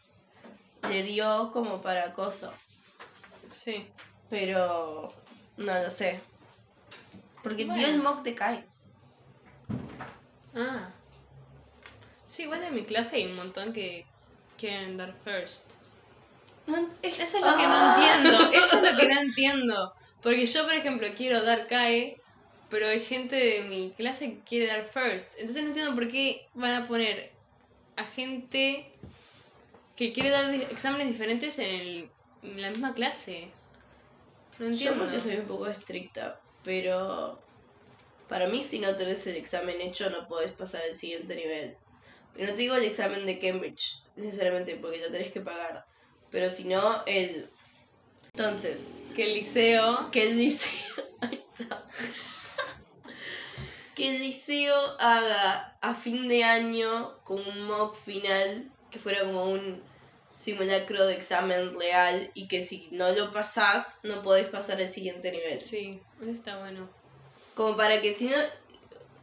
le 0.88 1.02
dio 1.02 1.50
como 1.52 1.82
para 1.82 2.04
acoso. 2.04 2.52
Sí. 3.50 3.90
Pero 4.30 5.12
no 5.56 5.72
lo 5.82 5.90
sé. 5.90 6.20
Porque 7.42 7.64
dio 7.64 7.72
Bueno. 7.72 7.86
el 7.88 7.98
mock 8.02 8.22
de 8.22 8.34
Kai. 8.34 8.64
Ah. 10.54 10.90
Sí, 12.26 12.42
igual 12.44 12.62
en 12.64 12.74
mi 12.74 12.84
clase 12.84 13.16
hay 13.16 13.26
un 13.26 13.36
montón 13.36 13.72
que 13.72 14.06
quieren 14.58 14.96
dar 14.96 15.14
first. 15.24 15.72
No, 16.66 16.88
Eso 17.02 17.22
es 17.22 17.32
lo 17.40 17.56
que 17.56 17.66
no 17.66 17.72
Ah. 17.74 17.94
entiendo. 17.96 18.50
Eso 18.52 18.76
es 18.84 18.92
lo 18.92 18.98
que 18.98 19.06
no 19.08 19.20
entiendo. 19.20 19.94
Porque 20.22 20.44
yo, 20.46 20.64
por 20.64 20.74
ejemplo, 20.74 21.06
quiero 21.16 21.42
dar 21.42 21.66
CAE, 21.66 22.20
pero 22.68 22.86
hay 22.88 23.00
gente 23.00 23.36
de 23.36 23.62
mi 23.62 23.92
clase 23.96 24.32
que 24.34 24.40
quiere 24.40 24.66
dar 24.66 24.84
first. 24.84 25.34
Entonces 25.38 25.62
no 25.62 25.68
entiendo 25.68 25.94
por 25.94 26.08
qué 26.08 26.46
van 26.54 26.74
a 26.74 26.86
poner 26.86 27.32
a 27.96 28.04
gente 28.04 28.90
que 29.96 30.12
quiere 30.12 30.30
dar 30.30 30.52
exámenes 30.54 31.08
diferentes 31.08 31.58
en, 31.58 31.68
el- 31.74 32.10
en 32.42 32.60
la 32.62 32.70
misma 32.70 32.94
clase. 32.94 33.50
No 34.58 34.66
Yo 34.66 34.72
entiendo. 34.72 35.04
porque 35.04 35.20
soy 35.20 35.36
un 35.36 35.46
poco 35.46 35.66
estricta, 35.68 36.40
pero 36.64 37.38
para 38.28 38.48
mí 38.48 38.60
si 38.60 38.78
no 38.78 38.94
tenés 38.96 39.26
el 39.26 39.36
examen 39.36 39.80
hecho 39.80 40.10
no 40.10 40.26
podés 40.28 40.52
pasar 40.52 40.82
al 40.82 40.94
siguiente 40.94 41.34
nivel. 41.36 41.76
Y 42.36 42.42
no 42.42 42.50
te 42.50 42.56
digo 42.56 42.74
el 42.76 42.84
examen 42.84 43.24
de 43.26 43.38
Cambridge, 43.38 44.02
sinceramente, 44.16 44.76
porque 44.76 44.98
lo 44.98 45.10
tenés 45.10 45.32
que 45.32 45.40
pagar. 45.40 45.86
Pero 46.30 46.48
si 46.50 46.64
no, 46.64 47.02
el... 47.06 47.50
Entonces, 48.34 48.92
Que 49.16 49.24
el 49.24 49.34
liceo. 49.34 50.10
que 50.12 50.30
el 50.30 50.36
liceo... 50.38 51.04
Ahí 51.20 51.44
está. 51.58 51.84
que 53.96 54.14
el 54.14 54.20
liceo 54.22 54.76
haga 55.00 55.76
a 55.80 55.94
fin 55.94 56.28
de 56.28 56.44
año 56.44 57.18
con 57.24 57.40
un 57.44 57.62
mock 57.62 57.96
final 57.96 58.70
que 58.90 58.98
fuera 59.00 59.24
como 59.24 59.46
un 59.50 59.82
simulacro 60.38 61.04
de 61.04 61.14
examen 61.14 61.72
real 61.72 62.30
y 62.32 62.46
que 62.46 62.62
si 62.62 62.88
no 62.92 63.10
lo 63.10 63.32
pasás 63.32 63.98
no 64.04 64.22
podés 64.22 64.48
pasar 64.48 64.80
al 64.80 64.88
siguiente 64.88 65.32
nivel. 65.32 65.60
Sí, 65.60 66.00
eso 66.22 66.30
está 66.30 66.60
bueno. 66.60 66.88
Como 67.56 67.76
para 67.76 68.00
que 68.00 68.14
si 68.14 68.28
no 68.28 68.36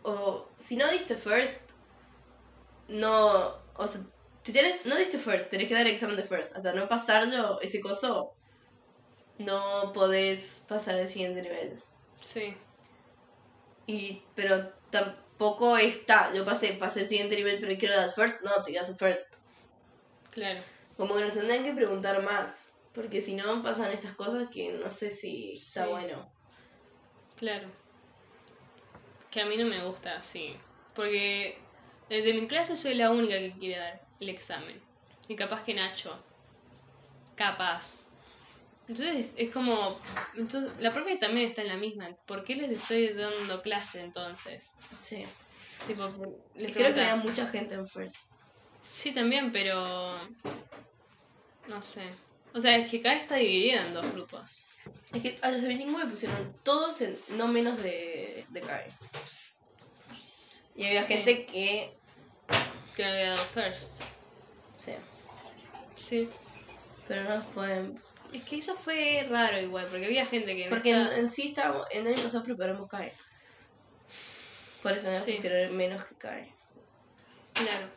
o 0.03 0.49
si 0.57 0.75
no 0.75 0.91
diste 0.91 1.15
first 1.15 1.71
no, 2.89 3.55
o 3.75 3.87
sea, 3.87 4.01
si 4.43 4.51
tienes 4.51 4.85
no 4.87 4.97
diste 4.97 5.17
first, 5.17 5.47
tenés 5.47 5.69
que 5.69 5.73
dar 5.73 5.87
el 5.87 5.93
examen 5.93 6.17
de 6.17 6.23
first, 6.23 6.53
hasta 6.53 6.73
no 6.73 6.85
pasarlo 6.89 7.61
ese 7.61 7.79
coso 7.79 8.33
no 9.37 9.93
podés 9.93 10.65
pasar 10.67 10.95
al 10.95 11.07
siguiente 11.07 11.41
nivel. 11.41 11.81
Sí. 12.19 12.57
Y, 13.87 14.21
pero 14.35 14.69
tampoco 14.89 15.77
está, 15.77 16.33
yo 16.33 16.43
pasé, 16.43 16.73
pasé 16.73 17.01
el 17.01 17.07
siguiente 17.07 17.37
nivel, 17.37 17.59
pero 17.61 17.77
quiero 17.77 17.95
dar 17.95 18.09
first, 18.09 18.43
no, 18.43 18.63
te 18.63 18.73
quedas 18.73 18.91
first. 18.97 19.35
Claro. 20.31 20.59
Como 20.97 21.15
que 21.15 21.21
nos 21.23 21.33
tendrían 21.33 21.63
que 21.63 21.73
preguntar 21.73 22.21
más, 22.23 22.73
porque 22.93 23.19
si 23.21 23.35
no 23.35 23.61
pasan 23.61 23.91
estas 23.91 24.13
cosas 24.13 24.47
que 24.49 24.71
no 24.71 24.89
sé 24.89 25.09
si 25.09 25.53
está 25.53 25.83
Sí. 25.85 25.91
bueno. 25.91 26.31
Claro. 27.35 27.67
Que 29.29 29.41
a 29.41 29.45
mí 29.45 29.57
no 29.57 29.65
me 29.65 29.83
gusta 29.83 30.17
así. 30.17 30.55
Porque 30.93 31.57
de 32.09 32.33
mi 32.33 32.47
clase 32.47 32.75
soy 32.77 32.93
la 32.93 33.11
única 33.11 33.37
que 33.37 33.53
quiere 33.59 33.77
dar 33.79 34.07
el 34.19 34.29
examen. 34.29 34.81
Y 35.27 35.35
capaz 35.35 35.63
que 35.63 35.73
Nacho. 35.73 36.17
Capaz. 37.35 38.09
Entonces 38.87 39.33
es 39.35 39.51
como. 39.51 39.99
Entonces, 40.37 40.71
la 40.79 40.93
profe 40.93 41.17
también 41.17 41.47
está 41.47 41.63
en 41.63 41.67
la 41.69 41.75
misma. 41.77 42.15
¿Por 42.25 42.43
qué 42.43 42.55
les 42.55 42.69
estoy 42.71 43.09
dando 43.13 43.61
clase 43.61 43.99
entonces? 43.99 44.75
Sí. 45.01 45.25
Tipo, 45.87 46.07
les 46.53 46.71
creo 46.71 46.93
que 46.93 47.01
había 47.01 47.15
mucha 47.17 47.47
gente 47.47 47.75
en 47.75 47.85
first. 47.87 48.17
Sí, 48.93 49.13
también, 49.13 49.51
pero. 49.51 50.17
No 51.67 51.81
sé. 51.81 52.03
O 52.53 52.61
sea, 52.61 52.77
es 52.77 52.89
que 52.89 52.99
acá 52.99 53.13
está 53.13 53.35
dividida 53.35 53.85
en 53.87 53.93
dos 53.93 54.09
grupos. 54.13 54.65
Es 55.13 55.21
que 55.21 55.37
a 55.41 55.51
los 55.51 55.61
bilingües 55.63 56.05
pusieron 56.05 56.55
todos 56.63 57.01
en 57.01 57.17
no 57.37 57.47
menos 57.47 57.77
de, 57.81 58.45
de 58.49 58.61
CAE. 58.61 58.91
Y 60.75 60.85
había 60.85 61.03
Sí. 61.03 61.13
gente 61.13 61.45
que. 61.45 61.97
Que 62.95 63.03
no 63.03 63.09
había 63.11 63.29
dado 63.31 63.43
first. 63.45 64.01
Sí. 64.77 64.93
Sí. 65.95 66.29
Pero 67.07 67.23
no 67.23 67.43
pueden. 67.47 68.01
Es 68.33 68.41
que 68.43 68.57
eso 68.57 68.75
fue 68.75 69.25
raro 69.29 69.61
igual, 69.61 69.87
porque 69.89 70.05
había 70.05 70.25
gente 70.25 70.55
que 70.55 70.65
no 70.65 70.69
Porque 70.69 70.91
en, 70.91 71.29
sí 71.29 71.47
estábamos. 71.47 71.85
En 71.91 72.05
el 72.07 72.13
año 72.13 72.23
pasado 72.23 72.43
preparamos 72.43 72.89
CAE. 72.89 73.13
Por 74.81 74.91
eso 74.93 75.09
nos 75.09 75.23
Sí. 75.23 75.33
pusieron 75.33 75.75
menos 75.75 76.03
que 76.05 76.15
cae. 76.15 76.53
Claro. 77.53 77.89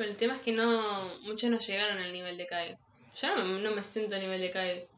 Pero 0.00 0.12
el 0.12 0.16
tema 0.16 0.34
es 0.36 0.40
que 0.40 0.52
no. 0.52 1.14
Muchos 1.24 1.50
no 1.50 1.58
llegaron 1.58 1.98
al 1.98 2.10
nivel 2.10 2.38
de 2.38 2.46
Kai. 2.46 2.74
Yo 3.20 3.36
no, 3.36 3.44
me- 3.44 3.60
no 3.60 3.70
me 3.72 3.82
siento 3.82 4.16
a 4.16 4.18
nivel 4.18 4.40
de 4.40 4.50
Kai. 4.50 4.88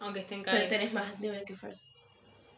Aunque 0.00 0.20
esté 0.20 0.34
en 0.34 0.42
Kai. 0.42 0.54
Pero 0.54 0.68
tenés 0.68 0.92
más 0.92 1.18
nivel 1.18 1.42
que 1.46 1.54
First. 1.54 1.92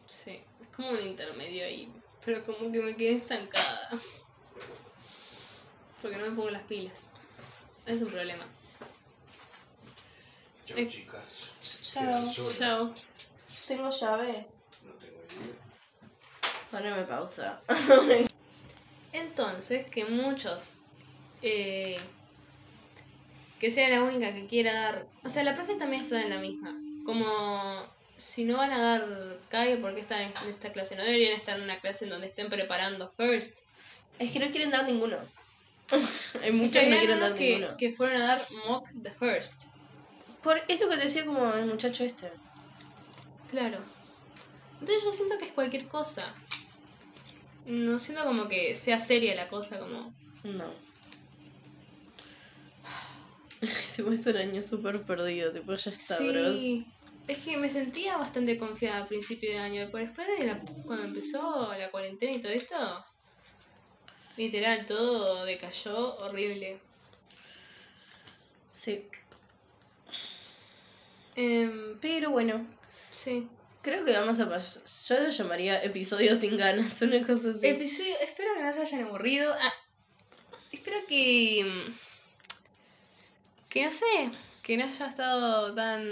Sí. 0.05 0.37
Es 0.61 0.67
como 0.75 0.89
un 0.89 0.99
intermedio 0.99 1.63
ahí. 1.63 1.89
Pero 2.25 2.43
como 2.43 2.69
que 2.73 2.79
me 2.79 2.93
quedé 2.97 3.13
estancada. 3.15 3.89
Porque 6.01 6.17
no 6.17 6.25
me 6.29 6.31
pongo 6.35 6.49
las 6.51 6.63
pilas. 6.63 7.13
Es 7.85 8.01
un 8.01 8.09
problema. 8.09 8.43
Chao, 10.65 10.77
Eh. 10.77 10.89
chicas. 10.89 11.51
Chao. 11.93 12.33
Chao. 12.59 12.93
Tengo 13.65 13.89
llave. 13.89 14.45
No 14.83 14.91
tengo 14.95 15.19
idea. 15.23 15.55
Poneme 16.69 17.03
pausa. 17.03 17.61
Entonces, 19.13 19.89
que 19.89 20.03
muchos. 20.03 20.79
Eh, 21.41 21.97
que 23.59 23.71
sea 23.71 23.89
la 23.89 24.03
única 24.03 24.33
que 24.33 24.45
quiera 24.45 24.73
dar. 24.73 25.07
O 25.23 25.29
sea, 25.29 25.43
la 25.43 25.55
profe 25.55 25.75
también 25.75 26.03
está 26.03 26.21
en 26.21 26.29
la 26.29 26.39
misma. 26.39 26.79
Como. 27.05 27.95
Si 28.17 28.45
no 28.45 28.57
van 28.57 28.71
a 28.71 28.79
dar 28.79 29.39
CAE, 29.49 29.77
¿por 29.77 29.93
qué 29.93 30.01
están 30.01 30.21
en 30.21 30.31
esta 30.49 30.71
clase? 30.71 30.95
No 30.95 31.03
deberían 31.03 31.33
estar 31.33 31.55
en 31.57 31.63
una 31.63 31.79
clase 31.79 32.05
en 32.05 32.09
donde 32.09 32.25
estén 32.25 32.49
preparando 32.49 33.09
first. 33.09 33.59
es 34.17 34.31
que 34.31 34.39
no 34.39 34.49
quieren 34.49 34.71
dar 34.71 34.85
ninguno. 34.85 35.17
Hay 36.43 36.51
muchos 36.51 36.81
que 36.81 36.89
no 36.89 36.97
quieren 36.97 37.19
dar 37.19 37.35
que, 37.35 37.59
ninguno. 37.59 37.77
que 37.77 37.91
fueron 37.91 38.21
a 38.21 38.25
dar 38.25 38.47
mock 38.67 38.87
the 39.03 39.11
first. 39.11 39.65
Por 40.41 40.59
esto 40.67 40.89
que 40.89 40.97
te 40.97 41.03
decía 41.03 41.25
como 41.25 41.53
el 41.53 41.67
muchacho 41.67 42.03
este. 42.03 42.31
Claro. 43.51 43.77
Entonces 44.79 45.03
yo 45.03 45.11
siento 45.11 45.37
que 45.37 45.45
es 45.45 45.51
cualquier 45.51 45.87
cosa. 45.87 46.33
No 47.67 47.99
siento 47.99 48.23
como 48.23 48.47
que 48.47 48.73
sea 48.73 48.97
seria 48.97 49.35
la 49.35 49.47
cosa, 49.47 49.77
como. 49.77 50.11
No. 50.43 50.86
Tipo, 53.97 54.11
es 54.11 54.25
un 54.25 54.37
año 54.37 54.61
súper 54.61 55.01
perdido, 55.01 55.51
tipo, 55.51 55.73
ya 55.73 55.91
está, 55.91 56.17
bros. 56.19 56.55
Sí. 56.55 56.85
Es 57.27 57.39
que 57.39 57.57
me 57.57 57.69
sentía 57.69 58.15
bastante 58.15 58.57
confiada 58.57 58.99
al 58.99 59.07
principio 59.07 59.51
de 59.51 59.57
año, 59.57 59.89
pero 59.91 60.05
después 60.05 60.27
de 60.39 60.45
la, 60.45 60.59
cuando 60.85 61.03
empezó 61.03 61.73
la 61.77 61.91
cuarentena 61.91 62.31
y 62.31 62.39
todo 62.39 62.51
esto, 62.53 63.05
literal, 64.37 64.85
todo 64.85 65.43
decayó 65.43 66.15
horrible. 66.19 66.79
Sí. 68.71 69.05
Em, 71.35 71.99
Pero 71.99 72.31
bueno, 72.31 72.65
sí. 73.11 73.47
creo 73.81 74.05
que 74.05 74.13
vamos 74.13 74.39
a 74.39 74.47
pasar. 74.47 74.83
Yo 75.07 75.23
lo 75.25 75.29
llamaría 75.29 75.83
episodio 75.83 76.33
sin 76.35 76.55
ganas, 76.55 77.01
una 77.01 77.25
cosa 77.25 77.49
así. 77.49 77.67
Episodio, 77.67 78.15
espero 78.21 78.53
que 78.55 78.63
no 78.63 78.71
se 78.71 78.81
hayan 78.81 79.03
aburrido. 79.03 79.53
Ah, 79.59 79.73
espero 80.71 80.97
que. 81.07 81.91
Que 83.69 83.85
no 83.85 83.91
sé, 83.91 84.31
que 84.63 84.77
no 84.77 84.85
haya 84.85 85.05
estado 85.07 85.73
tan. 85.73 86.03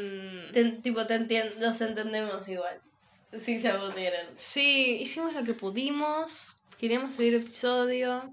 Tipo, 0.82 1.06
te 1.06 1.16
entien- 1.20 1.56
nos 1.58 1.80
entendemos 1.82 2.48
igual. 2.50 2.80
Sí 3.38 3.60
se 3.60 3.70
aburrieron. 3.70 4.26
Sí, 4.38 4.98
hicimos 5.02 5.34
lo 5.34 5.44
que 5.44 5.54
pudimos. 5.54 6.62
Queríamos 6.80 7.14
subir 7.14 7.34
episodio. 7.34 8.32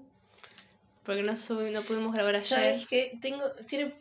Porque 1.03 1.23
no, 1.23 1.33
subi- 1.33 1.71
no 1.71 1.81
pudimos 1.81 2.13
grabar 2.13 2.35
ayer. 2.35 2.47
¿Sabes 2.47 2.85
qué? 2.87 3.11
Tengo, 3.21 3.51
tiene, 3.67 3.93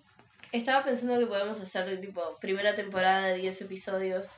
estaba 0.53 0.85
pensando 0.85 1.19
que 1.19 1.27
podemos 1.27 1.61
hacer 1.61 2.01
tipo 2.01 2.37
primera 2.41 2.75
temporada 2.77 3.29
de 3.29 3.39
10 3.39 3.61
episodios 3.63 4.35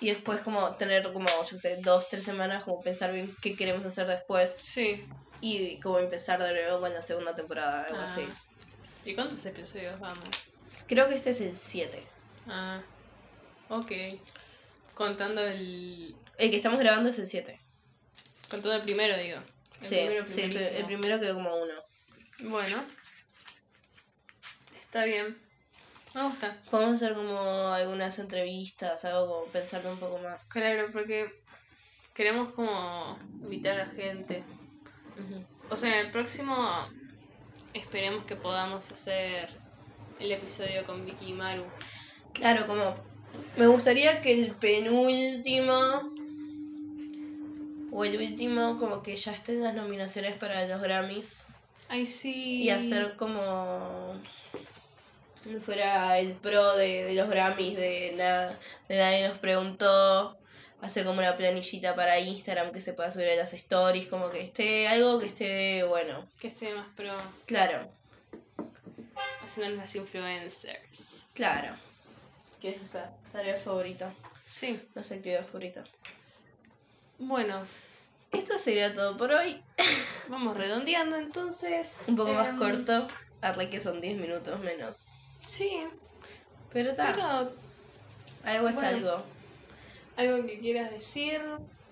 y 0.00 0.08
después 0.10 0.40
como 0.42 0.74
tener 0.76 1.10
como, 1.12 1.28
yo 1.50 1.56
sé, 1.58 1.76
dos, 1.82 2.08
tres 2.08 2.24
semanas 2.24 2.64
como 2.64 2.80
pensar 2.82 3.12
bien 3.14 3.34
qué 3.40 3.56
queremos 3.56 3.84
hacer 3.86 4.06
después 4.06 4.50
Sí. 4.50 5.06
y 5.40 5.80
como 5.80 5.98
empezar 6.00 6.42
de 6.42 6.52
nuevo 6.52 6.80
con 6.80 6.92
la 6.92 7.00
segunda 7.00 7.34
temporada, 7.34 7.82
algo 7.84 8.00
Ah. 8.00 8.04
así. 8.04 8.22
¿Y 9.04 9.14
cuántos 9.14 9.44
episodios 9.46 9.98
vamos? 9.98 10.24
Creo 10.86 11.08
que 11.08 11.16
este 11.16 11.30
es 11.30 11.40
el 11.40 11.56
7. 11.56 12.02
Ah. 12.48 12.80
Ok. 13.68 13.90
Contando 14.94 15.44
el. 15.44 16.14
El 16.38 16.50
que 16.50 16.56
estamos 16.56 16.78
grabando 16.78 17.08
es 17.08 17.18
el 17.18 17.26
7. 17.26 17.60
Contando 18.48 18.76
el 18.76 18.82
primero, 18.82 19.16
digo. 19.16 19.38
El 19.80 19.86
Sí, 19.86 19.96
primero, 19.96 20.28
sí, 20.28 20.42
el, 20.42 20.84
primero 20.84 21.18
quedó 21.18 21.34
como 21.34 21.56
uno. 21.56 21.74
Bueno. 22.40 22.84
Está 24.80 25.04
bien. 25.04 25.36
Me 26.14 26.22
gusta. 26.24 26.58
Podemos 26.70 26.96
hacer 26.96 27.14
como 27.14 27.38
algunas 27.68 28.18
entrevistas, 28.18 29.04
algo 29.04 29.26
como 29.26 29.46
pensarlo 29.46 29.92
un 29.92 29.98
poco 29.98 30.18
más. 30.18 30.50
Claro, 30.52 30.88
porque 30.92 31.42
queremos 32.14 32.52
como 32.54 33.16
invitar 33.42 33.80
a 33.80 33.86
la 33.86 33.92
gente. 33.92 34.44
O 35.70 35.76
sea, 35.76 35.98
en 35.98 36.06
el 36.06 36.12
próximo 36.12 36.88
esperemos 37.74 38.24
que 38.24 38.36
podamos 38.36 38.90
hacer 38.90 39.48
el 40.20 40.32
episodio 40.32 40.84
con 40.86 41.04
Vicky 41.04 41.30
y 41.30 41.32
Maru. 41.32 41.64
Claro, 42.32 42.66
como 42.66 42.96
me 43.56 43.66
gustaría 43.66 44.20
que 44.20 44.32
el 44.32 44.52
penúltimo 44.52 46.12
o 47.90 48.04
el 48.04 48.16
último 48.16 48.78
como 48.78 49.02
que 49.02 49.16
ya 49.16 49.32
estén 49.32 49.62
las 49.62 49.74
nominaciones 49.74 50.34
para 50.36 50.66
los 50.66 50.80
Grammys 50.80 51.46
Ay, 51.88 52.06
sí. 52.06 52.62
y 52.62 52.70
hacer 52.70 53.16
como 53.16 54.14
fuera 55.64 56.18
el 56.18 56.34
pro 56.34 56.76
de, 56.76 57.04
de 57.04 57.14
los 57.14 57.28
Grammys 57.28 57.76
de 57.76 58.14
nada, 58.16 58.58
de 58.88 58.98
nadie 58.98 59.28
nos 59.28 59.38
preguntó, 59.38 60.38
hacer 60.82 61.04
como 61.06 61.20
una 61.20 61.34
planillita 61.36 61.94
para 61.94 62.18
Instagram 62.18 62.72
que 62.72 62.80
se 62.80 62.92
pueda 62.92 63.10
subir 63.10 63.28
a 63.30 63.36
las 63.36 63.52
stories, 63.54 64.06
como 64.08 64.28
que 64.30 64.42
esté 64.42 64.88
algo 64.88 65.18
que 65.18 65.26
esté 65.26 65.84
bueno. 65.84 66.26
Que 66.40 66.48
esté 66.48 66.74
más 66.74 66.88
pro. 66.94 67.14
Claro, 67.46 67.88
Haciendo 69.44 69.76
las 69.76 69.94
influencers. 69.96 71.26
claro. 71.34 71.74
Que 72.60 72.70
es 72.70 72.76
nuestra 72.78 73.12
tarea 73.32 73.56
favorita, 73.56 74.12
Sí. 74.46 74.80
nuestra 74.94 75.16
actividad 75.16 75.44
favorita. 75.44 75.84
Bueno, 77.18 77.66
Esto 78.32 78.56
sería 78.58 78.94
todo 78.94 79.16
por 79.16 79.30
hoy. 79.32 79.62
vamos 80.28 80.56
redondeando 80.56 81.16
entonces. 81.16 82.00
Un 82.06 82.16
poco 82.16 82.32
más 82.32 82.48
Em, 82.50 82.56
corto. 82.58 83.06
Arre 83.42 83.68
que 83.68 83.78
son 83.78 84.00
10 84.00 84.16
minutos 84.16 84.58
menos. 84.60 85.16
Sí, 85.42 85.86
Pero 86.72 86.90
está. 86.92 87.12
pero 87.12 87.52
algo 88.44 88.68
es 88.68 88.74
bueno. 88.76 88.88
algo. 88.88 89.24
Algo 90.16 90.46
que 90.46 90.60
quieras 90.60 90.90
decir 90.90 91.40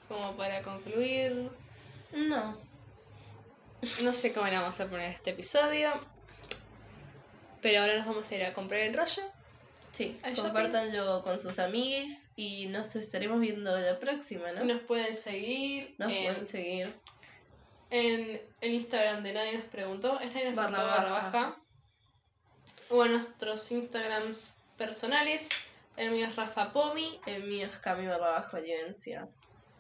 como 0.09 0.37
para 0.37 0.63
concluir. 0.63 1.51
No. 2.13 2.57
No 4.03 4.13
sé 4.13 4.33
cómo 4.33 4.47
le 4.47 4.57
vamos 4.59 4.79
a 4.81 4.89
poner 4.89 5.07
a 5.07 5.11
este 5.13 5.31
episodio. 5.31 5.91
Pero 7.63 7.81
ahora 7.81 7.97
nos 7.97 8.07
vamos 8.07 8.31
a 8.31 8.35
ir 8.35 8.45
a 8.45 8.53
comprar 8.53 8.81
el 8.81 8.95
rollo. 8.95 9.23
Sí, 9.93 10.19
compártanlo 10.37 11.23
con 11.23 11.41
sus 11.41 11.59
amiguis 11.59 12.31
y 12.37 12.67
nos 12.67 12.95
estaremos 12.95 13.41
viendo 13.41 13.77
la 13.77 13.99
próxima, 13.99 14.53
¿no? 14.53 14.65
Nos 14.65 14.81
pueden 14.83 15.13
seguir 15.13 15.97
Nos 15.99 16.13
en, 16.13 16.25
pueden 16.25 16.47
seguir. 16.47 16.95
en 17.91 18.41
el 18.61 18.75
Instagram 18.75 19.23
de 19.25 19.33
Nadie 19.33 19.55
nos 19.55 19.65
preguntó. 19.65 20.21
Es 20.21 20.33
Nadie 20.35 20.47
nos 20.47 20.55
Barra 20.55 20.77
preguntó 20.77 20.97
barra 20.97 21.11
baja. 21.13 21.57
O 22.89 23.05
en 23.05 23.13
nuestros 23.13 23.71
Instagrams 23.73 24.55
personales. 24.77 25.49
El 25.97 26.13
mío 26.13 26.27
es 26.27 26.37
Rafa 26.37 26.73
Pomi. 26.73 27.21
El 27.27 27.45
mío 27.45 27.67
es 27.67 27.77
Camilo 27.79 28.19
Bajo 28.19 28.59
Llovencia. 28.59 29.29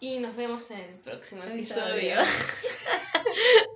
Y 0.00 0.18
nos 0.18 0.34
vemos 0.34 0.70
en 0.70 0.80
el 0.80 0.94
próximo 0.96 1.42
episodio. 1.44 2.16